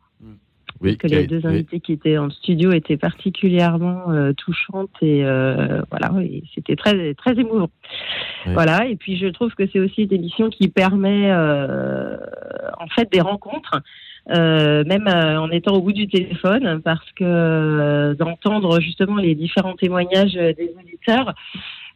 [0.81, 5.81] Oui, que les deux invités qui étaient en studio étaient particulièrement euh, touchantes et euh,
[5.89, 6.11] voilà,
[6.53, 7.69] c'était très très émouvant.
[8.45, 12.17] Voilà, et puis je trouve que c'est aussi une émission qui permet euh,
[12.79, 13.81] en fait des rencontres.
[14.31, 19.35] euh, même euh, en étant au bout du téléphone, parce que euh, d'entendre justement les
[19.35, 21.33] différents témoignages des auditeurs,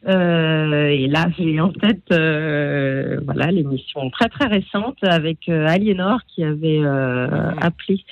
[0.07, 6.19] euh, et là, j'ai en tête euh, voilà l'émission très très récente avec euh, Aliénor
[6.27, 7.55] qui avait euh, Mhm.
[7.61, 8.03] appelé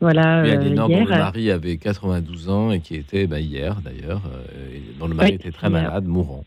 [0.00, 4.22] voilà euh, Aliénor, dont le mari avait 92 ans et qui était bah, hier d'ailleurs,
[4.26, 5.82] euh, dont le mari Oui, était très hier.
[5.82, 6.44] malade, mourant.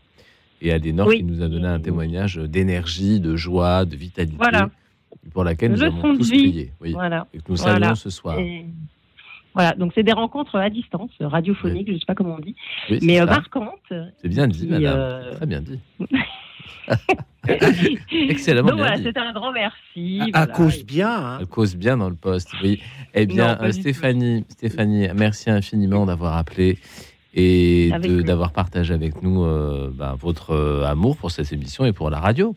[0.60, 1.18] Et Aliénor Oui.
[1.18, 4.68] qui nous a donné un témoignage d'énergie, de joie, de vitalité, Voilà.
[5.32, 6.72] pour laquelle nous avons tous prié.
[6.80, 7.26] Oui, Voilà.
[7.32, 7.74] et que nous Voilà.
[7.80, 8.38] saluons ce soir.
[8.38, 8.66] Et-
[9.58, 12.54] voilà, donc c'est des rencontres à distance, radiophoniques, je sais pas comment on dit,
[12.90, 13.92] Oui, c'est mais euh, marquantes.
[14.22, 14.94] C'est bien dit, qui, madame.
[14.96, 15.80] euh, Très bien dit.
[18.12, 20.20] Excellemment donc bien voilà, c'était un grand merci.
[20.32, 20.46] À voilà.
[20.54, 21.10] cause bien.
[21.10, 21.38] hein.
[21.40, 22.50] Elle cause bien dans le poste.
[22.62, 22.80] Oui.
[23.14, 26.78] Eh bien, Non, euh, Stéphanie, Stéphanie, merci infiniment d'avoir appelé
[27.34, 27.90] et
[28.24, 32.20] d'avoir partagé avec nous euh, ben, votre euh, amour pour cette émission et pour la
[32.20, 32.54] radio,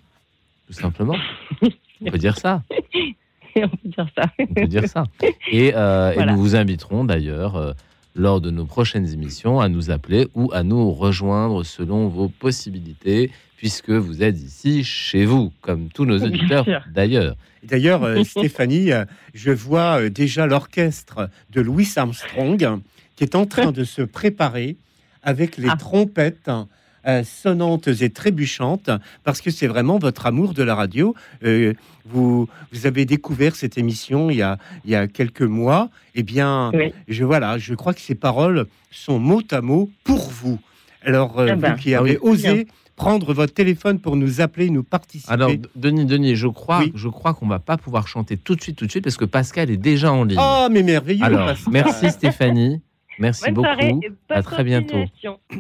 [0.68, 1.16] tout simplement.
[2.02, 2.62] On peut dire ça.
[3.64, 4.26] on peut dire ça.
[4.39, 5.04] On peut dire ça.
[5.52, 7.74] Et, euh, et nous vous inviterons d'ailleurs euh,
[8.16, 13.32] lors de nos prochaines émissions à nous appeler ou à nous rejoindre selon vos possibilités,
[13.58, 17.36] puisque vous êtes ici chez vous, comme tous nos auditeurs d'ailleurs.
[17.64, 18.89] D'ailleurs, euh, Stéphanie,
[19.34, 22.80] je vois déjà l'orchestre de Louis Armstrong
[23.16, 24.78] qui est en train de se préparer
[25.24, 25.76] avec les Ah.
[25.78, 26.49] trompettes
[27.08, 28.89] euh, sonnantes et trébuchantes,
[29.24, 31.16] parce que c'est vraiment votre amour de la radio.
[31.43, 31.74] Euh,
[32.06, 35.89] vous, vous avez découvert cette émission il y a, il y a quelques mois.
[36.16, 36.93] Eh bien, Oui.
[37.08, 40.60] je, voilà, je crois que ces paroles sont mot à mot pour vous.
[41.04, 41.72] Alors, euh, Ah ben.
[41.74, 42.30] vous qui Ah avez oui.
[42.32, 45.32] osé prendre votre téléphone pour nous appeler, nous participer.
[45.34, 46.91] Alors, Denis, Denis, je crois, Oui.
[46.93, 49.26] je crois qu'on va pas pouvoir chanter tout de suite, tout de suite, parce que
[49.26, 50.38] Pascal est déjà en ligne.
[50.39, 51.74] Ah, mais merveilleux Alors, Pascal.
[51.74, 52.82] merci Stéphanie.
[53.20, 53.66] Merci Bonne beaucoup.
[53.68, 55.03] soirée et bonne À très bientôt.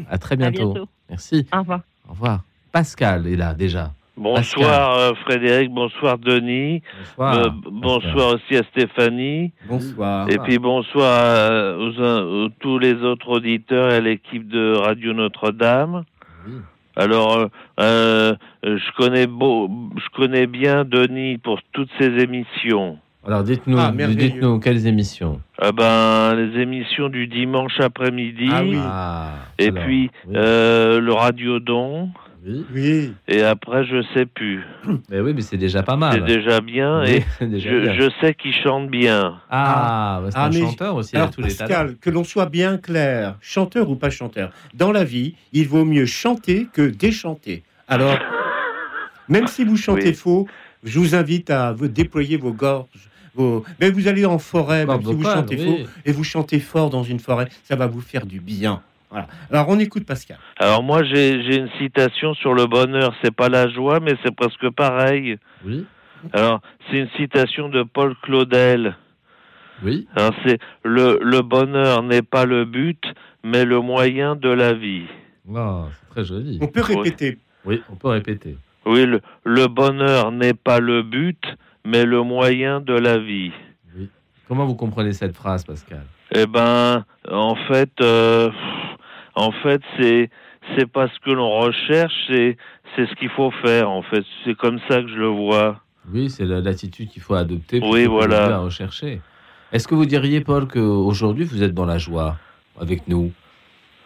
[0.09, 0.87] À très À bientôt.
[1.09, 1.45] Merci.
[1.53, 1.81] Au revoir.
[2.07, 2.39] Au revoir.
[2.71, 3.91] Pascal est là déjà.
[4.17, 7.37] Bonsoir euh, Frédéric, bonsoir Denis, Bonsoir.
[7.37, 10.29] Euh, bonsoir aussi à Stéphanie, Bonsoir.
[10.29, 15.13] et puis bonsoir à- aux, aux- tous les autres auditeurs et à l'équipe de Radio
[15.13, 16.03] Notre-Dame.
[16.45, 16.53] Oui.
[16.97, 17.37] Alors,
[17.79, 18.35] euh,
[18.65, 22.99] euh, je connais beau, je connais bien Denis pour toutes ses émissions.
[23.25, 25.41] Alors, dites-nous, Ah, dites-nous quelles émissions.
[25.59, 28.77] Ah ben, les émissions du dimanche après-midi, Ah oui.
[28.81, 30.33] Ah, et alors, puis oui.
[30.35, 32.09] euh, le Radiodon,
[32.43, 32.65] oui.
[32.73, 33.13] Oui.
[33.27, 34.63] et après je sais plus.
[35.11, 36.13] Mais oui, mais c'est déjà pas mal.
[36.15, 37.93] C'est déjà bien, Oui, et c'est déjà je, bien.
[37.93, 39.39] je sais qu'il chante bien.
[39.51, 41.53] Ah, c'est un mais- chanteur aussi, Alors tous les.
[41.53, 45.85] Pascal, que l'on soit bien clair, chanteur ou pas chanteur, dans la vie, il vaut
[45.85, 47.61] mieux chanter que déchanter.
[47.87, 48.17] Alors,
[49.29, 50.13] même si vous chantez Oui.
[50.15, 50.47] faux,
[50.83, 53.09] je vous invite à vous déployer vos gorges.
[53.35, 53.63] Vos...
[53.79, 55.83] Mais vous allez en forêt, même si vous chantez oui.
[55.85, 58.81] faux, et vous chantez fort dans une forêt, ça va vous faire du bien.
[59.09, 59.27] Voilà.
[59.51, 60.37] Alors on écoute Pascal.
[60.57, 64.33] Alors moi j'ai j'ai une citation sur le bonheur, c'est pas la joie mais c'est
[64.33, 65.37] presque pareil.
[65.65, 65.85] Oui,
[66.33, 68.95] Alors c'est une citation de Paul Claudel.
[69.83, 70.07] oui.
[70.15, 73.03] Alors c'est le le bonheur n'est pas le but
[73.43, 75.07] mais le moyen de la vie.
[75.49, 76.57] Oh, c'est très joli.
[76.61, 76.95] On peut Oui.
[76.95, 77.37] répéter.
[77.65, 78.55] Oui, on peut répéter.
[78.85, 81.43] Oui, le, le bonheur n'est pas le but
[81.85, 83.51] mais le moyen de la vie.
[83.97, 84.09] Oui.
[84.47, 86.03] Comment vous comprenez cette phrase, Pascal?
[86.33, 88.49] Eh ben en fait euh,
[89.35, 90.29] en fait c'est
[90.75, 92.57] c'est pas ce que l'on recherche, c'est
[92.95, 94.23] c'est ce qu'il faut faire en fait.
[94.45, 95.79] C'est comme ça que je le vois.
[96.11, 98.55] Oui, c'est la- l'attitude qu'il faut adopter pour Oui, voilà.
[98.55, 99.21] à rechercher.
[99.71, 102.37] Est-ce que vous diriez, Paul, qu'aujourd'hui, vous êtes dans la joie
[102.79, 103.31] avec nous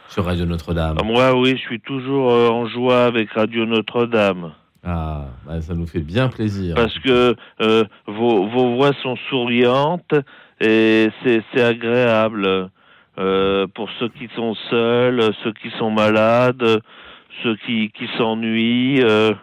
[0.10, 0.98] sur Radio Notre-Dame?
[1.00, 4.52] Ah, Moi, oui, je suis toujours euh, en joie avec Radio Notre-Dame.
[4.86, 6.76] Ah, bah, ça nous fait bien plaisir.
[6.76, 10.14] Parce que euh, vos, vos voix sont souriantes
[10.62, 12.70] et c'est c'est agréable
[13.18, 16.82] euh, pour ceux qui sont seuls, ceux qui sont malades,
[17.44, 19.34] ceux qui, qui s'ennuient, euh,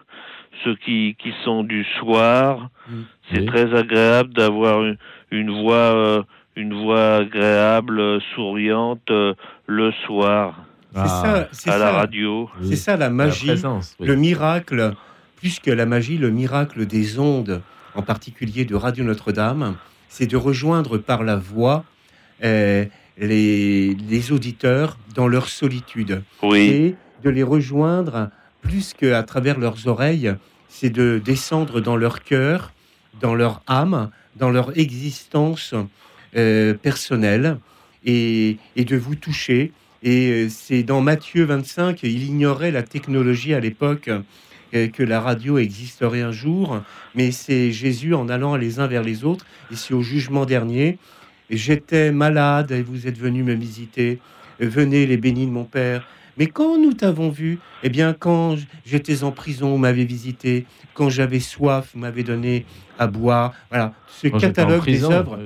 [0.62, 2.68] ceux qui, qui sont du soir.
[2.88, 2.94] Mm.
[3.30, 3.46] C'est Oui.
[3.46, 4.96] très agréable d'avoir une,
[5.30, 6.22] une voix euh,
[6.54, 9.10] une voix agréable, souriante
[9.66, 10.54] le soir
[10.92, 12.50] C'est Ah, ça, c'est à la ça, radio.
[12.60, 12.66] oui.
[12.68, 14.06] c'est ça la La magie, présence, oui.
[14.06, 14.92] le miracle,
[15.42, 17.62] plus que la magie, le miracle des ondes,
[17.96, 19.74] en particulier de Radio Notre-Dame,
[20.08, 21.84] c'est de rejoindre par la voix
[22.44, 22.84] euh,
[23.18, 26.22] les, les auditeurs dans leur solitude.
[26.44, 28.30] Oui, et de les rejoindre
[28.60, 30.32] plus qu'à travers leurs oreilles,
[30.68, 32.72] c'est de descendre dans leur cœur,
[33.20, 35.74] dans leur âme, dans leur existence
[36.36, 37.58] euh, personnelle
[38.04, 39.72] et, et de vous toucher.
[40.04, 44.08] Et euh, c'est dans Matthieu 25, il ignorait la technologie à l'époque
[44.72, 46.80] que la radio existerait un jour,
[47.14, 50.98] mais c'est Jésus en allant les uns vers les autres, ici au jugement dernier.
[51.50, 54.18] J'étais malade et vous êtes venus me visiter.
[54.60, 56.06] Venez les bénis de mon Père.
[56.38, 58.56] Mais quand nous t'avons vu, eh bien, quand
[58.86, 60.64] j'étais en prison, vous m'avez visité.
[60.94, 62.64] Quand j'avais soif, vous m'avez donné
[62.98, 63.52] à boire.
[63.68, 65.38] Voilà, ce Quand catalogue prison, des œuvres,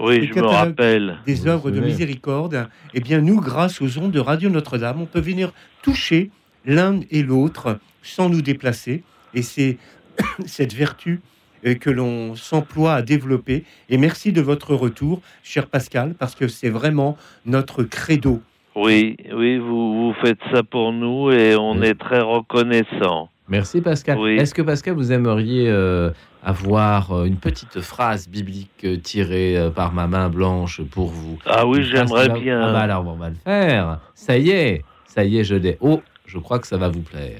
[0.00, 1.18] oui, je me rappelle.
[1.26, 5.20] des œuvres de miséricorde, eh bien, nous, grâce aux ondes de Radio Notre-Dame, on peut
[5.20, 5.52] venir
[5.82, 6.30] toucher
[6.64, 9.02] l'un et l'autre sans nous déplacer.
[9.34, 9.78] Et c'est
[10.46, 11.20] cette vertu
[11.66, 13.64] euh, que l'on s'emploie à développer.
[13.88, 18.40] Et merci de votre retour, cher Pascal, parce que c'est vraiment notre credo.
[18.76, 21.86] Oui, oui, vous, vous faites ça pour nous et on Oui.
[21.88, 23.30] est très reconnaissant.
[23.48, 24.18] Merci, Pascal.
[24.18, 24.36] Oui.
[24.36, 26.10] Est-ce que, Pascal, vous aimeriez euh,
[26.42, 31.38] avoir euh, une petite phrase biblique tirée euh, par ma main blanche pour vous?
[31.46, 32.60] Ah oui, j'aimerais bien.
[32.62, 34.00] Ah bah alors, on va le faire.
[34.14, 35.76] Ça y est, ça y est, je l'ai.
[35.80, 37.38] Oh, je crois que ça va vous plaire.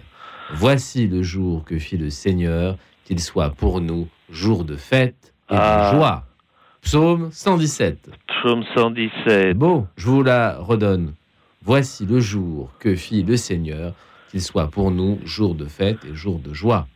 [0.53, 5.55] Voici le jour que fit le Seigneur, qu'il soit pour nous jour de fête et
[5.57, 5.91] Ah.
[5.93, 6.25] de joie.
[6.83, 8.11] Psaume 117.
[8.27, 9.57] Psaume C'est 117.
[9.57, 11.15] beau, je vous la redonne.
[11.63, 13.95] Voici le jour que fit le Seigneur,
[14.31, 16.87] qu'il soit pour nous jour de fête et jour de joie.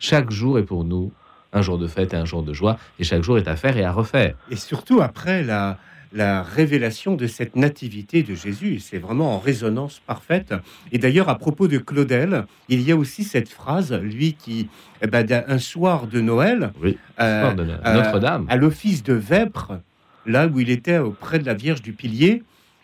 [0.00, 1.12] Chaque jour est pour nous
[1.52, 3.76] un jour de fête et un jour de joie, et chaque jour est à faire
[3.76, 4.34] et à refaire.
[4.50, 5.78] Et surtout après la,
[6.12, 8.80] la révélation de cette nativité de Jésus.
[8.80, 10.54] C'est vraiment en résonance parfaite.
[10.92, 14.68] Et d'ailleurs, à propos de Claudel, il y a aussi cette phrase, lui qui,
[15.02, 18.46] eh ben, un soir de Noël, Oui, euh, de euh, Notre-Dame.
[18.48, 19.80] à l'office de Vêpres,
[20.24, 22.42] là où il était auprès de la Vierge du Pilier,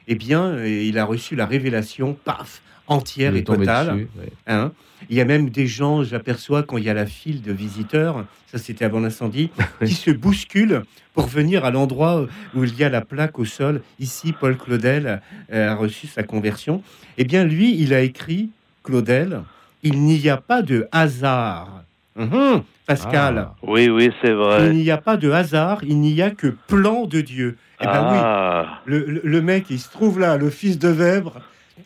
[0.09, 2.63] eh bien, euh, il a reçu la révélation, paf,
[2.93, 3.87] entière Il et totale.
[3.95, 4.33] dessus, ouais.
[4.47, 4.73] Hein.
[5.11, 8.25] Il y a même des gens, j'aperçois, quand il y a la file de visiteurs,
[8.51, 9.51] ça c'était avant l'incendie,
[9.85, 10.83] qui se bousculent
[11.15, 13.83] pour venir à l'endroit où il y a la plaque au sol.
[13.99, 15.21] Ici, Paul Claudel
[15.53, 16.83] euh, a reçu sa conversion.
[17.19, 18.51] Eh bien, lui, il a écrit,
[18.85, 19.41] Claudel,
[19.83, 21.83] il n'y a pas de hasard.
[22.17, 23.39] Mhm, Pascal.
[23.39, 23.55] Ah.
[23.63, 24.73] Oui, oui, c'est Il vrai.
[24.75, 27.57] n'y a pas de hasard, il n'y a que plan de Dieu.
[27.81, 31.41] Eh ben oui, ah, le mec, il se trouve là, le fils de Vèbre,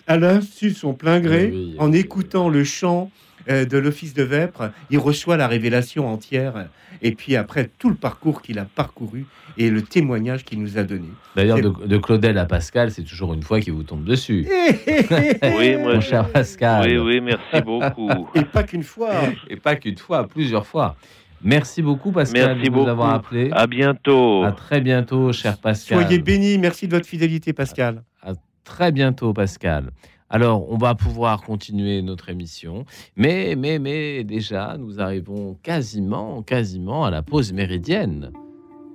[0.06, 1.98] à l'insu de son plein gré, Oui, oui, en oui.
[1.98, 3.10] écoutant le chant
[3.48, 6.68] euh, de l'office de Vèpres, il reçoit la révélation entière.
[7.02, 9.26] Et puis après, tout le parcours qu'il a parcouru
[9.58, 11.08] et le témoignage qu'il nous a donné.
[11.36, 14.46] D'ailleurs, de, de Claudel à Pascal, c'est toujours une fois qui vous tombe dessus.
[15.58, 16.88] oui, moi, Mon cher Pascal.
[16.90, 18.28] oui, oui, merci beaucoup.
[18.34, 19.12] Et pas qu'une fois.
[19.48, 20.96] Et pas qu'une fois, plusieurs fois.
[21.42, 22.88] Merci beaucoup, Pascal, Merci de nous beaucoup.
[22.90, 23.50] avoir appelé.
[23.52, 24.42] À bientôt.
[24.42, 26.00] À très bientôt, cher Pascal.
[26.02, 28.02] Soyez bénis, merci de votre fidélité, Pascal.
[28.66, 29.92] Très bientôt, Pascal.
[30.28, 33.54] Alors, on va pouvoir continuer notre émission, mais,
[34.24, 38.32] déjà, nous arrivons quasiment, quasiment à la pause méridienne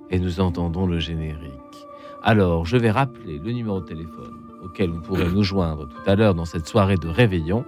[0.09, 1.88] et nous entendons le générique.
[2.22, 6.15] Alors, je vais rappeler le numéro de téléphone auquel vous pourrez nous joindre tout à
[6.15, 7.63] l'heure dans cette soirée de réveillon.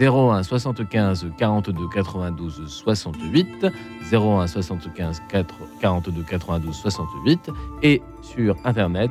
[0.00, 3.66] 01 75 42 92 68
[4.10, 7.50] 01 75 4 42 92 68
[7.82, 9.10] et sur internet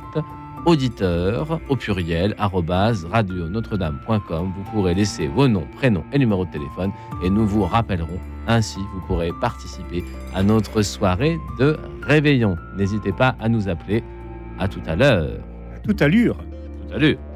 [0.66, 4.52] auditeur au pluriel arrobase radio notre-dame.com.
[4.56, 6.92] Vous pourrez laisser vos noms, prénoms et numéros de téléphone
[7.22, 8.20] et nous vous rappellerons.
[8.46, 10.04] Ainsi, vous pourrez participer
[10.34, 12.56] à notre soirée de réveillon.
[12.76, 14.02] N'hésitez pas à nous appeler.
[14.58, 15.40] À tout à l'heure.
[15.74, 16.36] À toute allure.
[16.88, 17.33] Tout à l'heure.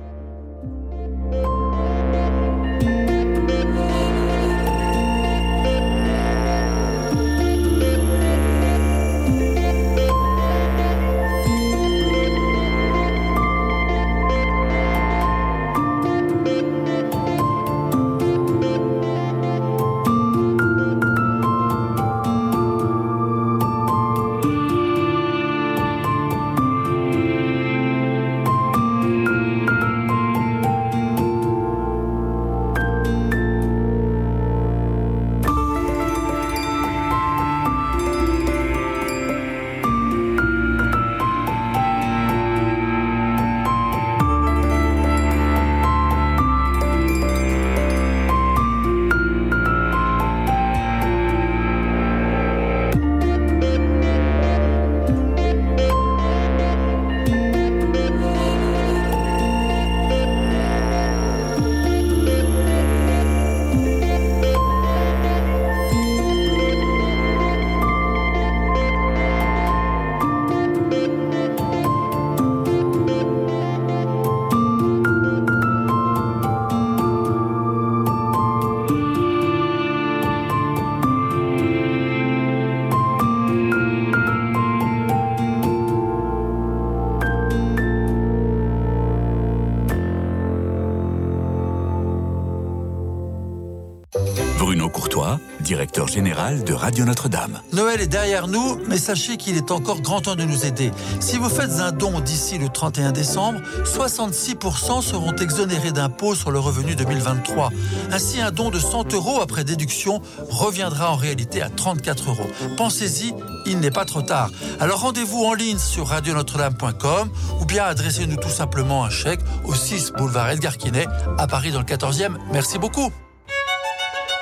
[94.58, 97.60] Bruno Courtois, directeur général de Radio Notre-Dame.
[97.72, 100.90] Noël est derrière nous, mais sachez qu'il est encore grand temps de nous aider.
[101.20, 106.58] Si vous faites un don d'ici le 31 décembre, 66% seront exonérés d'impôts sur le
[106.58, 107.70] revenu 2023.
[108.10, 112.50] Ainsi, un don de 100 euros après déduction reviendra en réalité à 34 euros.
[112.76, 113.34] Pensez-y,
[113.64, 114.50] il n'est pas trop tard.
[114.80, 117.30] Alors rendez-vous en ligne sur radionotre-dame.com
[117.60, 121.06] ou bien adressez-nous tout simplement un chèque au 6 boulevard Edgar Quinet
[121.38, 122.32] à Paris dans le 14e.
[122.52, 123.12] Merci beaucoup.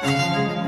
[0.06, 0.65] Radio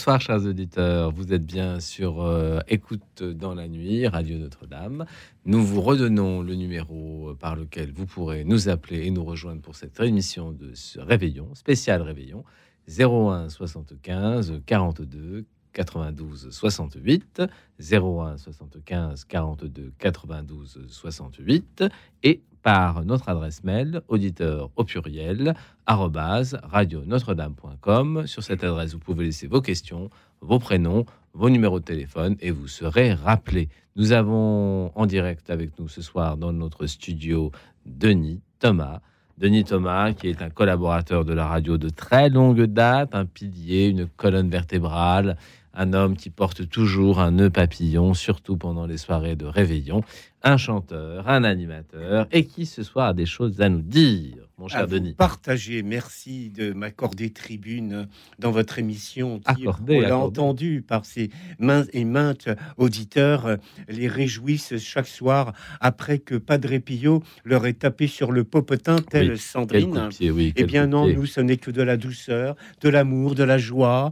[0.00, 5.04] Bonsoir chers auditeurs, vous êtes bien sur euh, Écoute dans la nuit, Radio Notre-Dame.
[5.44, 9.76] Nous vous redonnons le numéro par lequel vous pourrez nous appeler et nous rejoindre pour
[9.76, 12.44] cette émission de ce réveillon, spécial réveillon,
[12.88, 15.44] 01 75 42
[15.74, 17.42] 92 68,
[17.78, 21.84] 01 75 42 92 68
[22.22, 25.54] et par notre adresse mail auditeur au pluriel
[25.86, 28.26] arrobase radionotre-dame.com.
[28.26, 32.50] Sur cette adresse, vous pouvez laisser vos questions, vos prénoms, vos numéros de téléphone et
[32.50, 33.68] vous serez rappelé.
[33.96, 37.50] Nous avons en direct avec nous ce soir dans notre studio
[37.86, 39.00] Denis Thomas.
[39.38, 43.86] Denis Thomas, qui est un collaborateur de la radio de très longue date, un pilier,
[43.86, 45.38] une colonne vertébrale,
[45.74, 50.02] un homme qui porte toujours un nœud papillon, surtout pendant les soirées de réveillon,
[50.42, 54.68] un chanteur, un animateur, et qui ce soir a des choses à nous dire, mon
[54.68, 55.12] cher à Denis.
[55.14, 58.08] Partager, merci de m'accorder tribune
[58.38, 59.38] dans votre émission.
[59.38, 62.48] Qui, Accordé, on l'a entendu par ces mains et maintes
[62.78, 63.56] auditeurs,
[63.88, 69.32] les réjouissent chaque soir après que Padre Pio leur ait tapé sur le popotin tel
[69.32, 70.08] Oui, Sandrine.
[70.08, 70.52] pied, oui.
[70.56, 71.16] Eh bien non, pied.
[71.16, 74.10] nous, ce n'est que de la douceur, de l'amour, de la joie.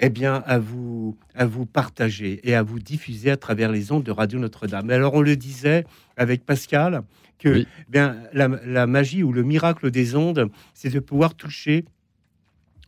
[0.00, 4.02] Eh bien, à vous, à vous partager et à vous diffuser à travers les ondes
[4.02, 4.90] de Radio Notre-Dame.
[4.90, 5.84] Alors, on le disait
[6.18, 7.02] avec Pascal
[7.38, 7.66] que Oui.
[7.80, 11.86] eh bien, la, la magie ou le miracle des ondes, c'est de pouvoir toucher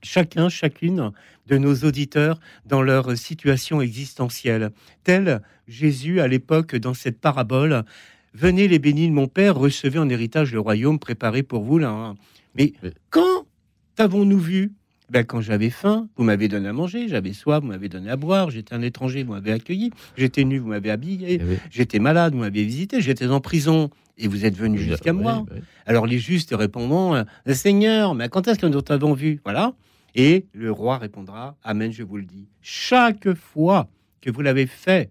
[0.02, 1.10] chacun, chacune
[1.46, 4.70] de nos auditeurs dans leur situation existentielle.
[5.02, 7.84] Tel Jésus à l'époque dans cette parabole,
[8.34, 11.78] venez les bénis de mon Père, recevez en héritage le royaume préparé pour vous.
[11.78, 12.14] Là.
[12.54, 12.90] Mais Oui.
[13.10, 13.46] quand
[13.96, 14.72] avons-nous vu?
[15.10, 18.16] Ben, quand j'avais faim, vous m'avez donné à manger, j'avais soif, vous m'avez donné à
[18.16, 21.56] boire, j'étais un étranger, vous m'avez accueilli, j'étais nu, vous m'avez habillé, Eh oui.
[21.70, 23.88] j'étais malade, vous m'avez visité, j'étais en prison
[24.18, 25.44] et vous êtes venu jusqu'à Oui, moi.
[25.50, 25.60] oui.
[25.86, 29.40] Alors les justes répondront euh, Seigneur, mais quand est-ce que nous t'avons vu?
[29.44, 29.72] Voilà.
[30.14, 32.48] Et le roi répondra Amen, je vous le dis.
[32.60, 33.88] Chaque fois
[34.20, 35.10] que vous l'avez fait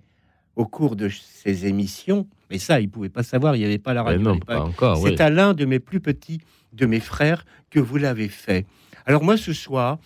[0.55, 3.77] au cours de ces émissions, mais ça, il ne pouvait pas savoir, il n'y avait
[3.77, 4.37] pas la Eh radio.
[5.05, 6.39] C'est à l'un de mes plus petits,
[6.73, 8.65] de mes frères, que vous l'avez fait.
[9.07, 9.99] Alors moi, ce soir,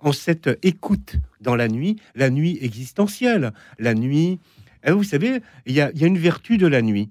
[0.00, 4.40] en cette écoute dans la nuit, la nuit existentielle, la nuit...
[4.84, 7.10] eh, vous savez, il y a, il y a une vertu de la nuit.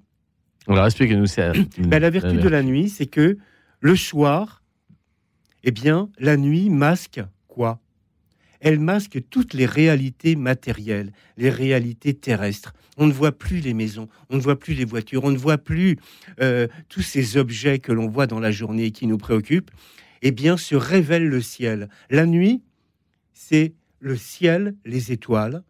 [0.68, 1.52] Alors expliquez-nous ça.
[1.78, 3.38] Ben, la vertu de la nuit, c'est que
[3.80, 4.62] le soir,
[5.64, 7.80] eh bien, la nuit masque quoi?
[8.60, 12.74] Elle masque toutes les réalités matérielles, les réalités terrestres.
[12.98, 15.56] On ne voit plus les maisons, on ne voit plus les voitures, on ne voit
[15.56, 15.96] plus
[16.42, 19.70] euh, tous ces objets que l'on voit dans la journée et qui nous préoccupent.
[20.22, 21.88] Bien, se révèle le ciel.
[22.10, 22.62] La nuit,
[23.32, 25.62] c'est le ciel, les étoiles,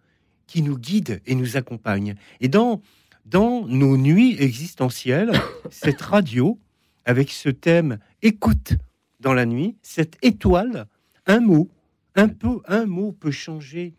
[0.47, 2.17] qui nous guident et nous accompagnent.
[2.41, 2.83] Et dans
[3.27, 5.33] dans nos nuits existentielles,
[5.71, 6.59] cette radio,
[7.05, 8.75] avec ce thème écoute
[9.21, 10.87] dans la nuit, cette étoile,
[11.27, 11.71] un mot,
[12.17, 13.95] un peu, un mot peut changer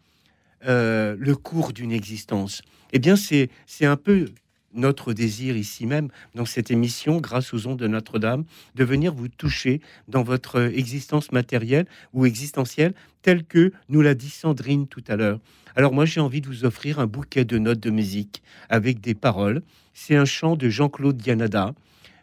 [0.66, 2.62] euh, le cours d'une existence.
[2.92, 3.50] Eh bien, c'est
[3.82, 4.26] un peu
[4.74, 8.46] notre désir ici même, dans cette émission, grâce aux ondes de Notre-Dame,
[8.76, 14.30] de venir vous toucher dans votre existence matérielle ou existentielle, telle que nous l'a dit
[14.30, 15.40] Sandrine tout à l'heure.
[15.76, 19.16] Alors moi, j'ai envie de vous offrir un bouquet de notes de musique avec des
[19.16, 19.62] paroles.
[19.94, 21.74] C'est un chant de Jean-Claude Dianada.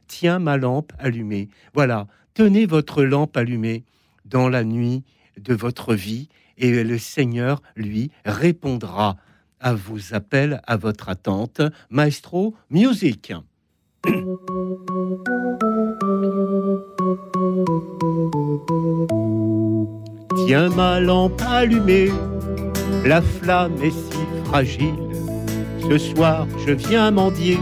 [0.07, 1.49] Tiens ma lampe allumée.
[1.75, 3.85] Voilà, tenez votre lampe allumée
[4.25, 5.03] dans la nuit
[5.39, 6.29] de votre vie
[6.59, 9.17] et le Seigneur, lui, répondra
[9.61, 11.61] à vos appels, à votre attente.
[11.91, 13.33] Maestro, musique.
[20.47, 22.11] Tiens ma lampe allumée,
[23.05, 24.95] la flamme est si fragile.
[25.91, 27.59] Ce soir, je viens mendier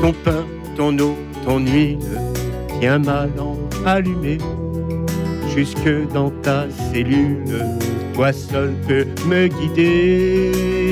[0.00, 0.44] ton pain,
[0.76, 1.98] ton eau, ton huile.
[2.80, 4.38] Tiens ma lampe allumée,
[5.54, 7.44] jusque dans ta cellule.
[8.14, 10.89] Toi seul peux me guider.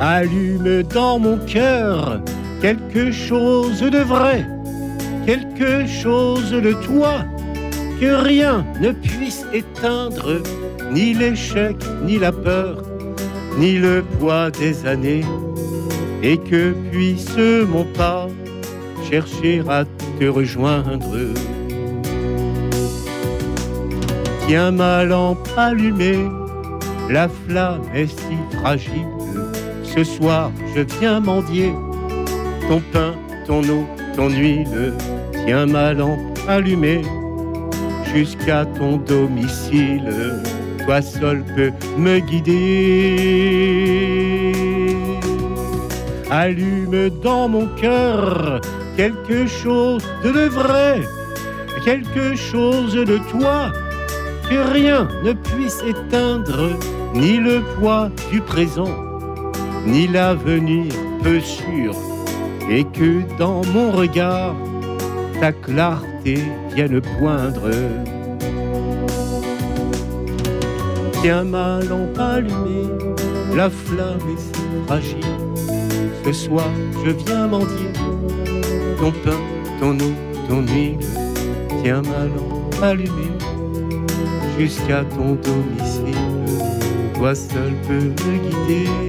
[0.00, 2.20] Allume dans mon cœur
[2.60, 4.46] quelque chose de vrai,
[5.26, 7.24] quelque chose de toi
[8.00, 10.40] que rien ne puisse éteindre,
[10.92, 12.82] ni l'échec, ni la peur,
[13.58, 15.24] ni le poids des années,
[16.22, 17.36] et que puisse
[17.68, 18.28] mon pas
[19.10, 19.84] chercher à
[20.20, 21.16] te rejoindre.
[24.46, 26.24] Tiens ma lampe allumée,
[27.10, 29.17] la flamme est si fragile.
[29.98, 31.72] Ce soir, je viens mendier
[32.68, 33.14] ton pain,
[33.48, 33.84] ton eau,
[34.14, 34.92] ton huile.
[35.44, 37.02] Tiens ma lampe allumée
[38.14, 40.40] jusqu'à ton domicile.
[40.84, 42.54] Toi seul peux me guider.
[46.30, 48.60] Allume dans mon cœur
[48.96, 51.00] quelque chose de vrai
[51.84, 53.72] quelque chose de toi
[54.48, 56.78] que rien ne puisse éteindre,
[57.14, 59.07] ni le poids du présent,
[59.86, 61.94] ni l'avenir peu sûr,
[62.70, 64.54] et que dans mon regard,
[65.40, 66.38] ta clarté
[66.74, 67.70] vienne poindre.
[71.20, 72.88] Tiens ma lampe allumée,
[73.56, 74.52] la flamme est si
[74.86, 75.18] fragile.
[76.24, 76.70] Ce soir,
[77.04, 77.92] je viens mendier
[78.98, 79.38] ton pain,
[79.80, 80.14] ton eau,
[80.48, 80.98] ton huile.
[81.82, 83.38] Tiens ma lampe allumée
[84.58, 86.14] jusqu'à ton domicile.
[87.14, 89.07] Toi seul peux me guider.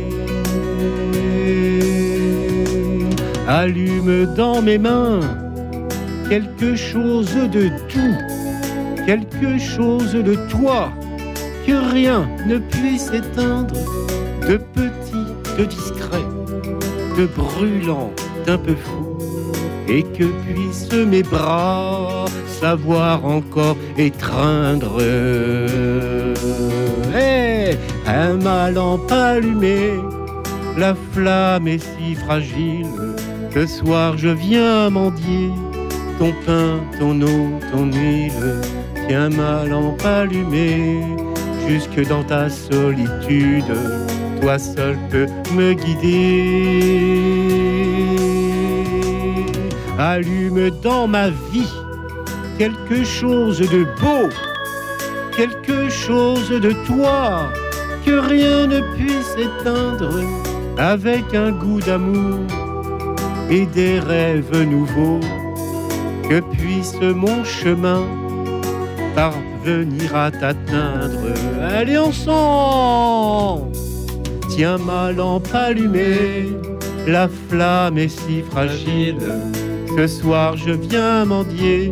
[3.51, 5.21] Allume dans mes mains
[6.29, 8.15] quelque chose de tout,
[9.07, 10.91] quelque chose de toi
[11.65, 13.73] que rien ne puisse éteindre,
[14.47, 15.25] de petit,
[15.57, 16.27] de discret,
[17.17, 18.11] de brûlant,
[18.45, 19.17] d'un peu fou,
[19.87, 22.25] et que puissent mes bras
[22.61, 25.01] savoir encore étreindre.
[27.17, 27.71] Hé,
[28.05, 29.95] un ma lampe allumée,
[30.77, 32.85] la flamme est si fragile.
[33.53, 35.49] Ce soir je viens mendier
[36.19, 38.61] ton pain, ton eau, ton huile.
[39.07, 41.01] Tiens ma lampe allumée
[41.67, 43.73] jusque dans ta solitude.
[44.41, 46.69] Toi seul peux me guider.
[49.97, 51.73] Allume dans ma vie
[52.57, 54.29] quelque chose de beau,
[55.35, 57.49] quelque chose de toi
[58.05, 60.21] que rien ne puisse éteindre
[60.77, 62.58] avec un goût d'amour
[63.49, 65.19] et des rêves nouveaux
[66.29, 68.03] que puisse mon chemin
[69.15, 71.33] parvenir à t'atteindre.
[71.61, 73.71] Allez ensemble
[74.49, 76.49] Tiens ma lampe allumée,
[77.07, 79.17] la flamme est si fragile.
[79.95, 81.91] Ce soir je viens mendier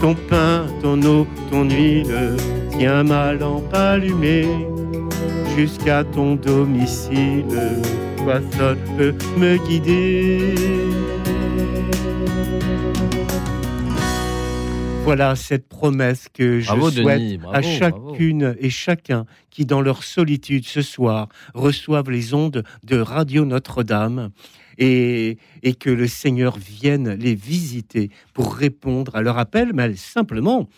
[0.00, 2.36] ton pain, ton eau, ton huile.
[2.70, 4.46] Tiens ma lampe allumée
[5.56, 7.44] jusqu'à ton domicile.
[8.18, 10.54] Toi seul peux me guider.
[15.04, 19.80] Voilà cette promesse que je Bravo, souhaite Denis, bravo, à chacune et chacun qui, dans
[19.80, 24.30] leur solitude ce soir, reçoivent les ondes de Radio Notre-Dame
[24.76, 30.68] et, et que le Seigneur vienne les visiter pour répondre à leur appel, mais simplement,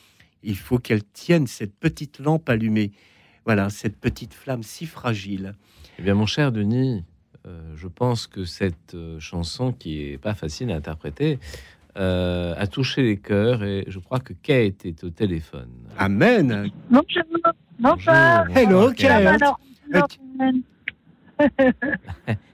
[0.42, 2.92] il faut qu'elles tiennent cette petite lampe allumée.
[3.46, 5.54] Voilà, cette petite flamme si fragile.
[5.98, 7.02] Eh bien, mon cher Denis,
[7.46, 11.38] euh, je pense que cette euh, chanson, qui est pas facile à interpréter,
[11.96, 15.68] euh, a touché les cœurs et je crois que Kate est au téléphone.
[15.98, 16.70] Amen.
[16.90, 17.22] Bonjour.
[17.78, 18.46] Bonsoir.
[18.54, 19.42] Hello, Kate.
[19.42, 19.58] Alors,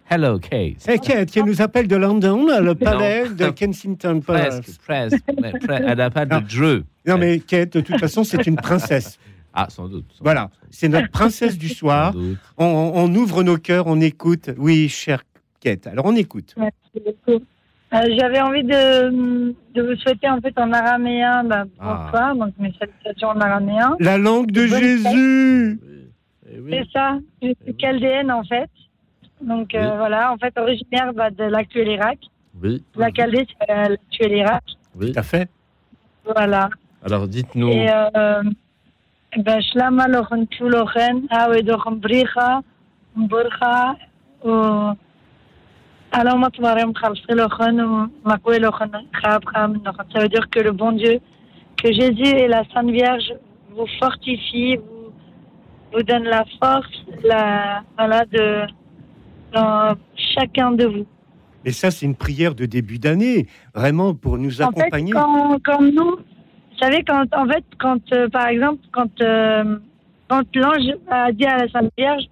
[0.09, 0.89] Hello, Kate.
[0.89, 4.61] Hey, Kate, qui nous appelle de London, le palais de Kensington Palace.
[4.61, 6.85] Presque, presque, mais pre- Elle n'a pas de jeu.
[7.07, 9.19] Non, mais Kate, de toute façon, c'est une princesse.
[9.57, 10.05] Ah, sans doute.
[10.13, 12.15] sans Voilà, c'est notre princesse du soir.
[12.59, 14.51] On, on ouvre nos cœurs, on écoute.
[14.59, 15.23] Oui, chère
[15.61, 15.87] Kate.
[15.87, 16.55] Alors, on écoute.
[16.57, 17.43] Merci beaucoup.
[17.95, 22.03] Euh, J'avais envie de, de vous souhaiter en fait en araméen bah, Ah.
[22.05, 23.97] bonsoir, donc mes salutations en araméen.
[24.01, 25.81] La langue de Bonne Jésus.
[26.53, 26.71] Eh oui.
[26.73, 28.69] C'est ça, je suis chaldéenne en fait.
[29.41, 32.19] Donc euh, voilà, en fait originaire bah, de l'actuel Irak.
[32.63, 34.65] Oui, La Chaldée, c'est euh, l'actuel Irak.
[34.99, 35.13] oui.
[35.13, 35.49] Tout à fait.
[36.25, 36.71] Voilà.
[37.05, 37.69] Alors, dites-nous.
[37.69, 38.43] Et euh,
[48.59, 48.93] nochen.
[50.13, 51.21] Ça veut dire que le bon Dieu,
[51.77, 53.35] que Jésus et la Sainte Vierge
[53.71, 55.13] vous fortifient, vous,
[55.93, 58.63] vous donnent la force, la, voilà, de,
[59.53, 61.07] dans chacun de vous.
[61.65, 65.13] Et ça, c'est une prière de début d'année, vraiment pour nous En fait, accompagner.
[65.13, 66.17] quand, quand nous,
[66.77, 69.79] vous savez, quand, en fait, quand, euh, par exemple, quand, euh,
[70.29, 72.25] quand l'ange a dit à la Sainte Vierge,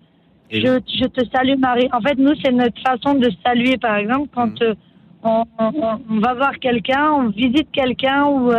[0.50, 0.60] je,
[1.00, 1.88] je te salue Marie.
[1.92, 4.68] En fait, nous, c'est notre façon de saluer, par exemple, quand Mhm.
[4.68, 4.74] euh,
[5.22, 8.52] on, on- on va voir quelqu'un, on visite quelqu'un, ou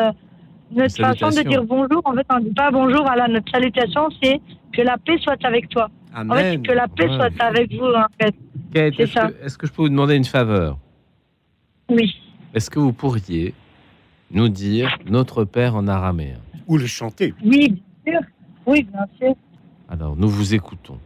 [0.72, 4.10] notre façon de dire bonjour, en fait, on ne dit pas bonjour, voilà, notre salutation,
[4.22, 4.42] c'est
[4.74, 5.90] que la paix soit avec toi.
[6.16, 6.64] En fait, Amen.
[6.64, 7.16] que la paix Ouais.
[7.16, 8.34] soit avec vous, en fait.
[8.74, 10.78] C'est est-ce que, est-ce que je peux vous demander une faveur?
[11.90, 12.16] Oui.
[12.54, 13.54] Est-ce que vous pourriez
[14.31, 17.35] nous dire Notre Père en araméen Ou le chanter.
[17.45, 18.21] Oui, bien sûr.
[18.67, 19.35] Oui, bien sûr.
[19.89, 20.99] Alors, nous vous écoutons.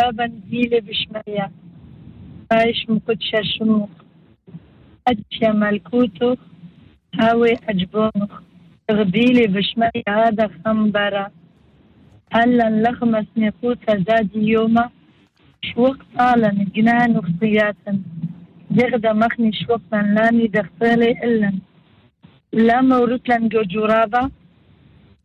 [0.00, 1.50] بابا نزيل بشمية
[2.52, 3.88] عايش مكتش الشموخ
[5.08, 6.36] أدفيا ملكوتو
[7.20, 8.40] هاوي أجبونخ
[8.88, 11.30] تغديلي بشمية هذا خمبرة
[12.32, 14.90] هلا لخمس نقوت زادي يوما
[15.62, 18.00] شوق طالا جنان وخطياتا
[18.70, 21.52] دير دماغ نشوف من لاني دخلي إلا
[22.52, 24.30] لا مولود لان جوجورابا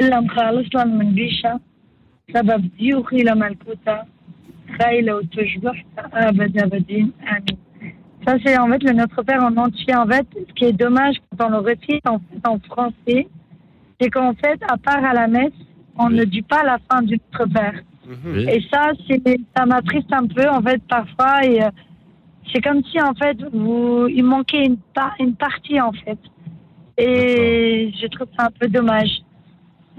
[0.02, 1.60] إلا مخالص لان من بيشا
[2.34, 4.06] سبب ديوخي لملكوتا
[4.80, 7.58] خايلة وتشبح أبد أبدين آمين
[8.26, 9.96] Ça, c'est en fait le Notre Père en entier.
[9.96, 13.28] En fait, ce qui est dommage quand on le récite en, fait, en français,
[14.00, 15.60] c'est qu'en fait, à part à la messe,
[15.98, 17.82] on ne dit pas la fin du Notre Père.
[18.26, 18.48] Oui.
[18.48, 21.44] Et ça, c'est, ça m'attriste un peu, en fait, parfois.
[21.46, 21.70] Et euh,
[22.53, 26.19] c'est comme si, en fait, vous, il manquait une, pa- une partie, en fait.
[26.99, 29.11] Et je trouve ça un peu dommage.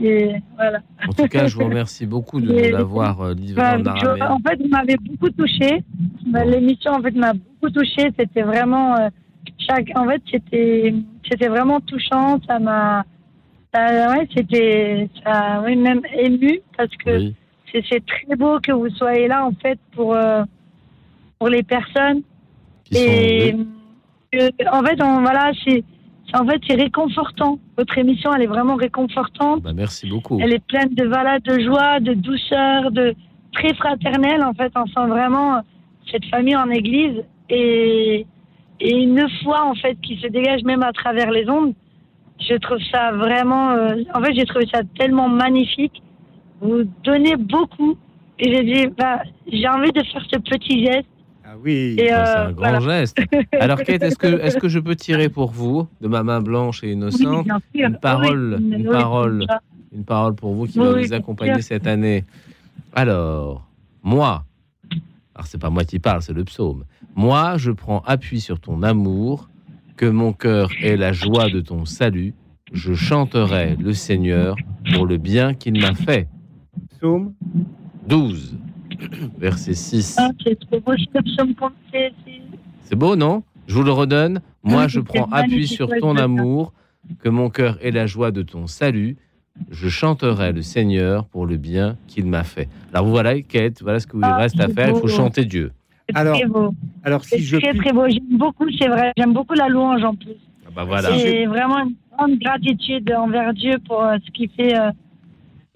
[0.01, 0.79] Et voilà.
[1.07, 4.31] En tout cas, je vous remercie beaucoup de nous l'avoir livré Bah, en araméen.
[4.31, 5.83] en fait, vous m'avez beaucoup touché.
[6.27, 8.11] Bah, L'émission, en fait, m'a beaucoup touché.
[8.17, 9.09] C'était vraiment euh,
[9.59, 9.89] chaque.
[9.95, 10.93] En fait, c'était,
[11.29, 12.39] c'était vraiment touchant.
[12.47, 13.03] Ça m'a.
[13.75, 17.35] ouais, c'était, ça, oui, même ému parce que Oui.
[17.89, 20.43] c'est très beau que vous soyez là, en fait, pour euh,
[21.39, 22.21] pour les personnes.
[22.91, 23.55] Qui Et
[24.31, 25.83] que, en fait, on, voilà, c'est,
[26.27, 27.59] c'est- en fait, c'est réconfortant.
[27.77, 29.61] Votre émission, elle est vraiment réconfortante.
[29.63, 30.39] Bah, merci beaucoup.
[30.41, 33.13] Elle est pleine de voilà, de joie, de douceur, de
[33.53, 34.43] très fraternelle.
[34.43, 35.61] En fait, on sent vraiment
[36.11, 38.25] cette famille en église et,
[38.79, 41.73] et une foi en fait qui se dégage même à travers les ondes.
[42.39, 43.71] Je trouve ça vraiment.
[43.71, 46.01] euh, en fait, j'ai trouvé ça tellement magnifique.
[46.61, 47.97] Vous donnez beaucoup
[48.39, 51.07] et j'ai dit, bah, j'ai envie de faire ce petit geste.
[51.57, 51.95] Ah oui.
[51.97, 52.79] Bah, c'est euh, un grand voilà.
[52.79, 53.17] geste.
[53.59, 56.83] Alors, Kate, est-ce que, est-ce que je peux tirer pour vous, de ma main blanche
[56.83, 59.47] et innocente, une parole, Oui, une oui, parole,
[59.95, 62.25] une parole pour vous qui Oui, va vous accompagner cette année?
[62.93, 63.67] Alors,
[64.03, 64.45] moi,
[65.35, 66.83] alors c'est pas moi qui parle, c'est le psaume.
[67.15, 69.49] Moi, je prends appui sur ton amour,
[69.95, 72.33] que mon cœur ait la joie de ton salut.
[72.71, 74.55] Je chanterai le Seigneur
[74.93, 76.27] pour le bien qu'il m'a fait.
[76.97, 77.33] Psaume
[78.07, 78.57] 12,
[79.37, 80.15] verset 6.
[80.19, 83.43] Ah, c'est trop beau, c'est- non?
[83.67, 84.41] Je vous le redonne.
[84.63, 86.73] Moi, je prends appui sur ton amour,
[87.19, 89.17] que mon cœur ait la joie de ton salut.
[89.71, 92.69] Je chanterai le Seigneur pour le bien qu'il m'a fait.
[92.93, 94.89] Alors voilà, Kate, voilà ce qu'il vous Ah, reste à faire.
[94.89, 95.71] Il faut chanter Dieu.
[96.09, 96.73] c'est Alors, très beau.
[97.03, 98.07] Alors, C'est si je très puis- très beau.
[98.07, 99.11] J'aime beaucoup, c'est vrai.
[99.17, 100.35] J'aime beaucoup la louange en plus.
[100.65, 101.09] Ah bah voilà.
[101.17, 104.91] C'est vraiment une grande gratitude envers Dieu pour euh, ce qu'il fait euh,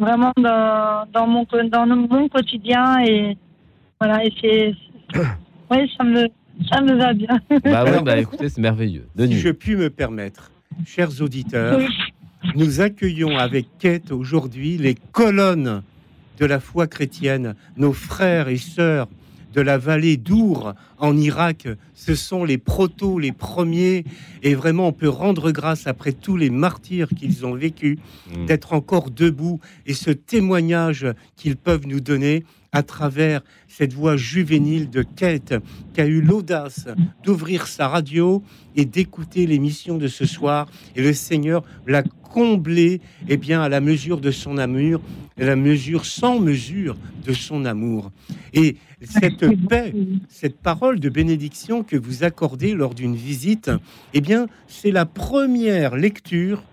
[0.02, 2.99] vraiment dans, dans, mon, dans mon quotidien.
[3.06, 3.38] Et
[3.99, 4.73] voilà, et c'est.
[5.73, 6.28] Oui, ça me,
[6.69, 7.40] ça me va bien.
[7.64, 9.07] Bah oui, bah écoutez, c'est merveilleux.
[9.15, 10.52] De Si je puis me permettre,
[10.86, 11.80] chers auditeurs,
[12.56, 15.82] nous accueillons avec Kate aujourd'hui les colonnes
[16.40, 19.07] de la foi chrétienne, nos frères et sœurs
[19.53, 21.68] de la vallée d'Our en Irak.
[21.94, 24.06] Ce sont les protos, les premiers,
[24.44, 27.98] et vraiment on peut rendre grâce après tous les martyrs qu'ils ont vécus,
[28.36, 28.45] Mm.
[28.45, 31.06] d'être encore debout et ce témoignage
[31.36, 35.56] qu'ils peuvent nous donner à travers cette voix juvénile de Kate
[35.93, 36.88] qui a eu l'audace
[37.23, 38.41] d'ouvrir sa radio
[38.77, 40.69] et d'écouter l'émission de ce soir.
[40.95, 45.02] Et le Seigneur l'a comblé eh bien, à la mesure de son amour,
[45.38, 46.95] à la mesure sans mesure
[47.26, 48.10] de son amour.
[48.53, 49.93] Et cette paix,
[50.30, 53.69] cette parole de bénédiction que vous accordez lors d'une visite,
[54.14, 56.64] eh bien, c'est la première lecture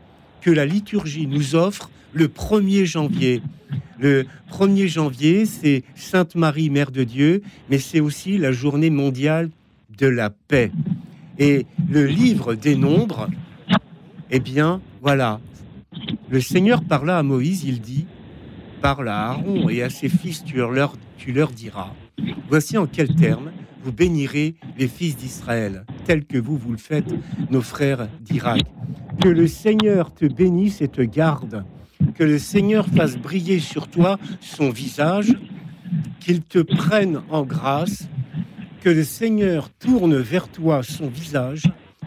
[0.43, 3.43] que la liturgie nous offre le 1er janvier.
[3.99, 9.51] Le 1er janvier, c'est Sainte Marie, Mère de Dieu, mais c'est aussi la journée mondiale
[9.99, 10.71] de la paix.
[11.39, 13.29] Et le livre des nombres,
[14.31, 15.41] eh bien, voilà.
[16.29, 18.07] Le Seigneur parla à Moïse, il dit,
[18.81, 20.97] parle à Aaron et à ses fils, tu leur,
[21.51, 21.93] diras,
[22.49, 23.51] voici en quels termes
[23.83, 27.13] vous bénirez les fils d'Israël, tels que vous, vous le faites,
[27.51, 28.63] nos frères d'Irak.
[29.23, 31.65] Que le Seigneur te bénisse et te garde.
[32.15, 35.37] Que le Seigneur fasse briller sur toi son visage.
[36.21, 38.09] Qu'il te prenne en grâce.
[38.81, 41.65] Que le Seigneur tourne vers toi son visage.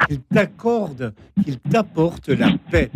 [0.08, 1.14] Qu'il t'accorde,
[1.44, 2.90] qu'il t'apporte la paix.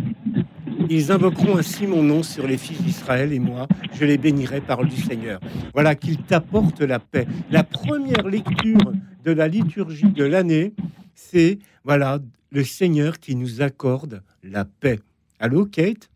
[0.88, 4.88] Ils invoqueront ainsi mon nom sur les fils d'Israël et moi, je les bénirai, parole
[4.88, 5.40] du Seigneur.
[5.74, 7.26] Voilà, qu'il t'apporte la paix.
[7.50, 8.92] La première lecture
[9.24, 10.74] de la liturgie de l'année,
[11.14, 12.20] c'est, voilà,
[12.52, 15.00] le Seigneur qui nous accorde la paix.
[15.40, 16.08] Allô, Kate?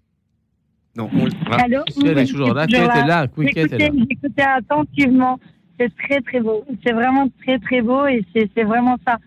[0.96, 1.52] Non, on...
[1.52, 3.26] Allô si elle est toujours là, est là?
[3.36, 3.48] Oui.
[3.54, 5.38] J'écoutais attentivement.
[5.78, 6.64] C'est très très beau.
[6.84, 9.18] C'est vraiment très très beau et c'est c'est vraiment ça.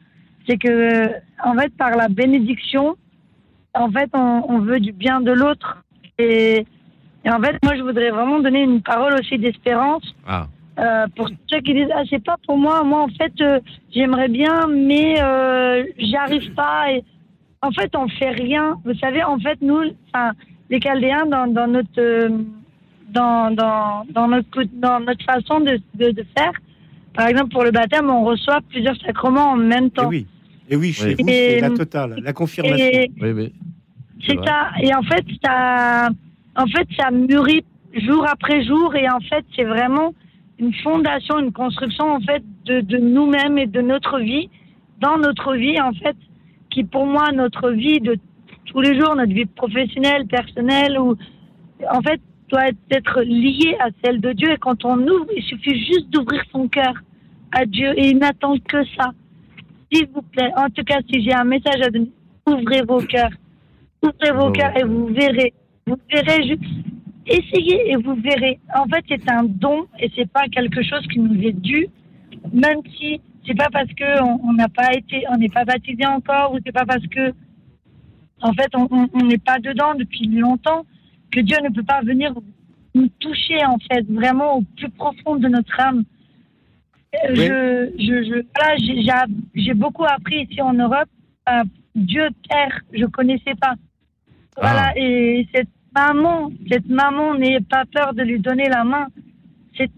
[0.48, 1.07] C'est que,
[1.44, 2.98] en fait, par la bénédiction,
[3.73, 5.84] en fait, on, on veut du bien de l'autre.
[6.19, 6.65] Et,
[7.23, 10.48] et en fait, moi, je voudrais vraiment donner une parole aussi d'espérance Ah,
[10.80, 13.60] euh, pour ceux qui disent ah c'est pas pour moi moi en fait euh,
[13.94, 17.03] j'aimerais bien mais euh, j'y arrive pas et
[17.61, 20.31] en fait on fait rien vous savez en fait nous enfin
[20.73, 22.29] les Chaldéens dans, dans notre euh,
[23.17, 26.53] dans, dans, dans notre cou- dans notre façon de, de, de faire
[27.13, 30.25] par exemple pour le baptême on reçoit plusieurs sacrements en même Eh temps oui,
[30.71, 31.15] Et oui, chez Oui.
[31.19, 32.85] vous, c'est Et- la totale, la confirmation.
[32.91, 33.53] Et Oui, oui.
[34.25, 34.47] c'est vrai.
[34.47, 34.59] ça.
[34.85, 36.09] Et en fait, ça,
[36.63, 37.63] en fait, ça mûrit
[38.05, 38.95] jour après jour.
[38.95, 40.09] Et en fait, c'est vraiment
[40.63, 44.49] une fondation, une construction en fait de, de nous-mêmes et de notre vie,
[45.05, 46.15] dans notre vie en fait,
[46.71, 48.15] qui pour moi notre vie de
[48.65, 51.15] tous les jours, notre vie professionnelle, personnelle, ou
[51.90, 54.52] en fait doit être liée à celle de Dieu.
[54.52, 56.94] Et quand on ouvre, il suffit juste d'ouvrir son cœur
[57.52, 59.11] à Dieu et il n'attend que ça.
[59.91, 62.11] S'il vous plaît, en tout cas, si j'ai un message à donner,
[62.48, 63.31] ouvrez vos cœurs.
[64.02, 65.53] Ouvrez vos cœurs et vous verrez.
[65.88, 66.64] Vous verrez juste.
[67.26, 68.60] Essayez et vous verrez.
[68.76, 71.88] En fait, c'est un don et c'est pas quelque chose qui nous est dû,
[72.52, 76.06] même si c'est pas parce que on on n'a pas été, on n'est pas baptisé
[76.06, 77.31] encore ou c'est pas parce que,
[78.43, 80.85] en fait, on- n'est pas dedans depuis longtemps
[81.31, 82.33] que Dieu ne peut pas venir
[82.95, 86.03] nous toucher en fait vraiment au plus profond de notre âme.
[87.15, 87.45] Euh, Oui.
[87.47, 91.09] Je, je, je, voilà, j'ai- beaucoup appris ici en Europe.
[91.49, 91.63] Euh,
[91.95, 93.75] Dieu Père, je connaissais pas.
[94.57, 94.97] Voilà, Ah.
[94.99, 99.07] et cette maman, cette maman, n'ayez pas peur de lui donner la main.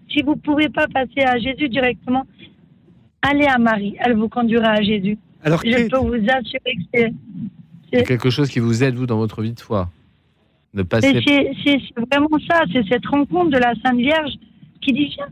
[0.10, 2.24] Si vous pouvez pas passer à Jésus directement,
[3.22, 5.18] allez à Marie, elle vous conduira à Jésus.
[5.44, 7.14] Alors, Je peux vous assurer que c'est
[8.00, 9.90] C'est quelque chose qui vous aide, vous, dans votre vie de foi.
[10.74, 11.22] De passer.
[11.64, 11.80] c'est
[12.12, 14.34] vraiment ça, c'est cette rencontre de la Sainte Vierge
[14.82, 15.28] qui dit viens,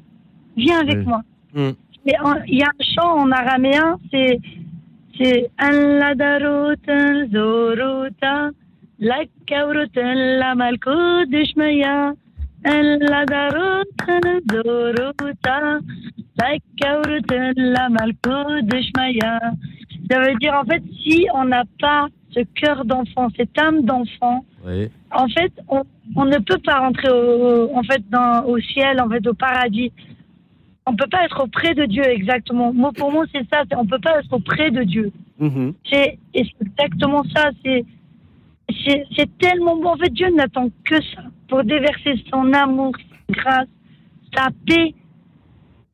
[0.55, 1.05] viens avec Oui.
[1.05, 1.21] moi.
[1.53, 1.71] Mm.
[2.05, 4.39] Il y a un chant en araméen, c'est
[5.17, 8.49] c'est la darutan zoruta
[8.99, 10.55] la kaurutan la
[13.25, 14.21] darutan
[14.51, 15.79] zoruta
[16.81, 17.39] kaurutan.
[20.09, 24.45] Ça veut dire en fait si on n'a pas ce cœur d'enfant, cette âme d'enfant,
[24.65, 24.89] Oui.
[25.11, 25.83] en fait, on,
[26.15, 29.91] on ne peut pas rentrer au, en fait, dans, au ciel, en fait, au paradis.
[30.85, 32.73] On peut pas être auprès de Dieu exactement.
[32.73, 33.63] Mot pour mot, c'est ça.
[33.77, 35.11] On peut pas être auprès de Dieu.
[35.39, 35.73] mhm.
[35.89, 37.51] C'est exactement ça.
[37.63, 37.85] C'est
[38.85, 39.89] c'est c'est tellement bon.
[39.91, 43.67] En fait, Dieu n'attend que ça pour déverser son amour, sa grâce,
[44.35, 44.93] sa paix.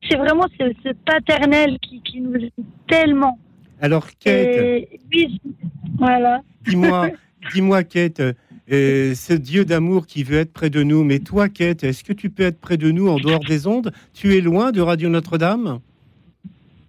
[0.08, 2.50] C'est vraiment ce, ce paternel qui, qui nous aime
[2.88, 3.38] tellement.
[3.80, 5.40] Alors Kate, Et oui,
[5.98, 6.42] voilà.
[6.66, 7.08] dis-moi,
[7.54, 8.20] dis-moi, Kate,
[8.72, 12.12] euh, ce Dieu d'amour qui veut être près de nous, mais toi, Kate, est-ce que
[12.12, 13.92] tu peux être près de nous en dehors des ondes?
[14.14, 15.80] Tu es loin de Radio Notre-Dame?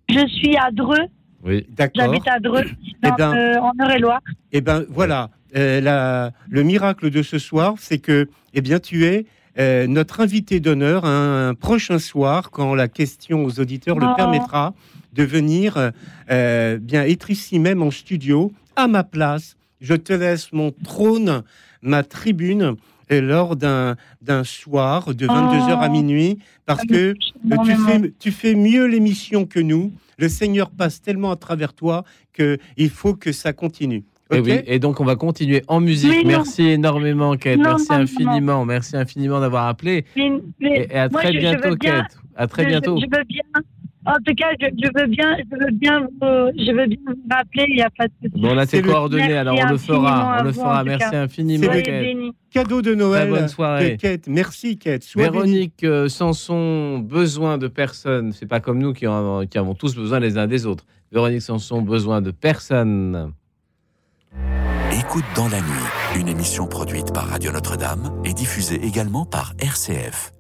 [0.10, 0.98] Je suis à Dreux.
[1.44, 1.66] Oui.
[1.76, 2.06] D'accord.
[2.06, 2.64] J'habite à Dreux,
[3.02, 4.20] dans, ben- euh, en Eure-et-Loire.
[4.52, 9.06] Eh ben voilà, euh, la- le miracle de ce soir, c'est que, eh bien, tu
[9.06, 9.26] es
[9.58, 14.74] euh, notre invité d'honneur un, un prochain soir, quand la question aux auditeurs le permettra,
[15.14, 15.92] de venir euh,
[16.30, 19.56] euh, bien être ici même en studio, à ma place.
[19.82, 21.44] Je te laisse mon trône,
[21.82, 22.76] ma tribune,
[23.12, 28.32] euh, lors d'un d'un soir de 22h à minuit, parce que euh, tu fais, tu
[28.32, 29.92] fais mieux l'émission que nous.
[30.18, 34.04] Le Seigneur passe tellement à travers toi que il faut que ça continue.
[34.34, 36.24] Et, Eh oui, et donc on va continuer en musique.
[36.24, 36.28] Non.
[36.28, 37.58] Merci énormément, Kate.
[37.58, 38.66] Non, Merci non, infiniment.
[38.66, 40.06] Merci infiniment d'avoir appelé.
[40.16, 42.18] Mais- mais Et, et à moi, très je- bientôt, bien- Kate.
[42.36, 42.98] À très je- bientôt.
[42.98, 43.42] Je, veux bien.
[44.06, 47.22] En tout cas, je, je veux bien, je veux bien, vous, je veux bien vous
[47.30, 47.66] rappeler.
[47.70, 48.42] Il n'y a pas de souci.
[48.42, 50.38] Bon, on a tes coordonnées, alors on le fera.
[50.42, 51.86] On le Merci infiniment, Kate.
[51.86, 52.34] bénis.
[52.50, 53.30] Cadeau de Noël.
[53.30, 53.98] bonne soirée.
[54.02, 54.28] Kate.
[54.28, 55.04] Merci, Kate.
[55.04, 55.24] Sois.
[55.24, 58.32] Véronique euh, Sanson, besoin de personne.
[58.32, 60.86] C'est pas comme nous qui, en- qui avons tous besoin les uns des autres.
[61.12, 63.34] Véronique Sanson, besoin de personne.
[65.00, 70.32] Écoute dans la nuit, une émission produite par Radio Notre-Dame et diffusée également par RCF.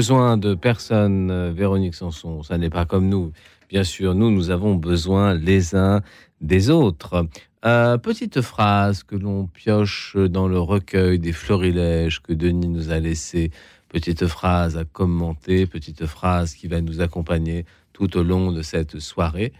[0.00, 3.32] Besoin de personne, euh, Véronique Sanson, ça n'est pas comme nous.
[3.68, 6.00] Bien sûr, nous, nous avons besoin les uns
[6.40, 7.26] des autres.
[7.66, 12.98] Euh, petite phrase que l'on pioche dans le recueil des florilèges que Denis nous a
[12.98, 13.50] laissé.
[13.90, 19.00] Petite phrase à commenter, petite phrase qui va nous accompagner tout au long de cette
[19.00, 19.52] soirée.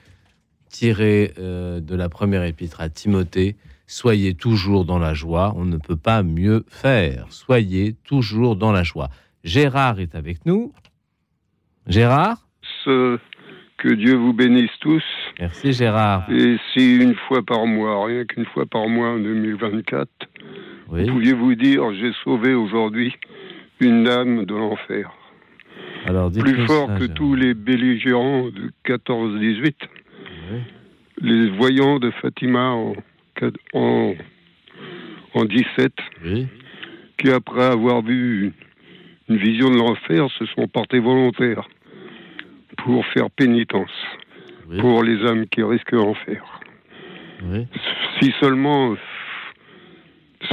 [0.70, 3.56] Tirée euh, de la première épître à Timothée,
[3.92, 7.26] Soyez toujours dans la joie, on ne peut pas mieux faire.
[7.30, 9.10] Soyez toujours dans la joie.
[9.44, 10.72] Gérard est avec nous.
[11.86, 12.38] Gérard
[12.84, 13.18] Ce-
[13.78, 15.02] que Dieu vous bénisse tous.
[15.38, 16.30] Merci Gérard.
[16.30, 20.06] Et si une fois par mois, rien qu'une fois par mois en 2024,
[20.90, 21.04] Oui.
[21.06, 23.14] vous pouviez vous dire j'ai sauvé aujourd'hui
[23.80, 25.10] une âme de l'enfer.
[26.04, 27.14] Alors, Plus fort ça, que Gérard.
[27.14, 29.74] tous les belligérants de 14-18,
[31.22, 32.94] les voyants de Fatima en,
[33.38, 34.14] quat- en,
[35.34, 35.92] en 17,
[37.18, 38.52] qui après avoir vu
[39.30, 41.68] une, vision de l'enfer se sont portés volontaires
[42.78, 43.90] pour faire pénitence
[44.78, 46.44] pour les âmes qui risquent l'enfer.
[47.42, 47.66] Oui.
[48.20, 48.96] Si seulement euh,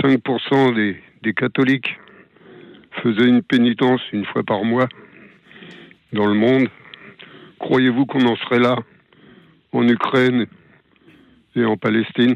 [0.02, 2.00] 5% des, des catholiques
[3.04, 4.88] faisaient une pénitence une fois par mois
[6.14, 6.68] dans le monde,
[7.60, 8.78] croyez-vous qu'on en serait là
[9.74, 10.48] en Ukraine
[11.56, 12.36] et en Palestine?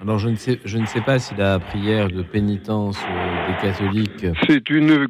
[0.00, 3.56] Alors je ne sais, je ne sais pas si la prière de pénitence euh, des
[3.60, 4.26] catholiques.
[4.48, 5.06] C'est une,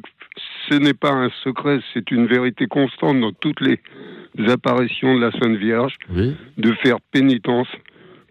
[0.73, 3.79] ce n'est pas un secret, c'est une vérité constante dans toutes les
[4.49, 5.95] apparitions de la Sainte Vierge
[6.57, 7.67] de faire pénitence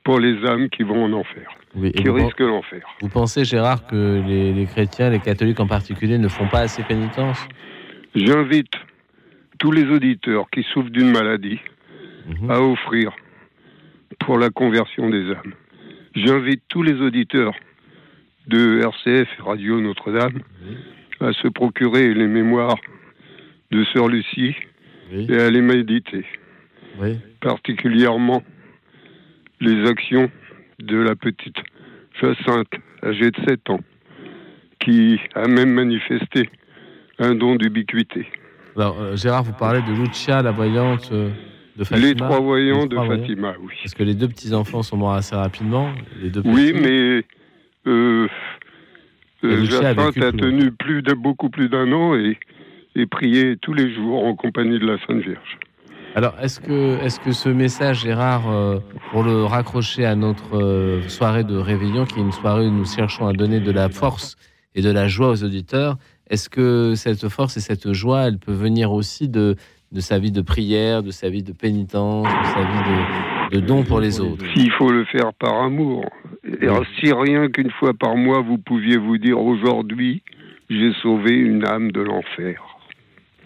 [0.05, 2.83] pour les âmes qui vont en enfer, Oui, qui risquent l'enfer.
[3.01, 6.83] vous pensez, Gérard, que les, les chrétiens, les catholiques en particulier, ne font pas assez
[6.83, 7.47] pénitence?
[8.17, 8.73] J'invite
[9.61, 11.61] tous les auditeurs qui souffrent d'une maladie
[12.25, 12.51] Mhm.
[12.53, 13.11] à offrir
[14.21, 15.55] pour la conversion des âmes.
[16.15, 17.53] J'invite tous les auditeurs
[18.47, 20.39] de RCF Radio Notre-Dame
[21.23, 22.79] à se procurer les mémoires
[23.71, 24.55] de Sœur Lucie
[25.13, 26.25] et à les méditer.
[27.01, 27.19] Oui.
[27.41, 28.43] Particulièrement
[29.61, 30.31] les actions
[30.81, 31.57] de la petite
[32.21, 33.81] Jacinthe, âgée de 7 ans,
[34.81, 36.49] qui a même manifesté
[37.19, 38.27] un don d'ubiquité.
[38.77, 41.31] Alors, euh, Gérard, vous parlez de Lucia, la voyante euh,
[41.77, 42.07] de Fatima.
[42.07, 43.75] Les trois voyants Les de Fatima, oui.
[43.83, 45.93] Parce que les deux petits-enfants sont morts assez rapidement.
[46.21, 47.23] Les deux Oui, mais
[47.87, 48.29] euh,
[49.45, 52.39] Euh, a Jacinthe a tenu plus de, beaucoup plus d'un an et,
[52.95, 55.59] et prié tous les jours en compagnie de la Sainte Vierge.
[56.15, 61.09] Alors, est-ce que, est que ce message, Gérard, euh, pour le raccrocher à notre euh,
[61.09, 64.37] soirée de réveillon, qui est une soirée où nous cherchons à donner de la force
[64.75, 65.97] et de la joie aux auditeurs,
[66.29, 69.57] est-ce que cette force et cette joie, elle peut venir aussi de,
[69.91, 73.61] de sa vie de prière, de sa vie de pénitence, de sa vie de, de
[73.61, 76.05] don pour les autres S'il faut le faire par amour.
[76.45, 76.67] Et
[76.99, 80.23] si rien qu'une fois par mois, vous pouviez vous dire aujourd'hui,
[80.71, 82.61] j'ai sauvé une âme de l'enfer.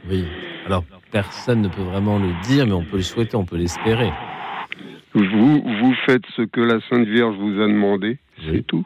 [0.08, 0.24] Oui.
[0.66, 4.10] Alors, personne ne peut vraiment le dire, mais on peut le souhaiter, on peut l'espérer.
[5.14, 8.18] Vous, vous faites ce que la Sainte Vierge vous a demandé,
[8.50, 8.84] c'est tout.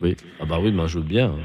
[0.00, 0.16] Oui.
[0.40, 1.26] Ah bah oui, moi je veux bien.
[1.28, 1.38] hein.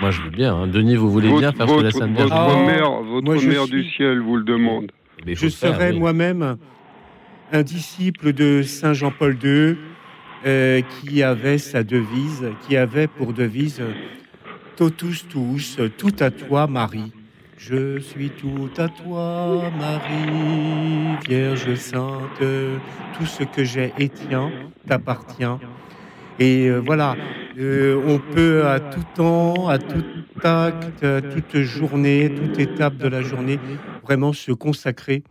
[0.00, 0.54] Moi je veux bien.
[0.54, 0.66] hein.
[0.66, 2.66] Denis, vous voulez bien Votre- faire ce que la votre- Sainte Vierge Votre vous dit
[2.66, 4.90] mère, votre moi, mère suis- du ciel vous le demande.
[5.26, 5.98] Mais Je serai oui.
[5.98, 6.56] moi-même
[7.52, 9.76] un disciple de Saint Jean-Paul II
[10.46, 13.82] euh, qui avait sa devise, qui avait pour devise
[14.76, 17.12] Totus tous, tout à toi Marie.
[17.58, 22.42] Je suis tout à toi Marie, Vierge Sainte,
[23.18, 24.50] tout ce que j'ai est tien,
[24.86, 25.44] t'appartient.
[26.38, 27.16] Et euh, voilà,
[27.58, 30.02] euh, on peut à tout temps, à tout
[30.42, 33.58] acte, à toute journée, toute étape de la journée,
[34.02, 35.22] vraiment se consacrer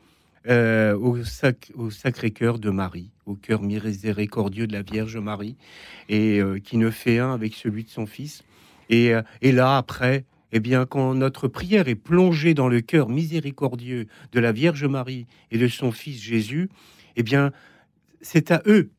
[0.49, 5.55] euh, au, sac- au Sacré-Cœur de Marie, au cœur miséricordieux de la Vierge Marie,
[6.09, 8.43] et euh, qui ne fait un avec celui de son Fils.
[8.89, 13.09] Et, euh, et là, après, eh bien, quand notre prière est plongée dans le cœur
[13.09, 16.69] miséricordieux de la Vierge Marie et de son Fils Jésus,
[17.15, 17.51] eh bien,
[18.21, 18.89] c'est à eux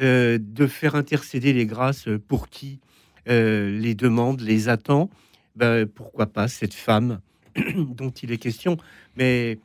[0.00, 2.80] de faire intercéder les grâces pour qui
[3.26, 5.10] les demande, les attend.
[5.54, 7.20] Ben, pourquoi pas cette femme
[7.76, 8.76] dont il est question,
[9.16, 9.58] mais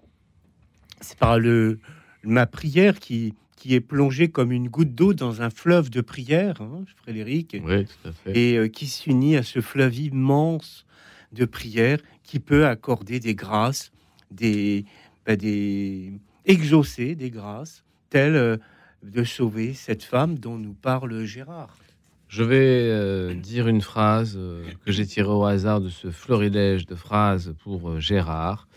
[1.02, 1.80] c'est par le
[2.24, 6.62] ma prière qui qui est plongée comme une goutte d'eau dans un fleuve de prière,
[6.62, 8.38] hein, Frédéric, Oui, tout à fait.
[8.38, 10.86] et euh, qui s'unit à ce fleuve immense
[11.34, 13.92] de prière qui peut accorder des grâces,
[14.30, 14.86] des,
[15.26, 16.14] ben, des
[16.46, 18.58] exaucer des grâces, telles euh,
[19.04, 21.76] de sauver cette femme dont nous parle Gérard.
[22.30, 24.38] Je vais euh, dire une phrase
[24.86, 28.68] que j'ai tirée au hasard de ce florilège de phrases pour Gérard.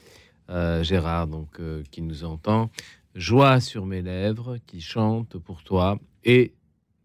[0.50, 2.70] Euh, Gérard, donc, euh, qui nous entend.
[3.14, 6.54] Joie sur mes lèvres qui chante pour toi et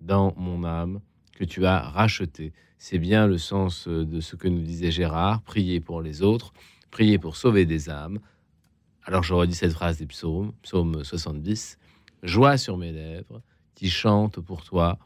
[0.02, 1.00] dans mon âme
[1.36, 2.54] que tu as racheté.
[2.80, 5.44] C'est bien le sens euh, de ce que nous disait Gérard.
[5.44, 6.54] Prier pour les autres,
[6.90, 8.20] prier pour sauver des âmes.
[9.04, 11.78] Alors je redis cette phrase des psaumes, psaume 70,
[12.24, 13.44] Joie sur mes lèvres,
[13.76, 14.98] qui chante pour toi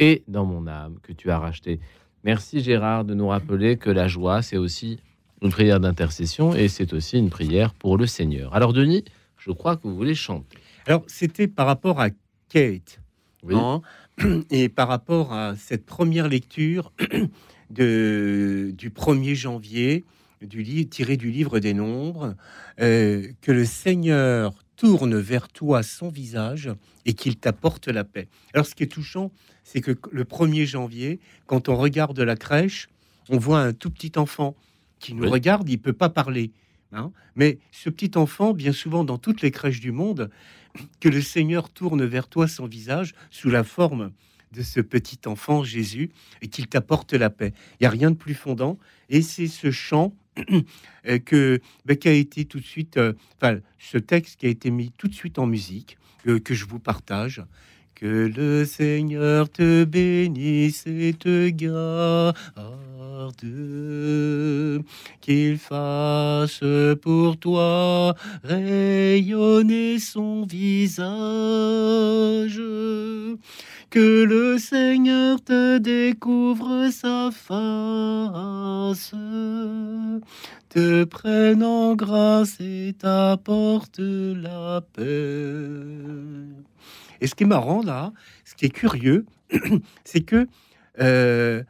[0.00, 1.78] et dans mon âme que tu as racheté.
[2.24, 4.98] Merci Gérard de nous rappeler que la joie, c'est aussi
[5.44, 8.54] une prière d'intercession et c'est aussi une prière pour le Seigneur.
[8.54, 9.04] Alors Denis,
[9.36, 10.56] je crois que vous voulez chanter.
[10.86, 12.08] Alors c'était par rapport à
[12.48, 13.00] Kate.
[13.42, 13.54] Oui.
[13.54, 13.82] hein,
[14.50, 16.92] et par rapport à cette première lecture
[17.70, 20.04] de, du 1er janvier,
[20.40, 22.34] du livre, tiré du livre des Nombres,
[22.80, 26.70] euh, que le Seigneur tourne vers toi son visage
[27.04, 28.28] et qu'il t'apporte la paix.
[28.54, 29.30] Alors ce qui est touchant,
[29.62, 32.88] c'est que le 1er janvier, quand on regarde la crèche,
[33.28, 34.56] on voit un tout petit enfant
[35.04, 35.28] qui nous Oui.
[35.30, 36.50] regarde, il peut pas parler.
[36.92, 37.12] hein.
[37.36, 40.30] Mais ce petit enfant, bien souvent dans toutes les crèches du monde,
[41.00, 44.12] que le Seigneur tourne vers toi son visage sous la forme
[44.52, 46.10] de ce petit enfant Jésus
[46.40, 47.52] et qu'il t'apporte la paix.
[47.72, 48.78] Il n'y a rien de plus fondant.
[49.10, 50.14] Et c'est ce chant
[51.08, 54.48] euh, que ben, qui a été tout de suite, euh, enfin ce texte qui a
[54.48, 57.42] été mis tout de suite en musique euh, que je vous partage.
[57.94, 62.34] Que le Seigneur te bénisse et te garde,
[65.20, 66.64] qu'il fasse
[67.02, 71.10] pour toi rayonner son visage,
[73.90, 79.14] que le Seigneur te découvre sa face,
[80.68, 85.04] te prenne en grâce et t'apporte la paix.
[87.20, 88.12] Et ce qui est marrant là,
[88.44, 89.26] ce qui est curieux,
[90.04, 90.46] c'est que
[91.00, 91.62] euh,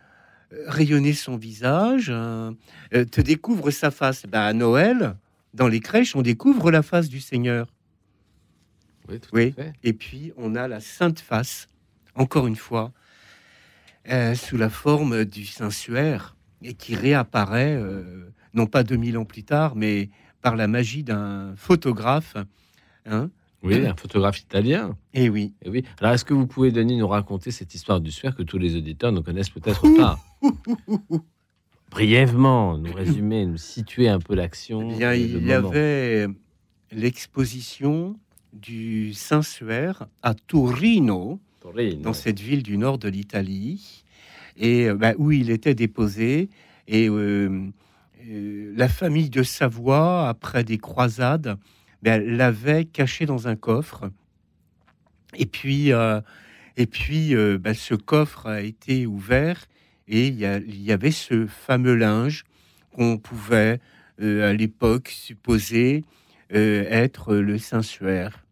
[0.67, 2.53] rayonner son visage, euh,
[2.91, 4.25] te découvre sa face.
[4.27, 5.17] Ben, à Noël,
[5.55, 7.67] dans les crèches, on découvre la face du Seigneur.
[9.09, 9.55] Oui, tout Oui.
[9.59, 9.73] à fait.
[9.83, 11.67] Et puis, on a la sainte face,
[12.15, 12.93] encore une fois,
[14.11, 19.45] euh, sous la forme du Saint-Suaire, et qui réapparaît, euh, non pas 2000 ans plus
[19.45, 20.11] tard, mais
[20.41, 22.37] par la magie d'un photographe.
[23.07, 23.31] Hein
[23.65, 24.97] Oui, un photographe italien.
[25.13, 25.55] Et oui.
[25.63, 25.85] Et oui.
[26.01, 28.77] Alors, est-ce que vous pouvez, Denis, nous raconter cette histoire du suaire que tous les
[28.77, 30.19] auditeurs ne connaissent peut-être pas?
[31.91, 34.91] Brièvement, nous résumer, nous situer un peu l'action.
[34.91, 35.69] Eh il y moment.
[35.69, 36.27] avait
[36.91, 38.17] l'exposition
[38.53, 42.03] du Saint-Suaire à Torino, Torino.
[42.03, 44.05] dans cette ville du nord de l'Italie,
[44.57, 46.49] et euh, bah, où il était déposé.
[46.87, 47.71] Et euh,
[48.29, 51.57] euh, la famille de Savoie, après des croisades,
[52.05, 54.11] ben, l'avait caché dans un coffre.
[55.37, 56.21] Et puis, euh,
[56.77, 59.65] et puis euh, ben, ce coffre a été ouvert
[60.07, 62.45] et il y, avait ce fameux linge
[62.95, 63.81] qu'on pouvait
[64.21, 66.05] euh, à l'époque supposer
[66.51, 68.45] être le Saint-Suaire.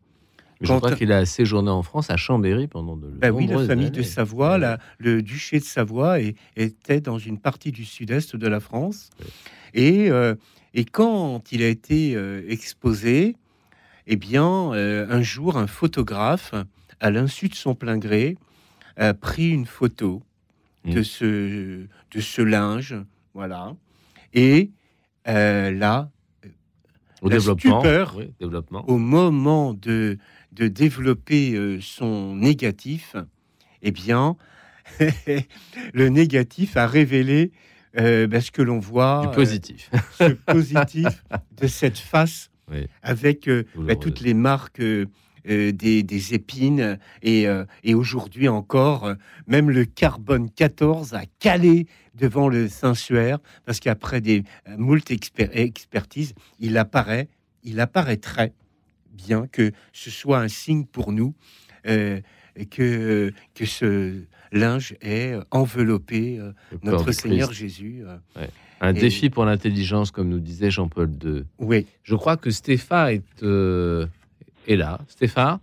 [0.62, 3.58] Je Quand- crois qu'il a séjourné en France à Chambéry pendant de Ben oui, la
[3.66, 4.02] famille de.
[4.02, 6.18] Savoie, la- le duché de Savoie
[6.56, 9.10] était dans une partie du sud-est de la France.
[9.74, 10.08] Et,
[10.74, 12.16] et quand il a été
[12.48, 13.36] exposé,
[14.06, 16.54] eh bien, euh, un jour, un photographe,
[17.00, 18.36] à l'insu de son plein gré,
[18.96, 20.22] a pris une photo
[20.84, 21.04] de, Mm.
[21.04, 22.94] ce, de ce linge,
[23.34, 23.74] voilà.
[24.34, 24.70] Et
[25.28, 26.10] euh, là,
[27.22, 27.80] Au la développement.
[27.80, 28.84] stupeur, oui, développement.
[28.88, 30.18] au moment de,
[30.52, 33.14] de développer euh, son négatif,
[33.82, 34.36] eh bien,
[35.94, 37.52] le négatif a révélé
[37.98, 39.90] euh, ben, ce que l'on voit, Du positif.
[40.18, 41.24] ce positif
[41.60, 42.86] de cette face Oui.
[43.02, 43.98] avec euh, Douloureuse.
[44.00, 45.06] toutes les marques euh,
[45.48, 47.46] euh, des, des épines et,
[47.84, 49.12] et aujourd'hui encore,
[49.46, 54.44] même le carbone 14 a calé devant le Saint-Suaire parce qu'après des
[54.78, 57.28] moult exper- expertises, il apparaît,
[57.64, 58.52] il apparaîtrait
[59.12, 61.34] bien que ce soit un signe pour nous
[62.70, 64.22] que, que ce
[64.52, 67.60] linge est enveloppé euh, notre Seigneur Christ.
[67.60, 68.02] Jésus.
[68.06, 68.46] euh.
[68.84, 71.44] Un Et- défi pour l'intelligence, comme nous disait Jean-Paul II.
[71.60, 71.86] Oui.
[72.02, 74.06] Je crois que Stéphane est, euh,
[74.66, 74.98] est là.
[75.08, 75.58] Stéphane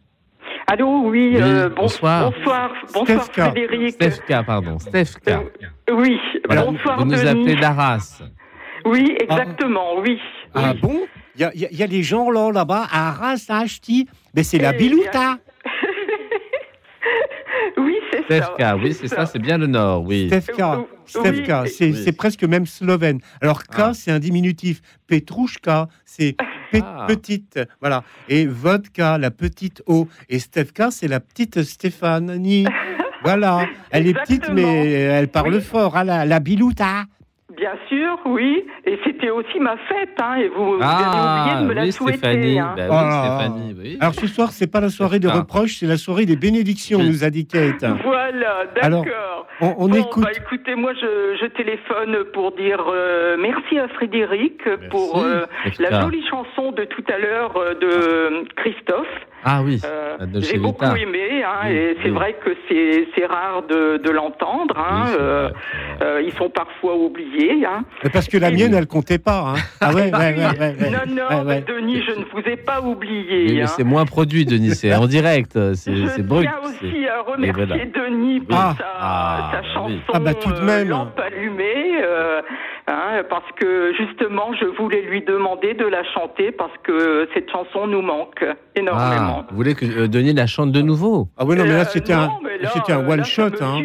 [0.67, 2.31] Allô, oui, Oui, euh, bon- bonsoir.
[2.31, 3.51] bonsoir, bonsoir Stefka.
[3.51, 3.91] Frédéric.
[3.91, 4.77] Stefka, pardon.
[4.79, 5.43] Stefka.
[5.91, 6.63] Oui, Voilà.
[6.65, 7.27] bonsoir Vous nous Denis.
[7.27, 8.21] appelez d'Arras.
[8.85, 10.19] Oui, exactement, oui.
[10.53, 11.01] Ah bon?
[11.35, 14.07] Il y a, y y les gens là, là-bas à Arras, à Achti.
[14.35, 15.37] Mais c'est la Eh Bilouta.
[17.77, 20.27] Oui, c'est Stefka, oui, c'est ça, c'est bien le Nord, oui.
[20.27, 22.01] Stefka, Stefka, c'est Oui.
[22.03, 23.19] c'est presque même slovène.
[23.41, 23.91] Alors K, Ah.
[23.93, 24.81] c'est un diminutif.
[25.07, 26.35] Petrouchka, c'est
[26.71, 27.05] pe- Ah.
[27.07, 27.59] petite.
[27.81, 28.03] Voilà.
[28.27, 30.07] Et vodka, la petite eau.
[30.29, 32.65] Et Stefka, c'est la petite Stéphanie.
[33.23, 33.67] voilà.
[33.91, 35.95] Elle est petite, mais elle parle fort.
[35.97, 37.05] Ah, la, la Bilouta.
[37.59, 38.65] Bien sûr, oui.
[38.85, 41.81] Et c'était aussi ma fête, hein, et vous, vous Ah, avez oublié de me la
[41.83, 42.17] oui, souhaiter.
[42.17, 42.59] Stéphanie.
[42.59, 42.73] hein.
[42.77, 43.35] Bah Oh oui, là.
[43.37, 43.97] Stéphanie, oui.
[43.99, 45.39] Alors ce soir, c'est pas la soirée des Ah.
[45.39, 47.83] reproches, c'est la soirée des bénédictions, nous a dit Kate.
[48.03, 49.47] Voilà, Alors, d'accord.
[49.61, 50.23] on, on Bon, écoute.
[50.23, 55.41] bah, écoutez, moi, je, je téléphone pour dire euh, merci à Frédéric pour euh,
[55.79, 59.07] la jolie chanson de tout à l'heure euh, de Christophe.
[59.43, 62.15] Ah oui, Euh, J'ai beaucoup aimé, hein, Oui, et c'est oui.
[62.15, 64.75] vrai que c'est rare de, de l'entendre.
[64.77, 65.49] Hein, Oui, euh,
[66.01, 67.65] euh, ils sont parfois oubliés.
[67.65, 67.83] Hein.
[68.03, 69.53] Mais Parce que la mienne, elle comptait pas.
[69.55, 69.59] Hein.
[69.79, 70.89] Ah ouais, ouais, ouais, ouais, ouais.
[70.89, 71.61] Non, non, Ouais, mais ouais.
[71.67, 73.53] Denis, je ne vous ai pas Oui, oublié.
[73.55, 73.67] mais hein.
[73.67, 74.71] c'est moins produit, Denis.
[74.75, 75.53] C'est en direct.
[75.75, 76.41] C'est Je brut.
[76.43, 77.85] tiens c'est- aussi à remercier voilà.
[77.85, 78.75] Denis pour Ah.
[78.77, 80.01] sa, Ah, sa bah chanson oui.
[80.13, 80.89] Ah bah, tout de euh, même.
[80.89, 82.41] Lampe allumée, euh,
[82.89, 87.87] hein, parce que justement, je voulais lui demander de la chanter parce que cette chanson
[87.87, 88.43] nous manque
[88.75, 89.39] énormément.
[89.41, 91.27] Ah, vous voulez que euh, Denis la chante de nouveau?
[91.37, 92.29] Ah ouais, non, mais là, Euh, c'était un, un
[93.03, 93.55] euh, one là, shot.
[93.55, 93.83] ça me Hein.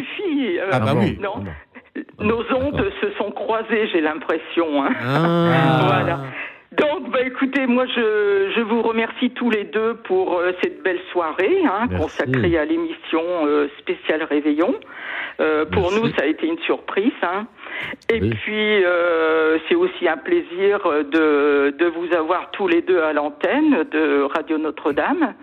[0.59, 1.17] euh, Ah bah bon, oui.
[1.21, 4.83] Non, ah nos ondes se sont croisées, j'ai l'impression.
[4.83, 4.89] hein.
[5.01, 5.79] Ah.
[5.87, 6.19] Voilà.
[6.77, 10.99] Donc, bah, écoutez, moi, je, je vous remercie tous les deux pour euh, cette belle
[11.11, 14.73] soirée hein, consacrée à l'émission euh, spéciale Réveillon.
[15.39, 16.01] Euh, pour Merci.
[16.01, 17.11] nous, ça a été une surprise.
[17.21, 17.45] hein.
[18.09, 18.29] Et Oui.
[18.41, 20.79] puis, euh, c'est aussi un plaisir
[21.11, 25.33] de, de vous avoir tous les deux à l'antenne de Radio Notre-Dame.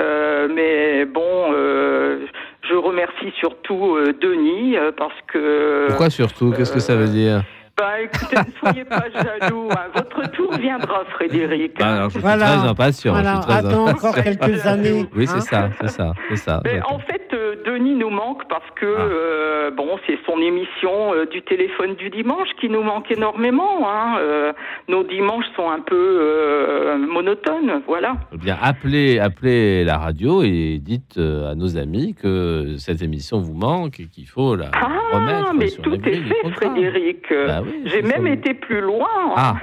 [0.00, 2.20] Euh, mais bon, euh,
[2.68, 5.88] je remercie surtout euh, Denis euh, parce que...
[5.88, 6.52] Pourquoi surtout?
[6.56, 7.42] Qu'est-ce que ça veut dire?
[7.80, 9.04] Bah écoutez, ne soyez pas
[9.40, 9.68] jaloux.
[9.70, 9.88] hein.
[9.94, 11.78] Votre tour viendra, Frédéric.
[11.78, 12.44] Bah, alors, Je suis Voilà.
[12.58, 13.14] très impatient.
[13.14, 14.08] je Voilà, suis très attends impatient.
[14.10, 15.06] encore quelques années.
[15.16, 15.40] Oui, c'est hein.
[15.40, 16.60] ça, c'est ça, c'est ça.
[16.64, 19.00] Mais en fait, euh, Denis nous manque parce que Ah.
[19.00, 23.88] euh, bon, c'est son émission euh, du téléphone du dimanche qui nous manque énormément.
[23.88, 24.16] Hein.
[24.18, 24.52] Euh,
[24.88, 28.16] nos dimanches sont un peu euh, monotones, voilà.
[28.34, 33.38] Eh bien, appelez, appelez la radio et dites euh, à nos amis que cette émission
[33.40, 36.50] vous manque et qu'il faut la Ah, remettre mais sur tout est fait.
[36.56, 37.24] Frédéric.
[37.46, 38.32] Bah oui, J'ai même ça.
[38.32, 39.08] été plus loin.
[39.36, 39.56] Ah,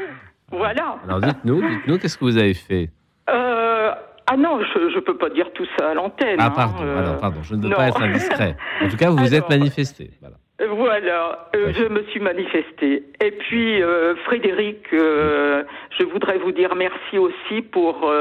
[0.52, 0.98] Voilà.
[1.06, 2.90] alors dites-nous, dites-nous, qu'est-ce que vous avez fait
[3.30, 3.92] Euh,
[4.30, 6.38] ah non, je ne peux pas dire tout ça à l'antenne.
[6.40, 7.76] Ah, hein, pardon, euh, alors, pardon, je ne veux non.
[7.76, 8.56] pas être indiscret.
[8.82, 10.12] En tout cas, vous vous êtes manifesté.
[10.22, 10.36] Voilà.
[10.60, 13.04] Voilà, euh, je me suis manifestée.
[13.24, 15.64] Et puis, euh, Frédéric, euh,
[16.00, 18.12] je voudrais vous dire merci aussi pour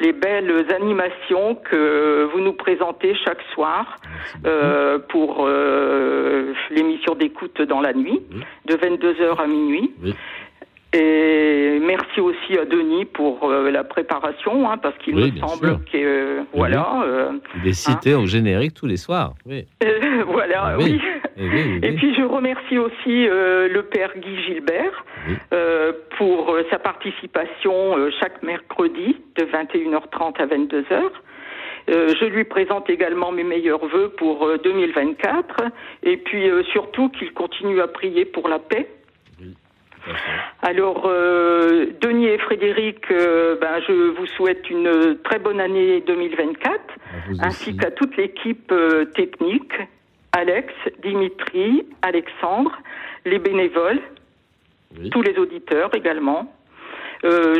[0.00, 3.96] les belles animations que vous nous présentez chaque soir
[5.08, 5.48] pour
[6.70, 8.22] l'émission d'écoute dans la nuit,
[8.66, 9.92] de 22h à minuit.
[10.02, 10.14] Oui.
[10.94, 15.80] Et merci aussi à Denis pour euh, la préparation, hein, parce qu'il Oui, me semble
[15.84, 17.32] que euh, voilà, euh,
[17.62, 19.34] Il est cité au générique tous les soirs.
[19.44, 19.66] Oui.
[20.28, 20.98] voilà, Ah oui.
[21.36, 21.80] oui.
[21.82, 25.04] Et puis je remercie aussi euh, le père Guy Gilbert
[26.16, 31.10] pour sa participation chaque mercredi de 21h30 à 22h.
[31.88, 35.56] Euh, je lui présente également mes meilleurs voeux pour euh, 2024
[36.02, 38.88] et puis euh, surtout qu'il continue à prier pour la paix.
[40.62, 46.72] Alors, euh, Denis et Frédéric, euh, ben, je vous souhaite une très bonne année 2024
[46.72, 49.72] À vous ainsi qu'à toute l'équipe euh, technique,
[50.32, 50.72] Alex,
[51.02, 52.72] Dimitri, Alexandre,
[53.24, 54.00] les bénévoles,
[54.98, 55.10] Oui.
[55.10, 56.52] tous les auditeurs également.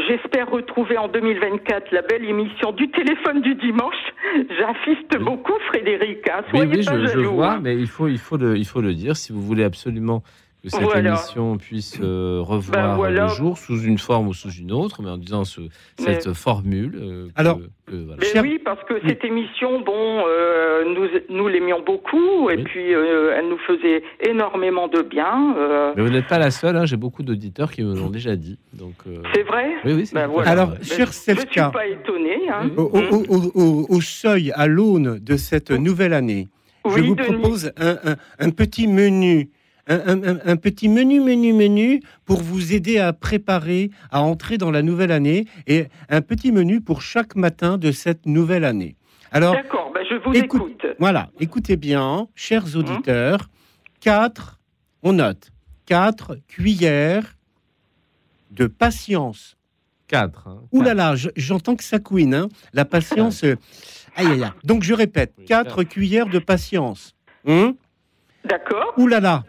[0.07, 3.97] J'espère retrouver en 2024 la belle émission du téléphone du dimanche.
[4.35, 5.25] J'insiste Oui.
[5.25, 6.29] beaucoup, Frédéric.
[6.31, 6.43] Hein.
[6.53, 7.61] Oui, Soyez oui, pas je, je vois, hein.
[7.61, 10.23] mais il faut, il, faut le, il faut le dire si vous voulez absolument
[10.63, 11.11] que cette Voilà.
[11.11, 13.23] émission puisse euh, revoir Ben voilà.
[13.23, 15.61] le jour sous une forme ou sous une autre, mais en disant ce,
[15.99, 16.99] cette formule.
[17.01, 18.17] euh, que- Alors, que, voilà.
[18.21, 21.07] Mais Cher- oui, parce que cette émission, bon, euh, nous,
[21.37, 25.55] nous l'aimions beaucoup, et puis euh, elle nous faisait énormément de bien.
[25.57, 28.35] euh, Mais vous n'êtes pas la seule, hein, j'ai beaucoup d'auditeurs qui me l'ont déjà
[28.35, 28.59] dit.
[28.73, 30.79] Donc, euh, c'est vrai Oui, oui, c'est Ben fait Alors, vrai.
[30.79, 32.49] Ben, cher je- Je ne suis pas étonné.
[32.51, 32.71] Hein.
[32.77, 36.49] au, au- au- au- au seuil, à l'aune de cette nouvelle année,
[36.85, 37.29] je Oui, vous Denis.
[37.39, 39.51] propose un, un- un petit menu.
[39.89, 44.59] Un, un- un- un petit menu, menu, menu pour vous aider à préparer, à entrer
[44.59, 48.97] dans la nouvelle année et un petit menu pour chaque matin de cette nouvelle année.
[49.33, 50.87] Alors, D'accord, ben je vous Écoute- écoute.
[50.99, 53.49] Voilà, écoutez bien, chers auditeurs,
[54.01, 54.59] quatre,
[55.03, 55.51] on note,
[55.87, 57.37] quatre cuillères
[58.51, 59.57] de patience.
[60.09, 60.49] 4.
[60.49, 63.45] Hein, Ouh là là, je- j'entends que ça couine, hein, la patience.
[63.45, 63.57] euh,
[64.17, 64.51] aïe aïe aïe.
[64.65, 65.83] Donc je répète, Oui, quatre quatre.
[65.85, 67.15] cuillères de patience.
[67.47, 67.75] Hein
[68.45, 69.45] D'accord Ouh là là,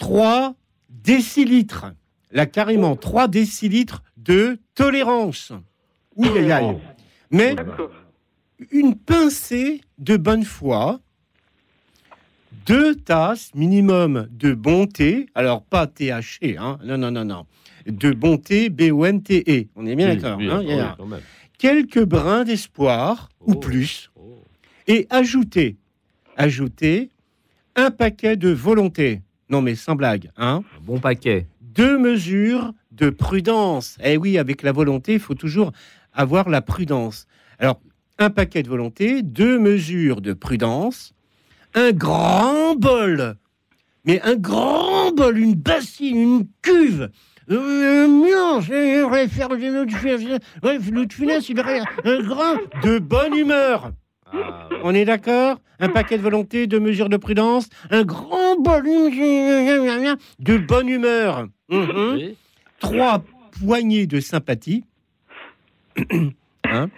[0.00, 0.54] 3
[0.88, 1.92] décilitres.
[2.32, 5.52] Là, carrément, 3 décilitres de tolérance.
[6.16, 6.76] Ouh aïe.
[7.30, 7.54] Mais
[8.72, 11.00] une pincée de bonne foi,
[12.66, 17.46] deux tasses minimum de bonté, alors pas THC, hein, non, non, non, non,
[17.86, 20.96] de bonté, B-O-N-T-E, on est bien Oui, d'accord, oui, hein, oui, a-
[21.58, 23.56] quelques brins d'espoir, ou Oh.
[23.60, 24.44] plus, Oh.
[24.86, 25.76] et ajoutez,
[26.36, 27.10] ajoutez
[27.76, 29.22] un paquet de volonté.
[29.50, 31.46] Non, mais sans blague, hein Un bon paquet.
[31.60, 33.98] Deux mesures de prudence.
[34.02, 35.72] Eh oui, avec la volonté, il faut toujours
[36.12, 37.26] avoir la prudence.
[37.58, 37.80] Alors,
[38.18, 41.14] un paquet de volonté, deux mesures de prudence,
[41.74, 43.36] un grand bol,
[44.04, 47.10] mais un grand bol, une bassine, une cuve.
[47.50, 53.90] Euh, non, je vais faire de finesse, il un grand de bonne humeur.
[54.82, 55.60] On est d'accord?
[55.78, 61.46] Un paquet de volonté, deux mesures de prudence, un grand bol de bonne humeur.
[61.70, 62.34] Mhm.
[62.78, 63.24] Trois
[63.60, 64.84] poignées de sympathie.
[66.72, 66.88] Hein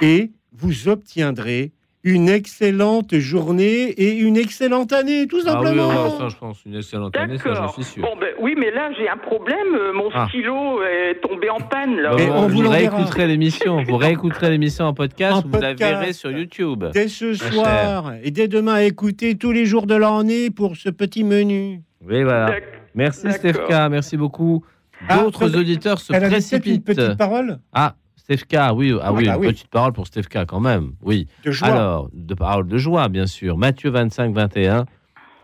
[0.00, 5.88] et vous obtiendrez une excellente journée et une excellente année, tout Ah oui, simplement.
[5.88, 8.02] ouais, ça, je pense, une excellente année, ça, j'en suis sûr.
[8.02, 9.74] Bon, ben, oui, mais là, j'ai un problème.
[9.74, 10.26] euh, Mon Ah.
[10.28, 11.96] stylo est tombé en panne.
[11.96, 12.16] Là.
[12.16, 16.84] Bon, vous réécouterez l'émission, vous réécouterez l'émission en podcast, En vous la verrez sur YouTube.
[16.92, 21.22] Dès ce soir et dès demain, écoutez tous les jours de l'année pour ce petit
[21.24, 21.82] menu.
[22.02, 22.54] Oui, voilà.
[22.94, 23.30] Merci.
[23.30, 24.64] Stefka, merci beaucoup.
[25.08, 26.84] D'autres auditeurs se elle avait peut-être une précipitent.
[26.84, 27.58] petite parole?
[27.72, 27.94] Ah,
[28.30, 29.48] Stefka, oui, ah oui, bah une oui.
[29.48, 31.26] petite parole pour Stefka quand même, oui.
[31.44, 31.66] De joie.
[31.66, 33.58] Alors, de parole de joie, bien sûr.
[33.58, 34.86] Matthieu 25, 21.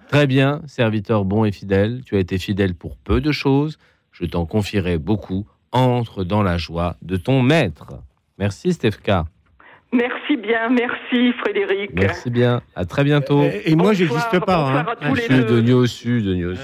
[0.08, 2.02] Très bien, serviteur bon et fidèle.
[2.06, 3.76] Tu as été fidèle pour peu de choses.
[4.12, 5.48] Je t'en confierai beaucoup.
[5.72, 7.92] Entre dans la joie de ton maître.
[8.38, 9.26] Merci Stefka.
[9.96, 11.90] Merci bien, merci Frédéric.
[11.94, 12.60] Merci bien.
[12.74, 13.42] À très bientôt.
[13.64, 14.58] Et moi, j'existe pas.
[14.58, 14.86] hein.
[14.88, 15.62] à tous les Sud, deux.
[15.62, 16.56] Denis Sud, Denis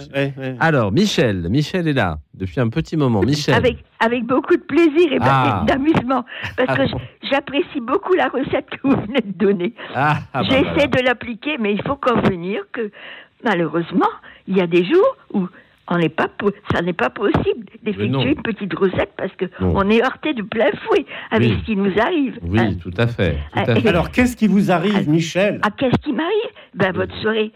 [0.61, 1.47] Alors, Michel.
[1.49, 3.23] Michel est là depuis un petit moment.
[3.23, 3.55] Michel.
[3.55, 5.65] Avec, avec beaucoup de plaisir et Ah.
[5.67, 6.25] d'amusement.
[6.57, 7.01] Parce Ah que bon.
[7.31, 9.73] j'apprécie beaucoup la recette que vous venez de donner.
[9.95, 12.91] Ah, ah bah J'essaie de l'appliquer, mais il faut convenir que
[13.45, 14.09] malheureusement,
[14.47, 15.49] il y a des jours où
[15.95, 16.29] on n'est pas
[16.73, 19.75] ça n'est pas possible d'effectuer une petite recette parce que Non.
[19.77, 21.57] on est heurté de plein fouet avec Oui.
[21.61, 22.39] ce qui nous arrive.
[22.43, 22.75] Oui, hein.
[22.83, 23.33] tout à fait.
[23.53, 23.89] tout à Ah, fait.
[23.89, 26.51] Alors, qu'est-ce qui vous arrive, Michel Ah, qu'est-ce qui m'arrive?
[26.75, 27.53] Ben, votre soirée,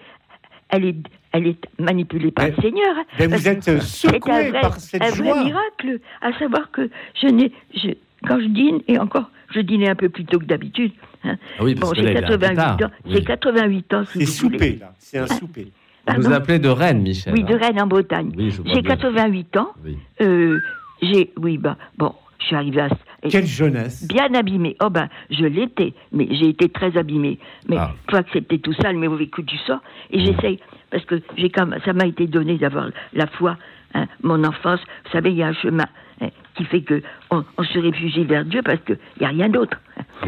[0.69, 0.97] elle est,
[1.33, 2.95] elle est manipulée par le Seigneur.
[3.19, 5.35] ben, vous êtes, euh, c'est un secoué vrai- par cette un joie.
[5.35, 6.91] vrai miracle, à savoir que
[7.23, 7.91] je n'ai, je,
[8.27, 10.93] quand je dîne, et encore, je dînais un peu plus tôt que d'habitude.
[11.25, 11.37] hein.
[11.59, 12.89] Ah oui, parce bon, que j'ai là, il est un peu 88 tard.
[12.89, 12.93] ans.
[13.07, 13.13] Oui.
[13.15, 14.05] J'ai 88 ans.
[14.07, 14.93] si C'est souper, là.
[14.99, 15.69] C'est un souper.
[16.09, 17.33] Vous nous appelez de Rennes, Michel.
[17.35, 17.59] Oui, de hein.
[17.61, 18.33] Rennes en Bretagne.
[18.37, 18.95] Oui, J'ai bien.
[18.95, 19.71] 88 ans.
[19.85, 19.99] Oui.
[20.21, 20.59] Euh,
[21.03, 22.89] j'ai, oui, bah, bon, je suis arrivée à.
[23.29, 24.77] Quelle jeunesse Bien abîmée.
[24.81, 27.39] Oh ben, je l'étais, mais j'ai été très abîmée.
[27.69, 27.93] Mais Ah.
[28.09, 29.81] faut accepter tout ça, le mauvais coup du sort.
[30.11, 30.61] Et j'essaye,
[30.91, 33.57] parce que j'ai quand même, ça m'a été donné d'avoir la foi,
[33.95, 34.81] hein, mon enfance.
[35.07, 35.87] Vous savez, il y a un chemin
[36.21, 39.49] hein, qui fait que on, on se réfugie vers Dieu parce qu'il n'y a rien
[39.49, 39.77] d'autre.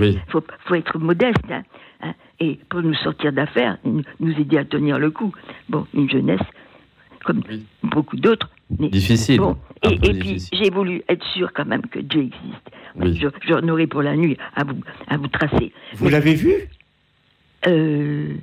[0.01, 0.19] Oui.
[0.29, 1.37] faut, faut être modeste.
[1.51, 1.63] hein,
[2.03, 4.03] hein, et pour nous sortir d'affaires, nous
[4.39, 5.33] aider à tenir le coup.
[5.69, 6.41] Bon, une jeunesse,
[7.25, 7.43] comme
[7.83, 8.49] beaucoup d'autres.
[8.79, 9.39] mais- Difficile.
[9.41, 12.70] Bon, et, et puis, j'ai voulu être sûr quand même que Dieu existe.
[12.97, 13.15] Oui.
[13.16, 14.75] Je, j'en aurai pour la nuit à vous,
[15.09, 15.73] à vous tracer.
[15.95, 16.53] Vous l'avez vu?
[17.66, 18.35] Euh,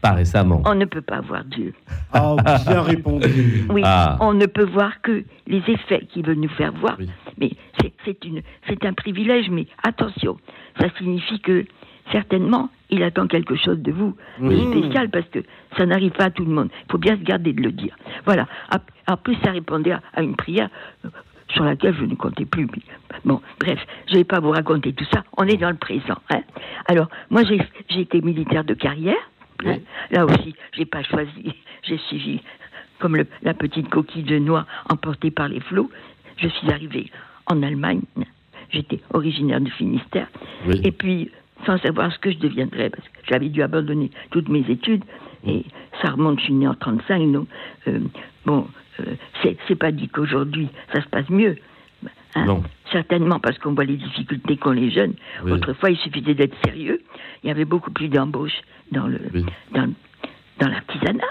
[0.00, 0.62] Pas récemment.
[0.66, 1.74] on ne peut pas voir Dieu.
[2.12, 2.36] Ah,
[2.68, 3.64] bien répondu.
[3.70, 4.18] Oui, Ah.
[4.20, 6.98] on ne peut voir que les effets qu'il veut nous faire voir.
[7.38, 7.50] Mais
[8.68, 10.38] c'est un privilège, mais attention,
[10.78, 11.64] ça signifie que
[12.12, 14.14] certainement, il attend quelque chose de vous
[14.70, 15.40] spécial parce que
[15.76, 16.68] ça n'arrive pas à tout le monde.
[16.86, 17.96] Il faut bien se garder de le dire.
[18.24, 18.46] Voilà.
[19.08, 20.68] En plus, ça répondait à, une prière
[21.04, 21.08] euh,
[21.48, 22.66] sur laquelle je ne comptais plus.
[23.24, 25.24] Bon, bref, je ne vais pas vous raconter tout ça.
[25.36, 26.18] On est dans le présent.
[26.30, 26.42] hein.
[26.86, 27.60] Alors, moi, j'ai,
[27.90, 29.16] j'ai été militaire de carrière.
[29.66, 29.78] hein.
[30.10, 31.54] Là aussi, j'ai pas choisi.
[31.84, 32.40] J'ai suivi
[33.00, 35.90] comme le- la petite coquille de noix emportée par les flots.
[36.36, 37.10] Je suis arrivée
[37.46, 38.02] en Allemagne.
[38.70, 40.28] J'étais originaire du Finistère.
[40.68, 40.80] Oui.
[40.84, 41.30] Et puis,
[41.66, 45.04] sans savoir ce que je deviendrais, parce que j'avais dû abandonner toutes mes études.
[45.46, 45.64] Et
[46.00, 47.48] ça remonte, je suis née en 35, donc,
[47.88, 47.98] euh,
[48.46, 48.66] bon,
[49.00, 49.14] euh,
[49.68, 51.56] c'est pas dit qu'aujourd'hui ça se passe mieux.
[52.34, 52.62] Hein, Non.
[52.90, 55.14] Certainement parce qu'on voit les difficultés qu'ont les jeunes.
[55.44, 55.52] Oui.
[55.52, 57.00] Autrefois, il suffisait d'être sérieux.
[57.42, 58.60] Il y avait beaucoup plus d'embauches
[58.90, 59.18] dans le
[59.72, 59.92] dans,
[60.58, 61.24] dans l'artisanat.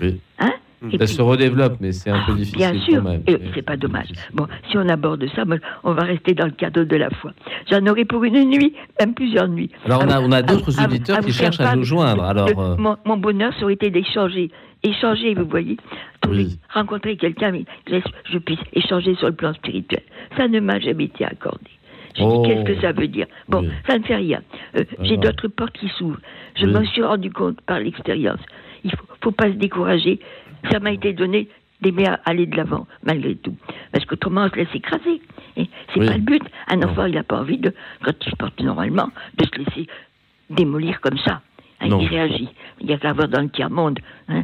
[0.00, 0.20] Oui.
[0.38, 3.22] Hein Ça puis- se redéveloppe, mais c'est un peu difficile Bien sûr, quand même.
[3.26, 4.08] et c'est pas dommage.
[4.32, 5.42] Bon, si on aborde ça,
[5.82, 7.32] on va rester dans le cadre de la foi.
[7.70, 9.70] J'en aurai pour une nuit, même plusieurs nuits.
[9.86, 12.22] Alors, on a, on a d'autres auditeurs à qui cherchent à nous joindre.
[12.22, 14.50] Alors, euh, mon, mon bonheur, ça aurait été d'échanger.
[14.84, 15.76] Échanger, vous voyez.
[16.20, 20.02] Trouver- Rencontrer quelqu'un, mais que je, je puisse échanger sur le plan spirituel.
[20.36, 21.64] Ça ne m'a jamais été accordé.
[22.14, 22.42] J'ai Oh.
[22.44, 23.26] dit, qu'est-ce que ça veut dire?
[23.48, 23.70] Bon, Oui.
[23.88, 24.40] ça ne fait rien.
[24.76, 26.20] Euh, pas J'ai d'autres portes qui s'ouvrent.
[26.56, 26.72] Je Oui.
[26.72, 28.40] m'en suis rendu compte par l'expérience.
[28.84, 30.20] Il faut, faut pas se décourager.
[30.70, 31.48] Ça m'a été donné
[31.80, 33.54] d'aimer aller de l'avant, malgré tout.
[33.92, 35.20] Parce qu'autrement, on se laisse écraser.
[35.56, 36.06] Et c'est Oui.
[36.06, 36.42] pas le but.
[36.68, 37.72] Un enfant, il n'a pas envie de,
[38.04, 39.86] quand il se porte normalement, de se laisser
[40.50, 41.40] démolir comme ça.
[41.80, 42.48] Hein, il réagit.
[42.80, 44.42] Il n'y a qu'à voir dans le tiers-monde hein,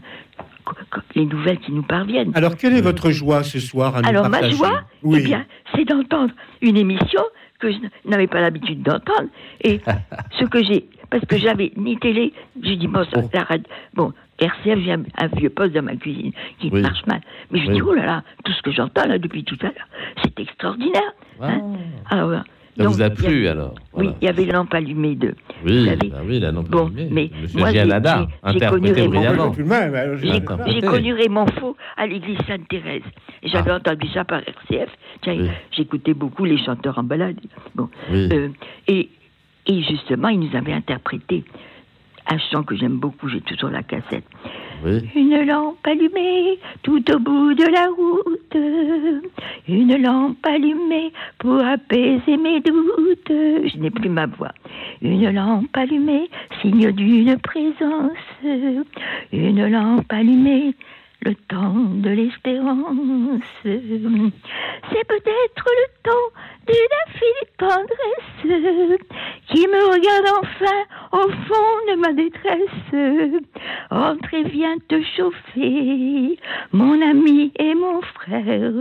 [1.17, 2.31] les nouvelles qui nous parviennent.
[2.35, 5.19] Alors, quelle est votre joie ce soir à nous Alors, ma joie, Oui.
[5.21, 6.33] eh bien, c'est d'entendre
[6.63, 7.21] une émission
[7.59, 7.79] que je
[8.09, 9.29] n'avais pas l'habitude d'entendre.
[9.63, 9.81] Et
[10.39, 12.33] ce que j'ai, parce que j'avais ni télé,
[12.63, 13.65] j'ai dit, bon, ça, la radio,
[13.95, 16.83] bon, RCF, j'ai un, un vieux poste dans ma cuisine qui Oui.
[16.83, 17.21] marche mal.
[17.51, 17.75] Mais je Oui.
[17.75, 19.89] dis, oh là là, tout ce que j'entends là depuis tout à l'heure,
[20.23, 21.13] c'est extraordinaire.
[21.41, 21.61] hein.
[22.11, 22.45] Alors, voilà.
[22.77, 25.33] Ça Donc, vous a plu alors Oui, il y avait une lampe allumée de.
[25.65, 26.09] Oui, vous savez.
[26.09, 27.09] bah oui, la lampe Bon, allumée.
[27.09, 29.53] mais Monsieur moi, j'ai- Gianada, j'ai- j'ai connu interprété Raymond brillamment.
[29.53, 30.67] Faux.
[30.73, 33.03] J'ai connu Raymond Faux à l'église Sainte-Thérèse.
[33.45, 34.89] Et j'avais entendu ça par RCF.
[35.23, 35.43] Tiens, Ah.
[35.43, 35.49] Oui.
[35.71, 37.39] j'écoutais beaucoup les chanteurs en balade.
[37.77, 37.89] Bon.
[38.11, 38.29] Oui.
[38.33, 38.49] Euh,
[38.89, 39.09] et,
[39.69, 41.45] et justement, il nous avait interprété
[42.27, 44.25] un chant que j'aime beaucoup, j'ai toujours la cassette.
[44.85, 45.09] Oui.
[45.15, 49.23] Une lampe allumée tout au bout de la route.
[49.69, 53.29] Une lampe allumée pour apaiser mes doutes.
[53.29, 54.53] Je n'ai plus ma voix.
[55.01, 56.29] Une lampe allumée,
[56.61, 58.13] signe d'une présence.
[59.33, 60.75] Une lampe allumée,
[61.23, 63.43] le temps de l'espérance.
[63.63, 66.31] C'est peut-être le temps
[66.67, 69.01] d'une infinie tendresse
[69.49, 70.81] qui me regarde enfin
[71.13, 73.41] au fond de ma détresse.
[73.91, 76.39] Entre et viens te chauffer,
[76.73, 78.73] mon ami et mon frère.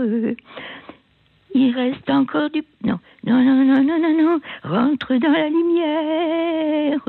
[1.55, 2.64] Il reste encore du...
[2.84, 4.39] Non, non, non, non, non, non, non.
[4.64, 6.99] Rentre dans la lumière.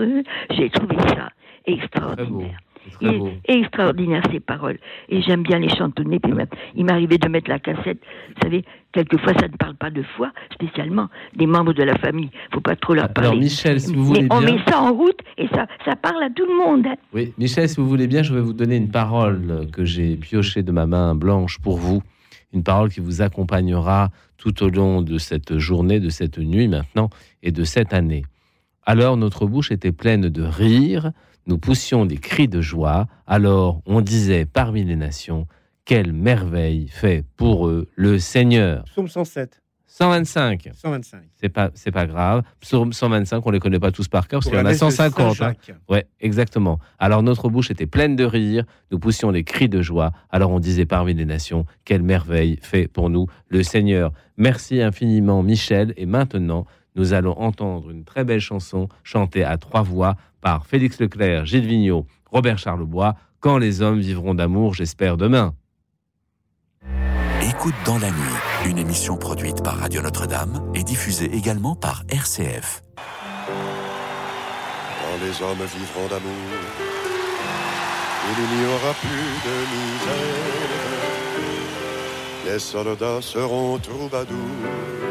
[0.50, 1.30] J'ai trouvé ça
[1.66, 2.58] extraordinaire.
[2.92, 3.28] Très beau.
[3.46, 4.78] Et- extraordinaire ces paroles.
[5.08, 6.18] Et j'aime bien les chantonner.
[6.20, 7.98] Puis même, il m'arrivait de mettre la cassette.
[8.36, 12.30] Vous savez, quelquefois ça ne parle pas de foi, spécialement des membres de la famille.
[12.52, 13.28] faut pas trop leur parler.
[13.30, 14.54] Alors Michel, si vous Mais voulez on bien.
[14.54, 16.86] met ça en route et ça, ça parle à tout le monde.
[17.12, 20.62] Oui, Michel, si vous voulez bien, je vais vous donner une parole que j'ai piochée
[20.62, 22.02] de ma main blanche pour vous.
[22.52, 27.10] Une parole qui vous accompagnera tout au long de cette journée, de cette nuit maintenant
[27.42, 28.24] et de cette année.
[28.86, 31.10] Alors notre bouche était pleine de rire,
[31.46, 35.46] nous poussions des cris de joie, alors on disait parmi les nations,
[35.84, 38.84] quelle merveille fait pour eux le Seigneur.
[38.84, 39.60] Psaume 107.
[39.86, 40.70] 125.
[40.74, 41.20] 125.
[41.40, 42.42] C'est pas, c'est pas grave.
[42.60, 44.70] Psaume 125, on les connaît pas tous par cœur, parce Pour qu'il y en la
[44.70, 45.40] a messe de 150.
[45.42, 45.52] hein.
[45.88, 46.80] Ouais, exactement.
[46.98, 50.10] Alors notre bouche était pleine de rire, nous poussions des cris de joie.
[50.30, 54.10] Alors on disait parmi les nations, quelle merveille fait pour nous le Seigneur.
[54.36, 55.94] Merci infiniment Michel.
[55.96, 61.00] Et maintenant, nous allons entendre une très belle chanson chantée à trois voix par Félix
[61.00, 63.16] Leclerc, Gilles Vigneault, Robert Charlebois.
[63.40, 65.54] Quand les hommes vivront d'amour, j'espère demain.
[67.42, 72.82] Écoute dans la nuit, une émission produite par Radio Notre-Dame et diffusée également par RCF.
[72.96, 73.04] Quand
[75.22, 76.32] les hommes vivront d'amour,
[78.30, 80.64] il n'y aura plus de misère.
[82.46, 85.03] Les soldats seront troubadours,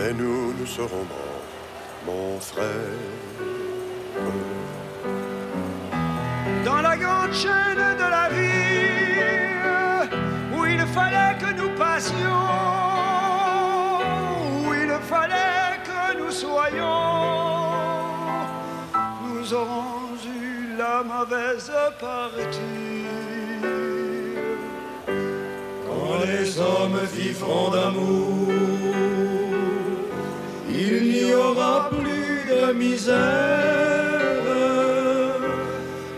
[0.00, 1.46] mais nous, nous serons morts,
[2.06, 2.96] mon frère.
[6.64, 8.78] dans la grande chaîne de la vie,
[10.54, 12.46] où il fallait que nous passions,
[14.64, 17.02] où il fallait que nous soyons,
[19.24, 23.06] nous aurons eu la mauvaise partie.
[25.86, 28.50] Quand les hommes vivront d'amour,
[30.80, 33.18] il n'y aura plus de misère.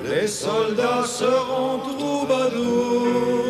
[0.09, 3.42] Les soldats seront troubadours,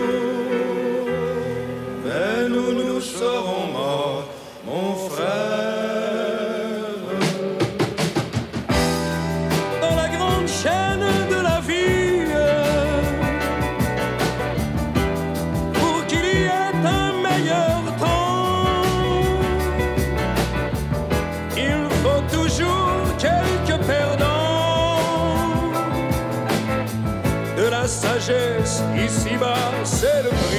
[29.13, 30.52] receiva ser.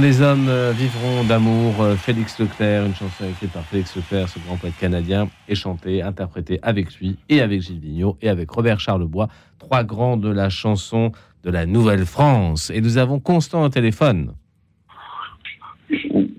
[0.00, 4.38] Les hommes euh, vivront d'amour, euh, Félix Leclerc, une chanson écrite par Félix Leclerc, ce
[4.40, 8.80] grand poète canadien, et chantée, interprétée avec lui et avec Gilles Vigneault et avec Robert
[8.80, 9.28] Charlebois,
[9.58, 11.12] trois grands de la chanson
[11.44, 12.70] de la Nouvelle-France.
[12.70, 14.34] Et nous avons Constant au téléphone.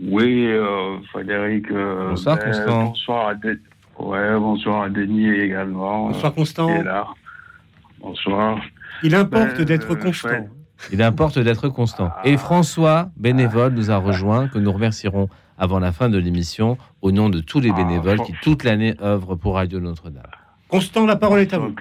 [0.03, 1.69] Oui, euh, Frédéric.
[1.71, 2.83] euh, Bonsoir, ben, Constant.
[2.85, 3.61] Bonsoir à, De-
[3.99, 6.07] ouais, bonsoir à Denis également.
[6.07, 6.69] Bonsoir, Constant.
[6.69, 7.07] Est là.
[7.99, 8.59] Bonsoir.
[9.03, 10.29] Il importe Ben, d'être euh, constant.
[10.29, 10.49] Fred,
[10.91, 12.11] Il importe d'être constant.
[12.23, 17.11] Et François, bénévole, nous a rejoint, que nous remercierons avant la fin de l'émission, au
[17.11, 20.23] nom de tous les bénévoles qui toute l'année œuvrent pour Radio Notre-Dame.
[20.69, 21.73] Constant, la parole est à vous.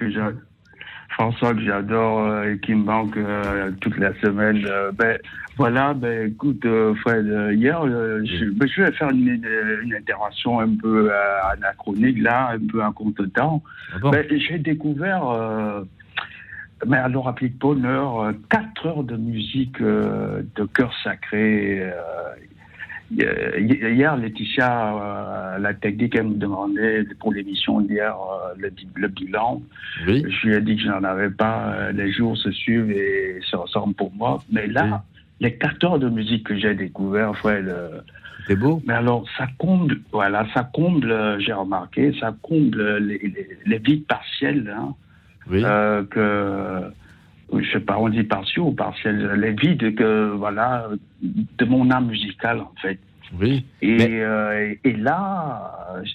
[1.11, 4.63] François que j'adore euh, et qui me manque euh, toute la semaine.
[4.65, 5.17] Euh, ben,
[5.57, 9.43] voilà, ben, écoute, euh, Fred, euh, hier, euh, je, ben, je vais faire une,
[9.83, 13.61] une- intervention un peu euh, anachronique, là, un peu en contre-temps.
[14.01, 15.81] Ben, J'ai découvert, euh,
[16.87, 21.79] mais alors, à de bonheur, euh, quatre heures de musique euh, de chœur sacré.
[21.81, 21.91] euh,
[23.13, 29.09] Hier, Laetitia, euh, la technique, elle me demandait pour l'émission d'hier euh, le, bi- le
[29.09, 29.61] bilan.
[30.29, 31.73] Je lui ai dit que je n'en avais pas.
[31.73, 34.41] euh, Les jours se suivent et se ressemblent pour moi.
[34.49, 35.03] Mais là,
[35.41, 37.33] les 4 heures de musique que j'ai découvert,
[37.67, 37.99] euh,
[38.47, 38.81] C'était beau.
[38.87, 43.77] Mais alors, ça comble, voilà, ça comble, euh, j'ai remarqué, ça comble les, les, les
[43.79, 44.95] vides partiels, hein,
[45.51, 46.91] euh, que,
[47.61, 50.87] je sais pas, on dit partiaux ou partiels, les vides que, voilà,
[51.21, 52.99] de mon âme musicale, en fait.
[53.39, 53.65] Oui.
[53.81, 55.73] Et, euh, et là,
[56.03, 56.11] je,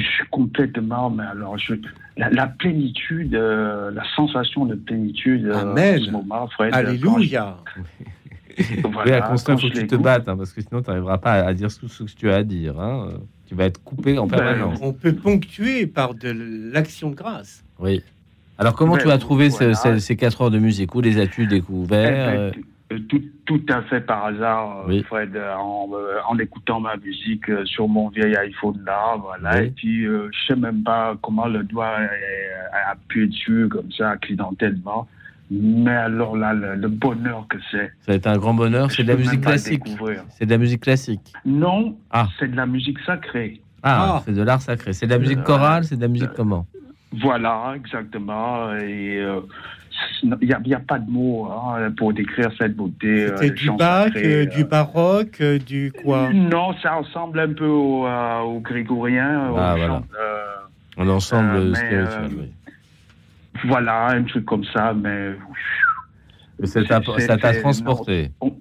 [0.06, 1.74] suis complètement, mais alors, je,
[2.16, 6.00] la, la plénitude, euh, la sensation de plénitude euh, Amen.
[6.00, 6.74] en ce moment, Fred.
[6.74, 7.56] Alléluia.
[8.58, 11.18] oui, à Constant, il faut que tu te battes, hein, parce que sinon, tu n'arriveras
[11.18, 12.78] pas à dire tout ce que tu as à dire.
[12.80, 13.08] hein.
[13.46, 14.78] Tu vas être coupé en Ben, permanence.
[14.82, 16.30] on peut ponctuer par de
[16.72, 17.64] l'action de grâce.
[17.78, 18.02] Oui.
[18.60, 20.94] Alors, comment Ben, tu as trouvé ce- ces, quatre heures de musique?
[20.94, 22.52] Où les as-tu découverts Eh ben,
[22.92, 25.02] euh, tout, tout à fait par hasard, euh, Oui.
[25.04, 25.88] Fred, euh, en,
[26.28, 29.60] en écoutant ma musique sur mon vieil iPhone là, voilà.
[29.60, 29.66] Oui.
[29.66, 33.90] Et puis, euh, je sais même pas comment le doigt est- a appuyé dessus comme
[33.96, 35.08] ça, accidentellement.
[35.50, 37.90] Mais alors là, le, le bonheur que c'est.
[38.06, 38.90] Ça a été un grand bonheur.
[38.92, 39.82] C'est de la musique classique.
[40.38, 41.32] C'est de la musique classique.
[41.46, 42.28] Non, Ah.
[42.38, 43.60] c'est de la musique sacrée.
[43.82, 44.92] Ah, c'est de l'art sacré.
[44.92, 46.66] C'est de la musique chorale, c'est de la musique comment?
[47.12, 48.72] Voilà, exactement.
[48.76, 49.40] Et euh,
[50.22, 53.24] il n'y a, il y a pas de mots hein, pour décrire cette beauté.
[53.24, 54.46] euh, C'était des du sacrés, euh, euh.
[54.46, 56.32] du baroque, euh, du quoi?
[56.32, 59.52] Non, ça ressemble un peu au, euh, au grégorien.
[59.56, 60.02] Ah, chant, voilà.
[60.20, 60.46] euh,
[60.98, 62.08] Un ensemble Euh, mais, spirituel.
[62.22, 62.52] euh, oui.
[63.64, 65.32] voilà, un truc comme ça, mais.
[66.60, 68.30] Mais ça t'a- c'est- c'est- transporté?
[68.42, 68.56] non,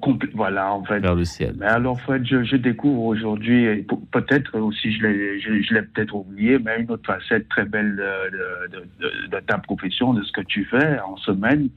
[0.00, 1.00] compl- voilà, en fait.
[1.00, 1.54] vers le ciel.
[1.58, 5.82] Mais alors, en fait, je, je découvre aujourd'hui, peut-être aussi, je l'ai, je, je l'ai
[5.82, 10.22] peut-être oublié, mais une autre facette très belle de, de, de- de ta profession, de
[10.22, 11.68] ce que tu fais en semaine.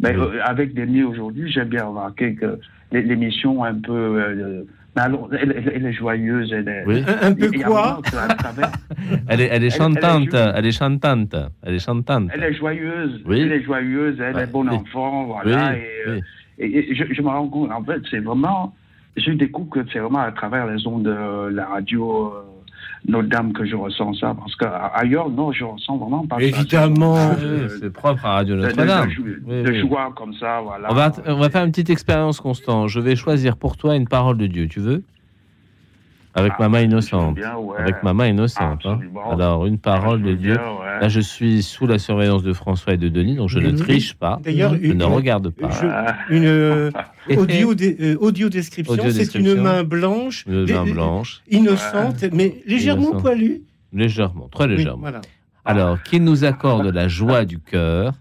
[0.00, 2.58] Mais euh, avec Denis aujourd'hui, j'ai bien remarqué que
[2.92, 3.92] l'é- l'émission un peu.
[3.92, 4.62] euh,
[4.94, 6.84] mais alors, elle, elle- elle est joyeuse, elle est.
[6.86, 7.02] Oui.
[7.06, 8.00] Un- un peu quoi
[9.28, 12.30] Elle est, elle est Elle- elle est chantante, elle est chantante, elle est chantante.
[12.34, 13.40] Elle est joyeuse, Oui.
[13.42, 15.72] elle est joyeuse, elle est bon enfant, voilà.
[15.72, 16.22] Oui, et, euh, oui.
[16.58, 18.74] Et- et je, je me rends compte, en fait, c'est vraiment,
[19.16, 22.42] je découvre que c'est vraiment à travers les ondes de la radio euh,
[23.08, 26.42] Notre-Dame que je ressens ça, parce qu'ailleurs, non, je ressens vraiment pas ça.
[26.42, 27.16] Évidemment.
[27.40, 29.08] Euh, C'est propre à Radio de, de- Notre-Dame.
[29.08, 29.14] de
[29.46, 29.80] Oui, de oui.
[29.80, 30.88] joie comme ça, voilà.
[30.90, 32.88] On va, on va faire une petite expérience, Constant.
[32.88, 34.66] Je vais choisir pour toi une parole de Dieu.
[34.68, 35.04] Tu veux?
[36.38, 37.34] Avec Ah, ma main innocente.
[37.34, 37.78] bien, ouais.
[37.78, 38.84] Avec ma main innocente.
[38.84, 39.00] hein.
[39.32, 40.52] Alors, une parole de Dieu.
[40.52, 41.00] bien, ouais.
[41.00, 44.14] Là, je suis sous la surveillance de François et de Denis, donc je ne triche
[44.14, 44.38] pas.
[44.44, 45.70] D'ailleurs, je une- ne regarde pas.
[46.28, 46.90] je- une euh,
[47.36, 51.40] audio, dé- euh, audio description, Audio c'est une main blanche, Une main blanche.
[51.50, 53.22] innocente, mais légèrement Innocente.
[53.22, 53.62] poilue.
[53.94, 55.00] Légèrement, très Oui, légèrement.
[55.00, 55.20] voilà.
[55.64, 58.12] Alors, qu'il nous accorde la joie du cœur,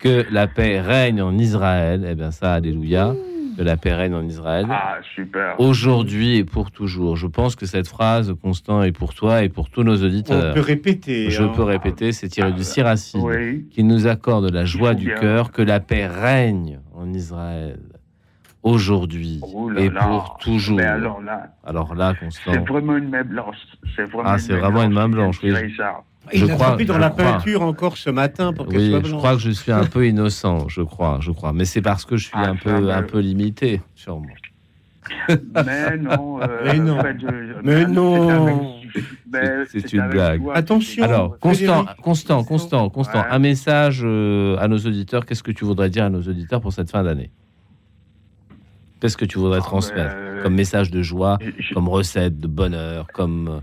[0.00, 2.04] que la paix règne en Israël.
[2.10, 3.14] Eh bien, ça, alléluia.
[3.58, 4.66] Que la paix règne en Israël.
[4.70, 5.58] Ah, super.
[5.58, 7.16] Aujourd'hui et pour toujours.
[7.16, 10.52] Je pense que cette phrase, Constant, est pour toi et pour tous nos auditeurs.
[10.52, 11.28] On peut répéter.
[11.28, 11.52] Je hein.
[11.56, 13.66] peux répéter, c'est tiré du Siracide, Oui.
[13.72, 17.80] qui nous accorde la joie du cœur, que la paix règne en Israël.
[18.62, 20.04] Aujourd'hui Oh et là.
[20.04, 20.76] pour toujours.
[20.76, 22.52] Mais alors là, Alors là, Constant.
[22.52, 23.56] c'est vraiment une main blanche.
[23.96, 25.52] C'est vraiment Ah, une main vraiment une main blanche, oui.
[26.32, 27.24] Il Je a crois- dans je la crois.
[27.24, 30.68] peinture encore ce matin pour Oui, soit je crois que je suis un peu innocent,
[30.68, 31.52] je crois, je crois.
[31.52, 34.26] Mais c'est parce que je suis Ah, un peu, un peu limité, sûrement.
[35.28, 36.40] Mais non.
[36.42, 36.98] euh, Mais non.
[36.98, 38.74] en fait, je- je- Mais c'est non.
[39.70, 40.42] C'est une blague.
[40.42, 41.04] toi, Attention.
[41.04, 42.00] Alors, Constant, Frédéric.
[42.02, 43.26] Constant, Constant, Constant, Ouais.
[43.30, 45.24] un message euh, à nos auditeurs.
[45.26, 47.30] Qu'est-ce que tu voudrais dire à nos auditeurs pour cette fin d'année?
[49.00, 53.06] Qu'est-ce que tu voudrais transmettre euh, comme message de joie, je- comme recette de bonheur,
[53.14, 53.62] comme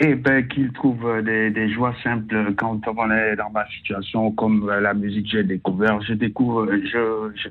[0.00, 4.30] et ben qu'ils trouvent euh, des, des joies simples quand on est dans ma situation,
[4.32, 6.00] comme euh, la musique que j'ai découvert.
[6.02, 7.48] Je découvre, euh, je, je,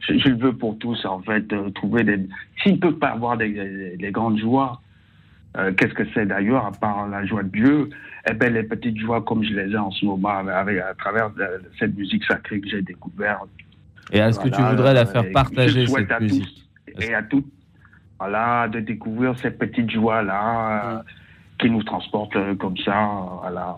[0.00, 2.18] je, je veux pour tous en fait trouver des.
[2.62, 4.80] S'ils ne peuvent pas avoir des, des- des grandes joies,
[5.56, 7.88] euh, qu'est-ce que c'est d'ailleurs à part la joie de Dieu?
[8.30, 11.30] Eh ben les petites joies comme je les ai en ce moment avec, à travers
[11.30, 13.48] de- cette musique sacrée que j'ai découverte.
[14.12, 16.44] Et est-ce que tu voudrais la faire partager, je souhaite cette à musique
[16.96, 17.46] tous et à toutes,
[18.18, 21.02] voilà, de découvrir cette petite joie-là euh,
[21.58, 23.76] qui nous transporte euh, comme ça, euh, voilà.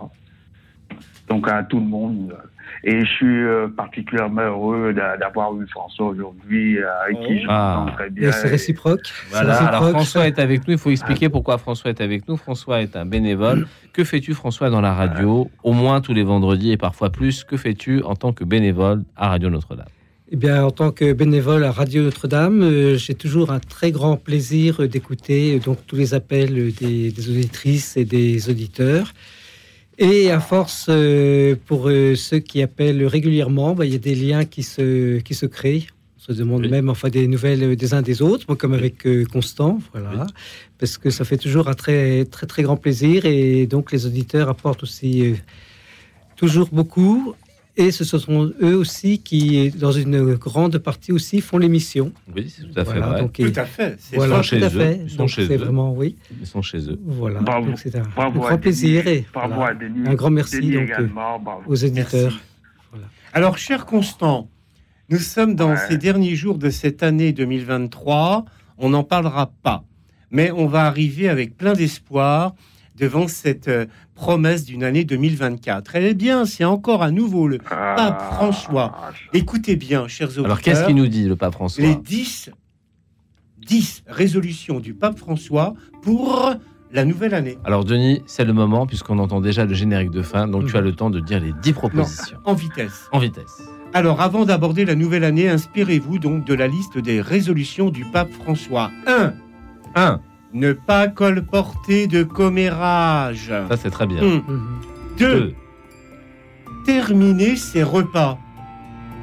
[1.29, 2.37] Donc à tout le monde.
[2.85, 7.47] Et je suis euh, particulièrement heureux d'a- d'avoir eu François aujourd'hui, euh, avec qui je
[7.49, 7.87] Ah.
[7.97, 8.33] très bien.
[8.33, 9.01] C'est réciproque.
[9.31, 9.91] Voilà, alors.
[9.91, 10.75] François est avec nous.
[10.75, 12.37] Il faut expliquer pourquoi François est avec nous.
[12.37, 13.67] François est un bénévole.
[13.93, 15.51] Que fais-tu, François, dans la radio?
[15.63, 17.45] Au moins tous les vendredis et parfois plus.
[17.45, 19.87] Que fais-tu en tant que bénévole à Radio Notre-Dame?
[20.33, 24.17] Eh bien, en tant que bénévole à Radio Notre-Dame, euh, j'ai toujours un très grand
[24.17, 29.13] plaisir d'écouter euh, donc tous les appels des, des auditrices et des auditeurs.
[29.99, 34.45] Et à force, euh, pour ceux qui appellent régulièrement, bah, il y a des liens
[34.45, 35.89] qui se, qui se créent.
[36.17, 40.29] On se demande même enfin des nouvelles des uns des autres, comme avec Constant, voilà,
[40.79, 44.49] parce que ça fait toujours un très très très grand plaisir et donc les auditeurs
[44.49, 45.35] apportent aussi
[46.37, 47.35] toujours beaucoup.
[47.77, 52.13] Et ce sont eux aussi qui, dans une grande partie aussi, font l'émission.
[52.35, 53.21] Oui, c'est tout à fait Voilà, vrai.
[53.23, 54.97] donc, Tout à fait, Voilà, Ils sont chez à eux.
[55.05, 55.59] Ils sont Donc, chez c'est eux.
[55.59, 56.17] vraiment, oui.
[56.41, 56.99] Ils sont chez eux.
[57.05, 57.67] Voilà, Bravo.
[57.69, 58.61] donc c'est un, Bravo un grand Denis.
[58.61, 60.09] plaisir et Bravo voilà, à Denis.
[60.09, 61.09] un grand merci Denis donc, euh,
[61.67, 62.39] aux éditeurs.
[63.33, 64.49] Alors, cher Constant,
[65.09, 68.45] nous sommes dans ces derniers jours de cette année 2023.
[68.79, 69.85] On n'en parlera pas,
[70.31, 72.55] mais on va arriver avec plein d'espoir
[72.97, 73.87] devant cette euh,
[74.25, 75.97] promesse d'une année 2024.
[75.97, 78.93] Eh bien, c'est encore à nouveau le pape François.
[79.33, 80.45] Écoutez bien, chers auditeurs.
[80.45, 82.51] Alors, qu'est-ce qu'il nous dit, le pape François Les 10,
[83.67, 85.73] 10 résolutions du pape François
[86.03, 86.53] pour
[86.93, 87.57] la nouvelle année.
[87.65, 90.47] Alors, Denis, c'est le moment, puisqu'on entend déjà le générique de fin.
[90.47, 90.77] Donc, tu Mhm.
[90.77, 92.37] as le temps de dire les 10 propositions.
[92.45, 93.09] En vitesse.
[93.13, 93.63] En vitesse.
[93.95, 98.31] Alors, avant d'aborder la nouvelle année, inspirez-vous donc de la liste des résolutions du pape
[98.33, 98.91] François.
[99.07, 99.33] 1.
[99.95, 100.21] 1.
[100.53, 103.53] Ne pas colporter de commérage.
[103.69, 104.43] Ça, c'est très bien.
[105.19, 105.55] 2.
[106.85, 108.39] Terminer ses repas.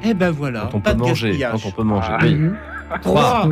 [0.04, 1.38] Eh ben voilà, Quand on pas peut de manger.
[1.50, 2.08] Quand on peut manger.
[2.10, 2.18] Ah.
[2.22, 2.50] Oui.
[3.02, 3.48] 3.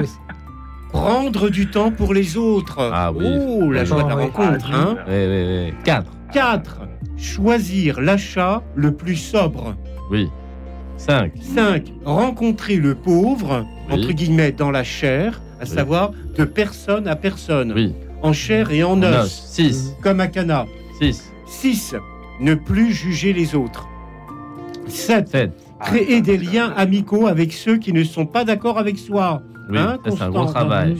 [0.90, 2.78] Prendre du temps pour les autres.
[2.92, 3.26] Ah oui.
[3.26, 4.72] Oh, la joie de la rencontre.
[4.72, 5.74] Hein Oui, oui, oui.
[5.84, 6.10] 4.
[6.32, 6.80] 4.
[7.16, 9.74] Choisir l'achat le plus sobre.
[10.10, 10.30] Oui.
[10.96, 11.32] 5.
[11.40, 11.92] 5.
[12.04, 13.94] Rencontrer le pauvre, Oui.
[13.94, 17.72] entre guillemets, dans la chair, à savoir de personne à personne.
[17.74, 17.94] Oui.
[18.22, 19.24] En chair et en En os.
[19.24, 19.42] os.
[19.52, 19.94] 6.
[20.02, 20.66] Comme à Cana.
[21.00, 21.32] 6.
[21.46, 21.94] 6.
[22.40, 23.86] Ne plus juger les autres.
[24.88, 25.28] 7.
[25.28, 25.52] 7.
[25.80, 29.42] Créer des liens amicaux avec ceux qui ne sont pas d'accord avec soi.
[29.68, 30.96] Oui, Hein, c'est un gros travail.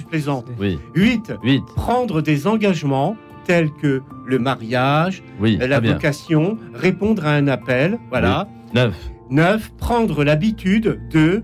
[0.61, 0.79] Oui.
[0.95, 1.33] 8.
[1.43, 1.63] 8.
[1.77, 7.99] Prendre des engagements tels que le mariage, Oui, la vocation, répondre à un appel.
[8.11, 8.49] Voilà.
[8.75, 8.93] 9.
[9.31, 9.73] 9.
[9.79, 11.43] Prendre l'habitude de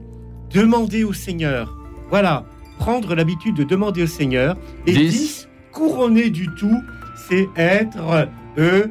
[0.53, 1.77] demander au Seigneur.
[2.11, 2.45] Voilà.
[2.79, 4.57] Prendre l'habitude de demander au Seigneur.
[4.87, 5.11] Et 10.
[5.11, 5.49] Dix.
[5.73, 6.83] couronner du tout,
[7.29, 7.97] c'est être
[8.57, 8.91] heureux.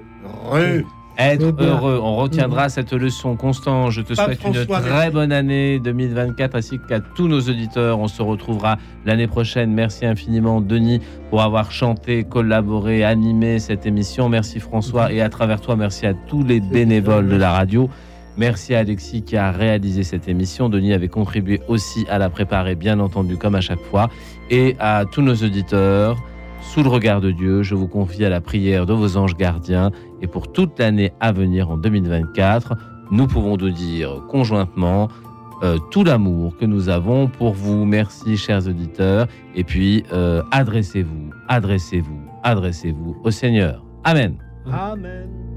[1.17, 1.99] Être heureux.
[2.01, 3.35] On retiendra cette leçon.
[3.35, 5.09] Constant, je te Pape souhaite une très merci.
[5.11, 7.99] bonne année 2024 ainsi qu'à tous nos auditeurs.
[7.99, 9.71] On se retrouvera l'année prochaine.
[9.73, 14.29] Merci infiniment, Denis, pour avoir chanté, collaboré, animé cette émission.
[14.29, 15.11] Merci, François.
[15.11, 17.89] Et à travers toi, merci à tous les bénévoles de la radio.
[18.37, 20.69] Merci à Alexis qui a réalisé cette émission.
[20.69, 24.09] Denis avait contribué aussi à la préparer, bien entendu, comme à chaque fois.
[24.49, 26.17] Et à tous nos auditeurs,
[26.61, 29.91] sous le regard de Dieu, je vous confie à la prière de vos anges gardiens.
[30.21, 32.75] Et pour toute l'année à venir, en 2024,
[33.11, 35.09] nous pouvons nous dire conjointement
[35.63, 37.85] euh, tout l'amour que nous avons pour vous.
[37.85, 39.27] Merci, chers auditeurs.
[39.55, 43.83] Et puis, euh, adressez-vous, adressez-vous, adressez-vous au Seigneur.
[44.03, 44.37] Amen.
[44.71, 45.50] Amen.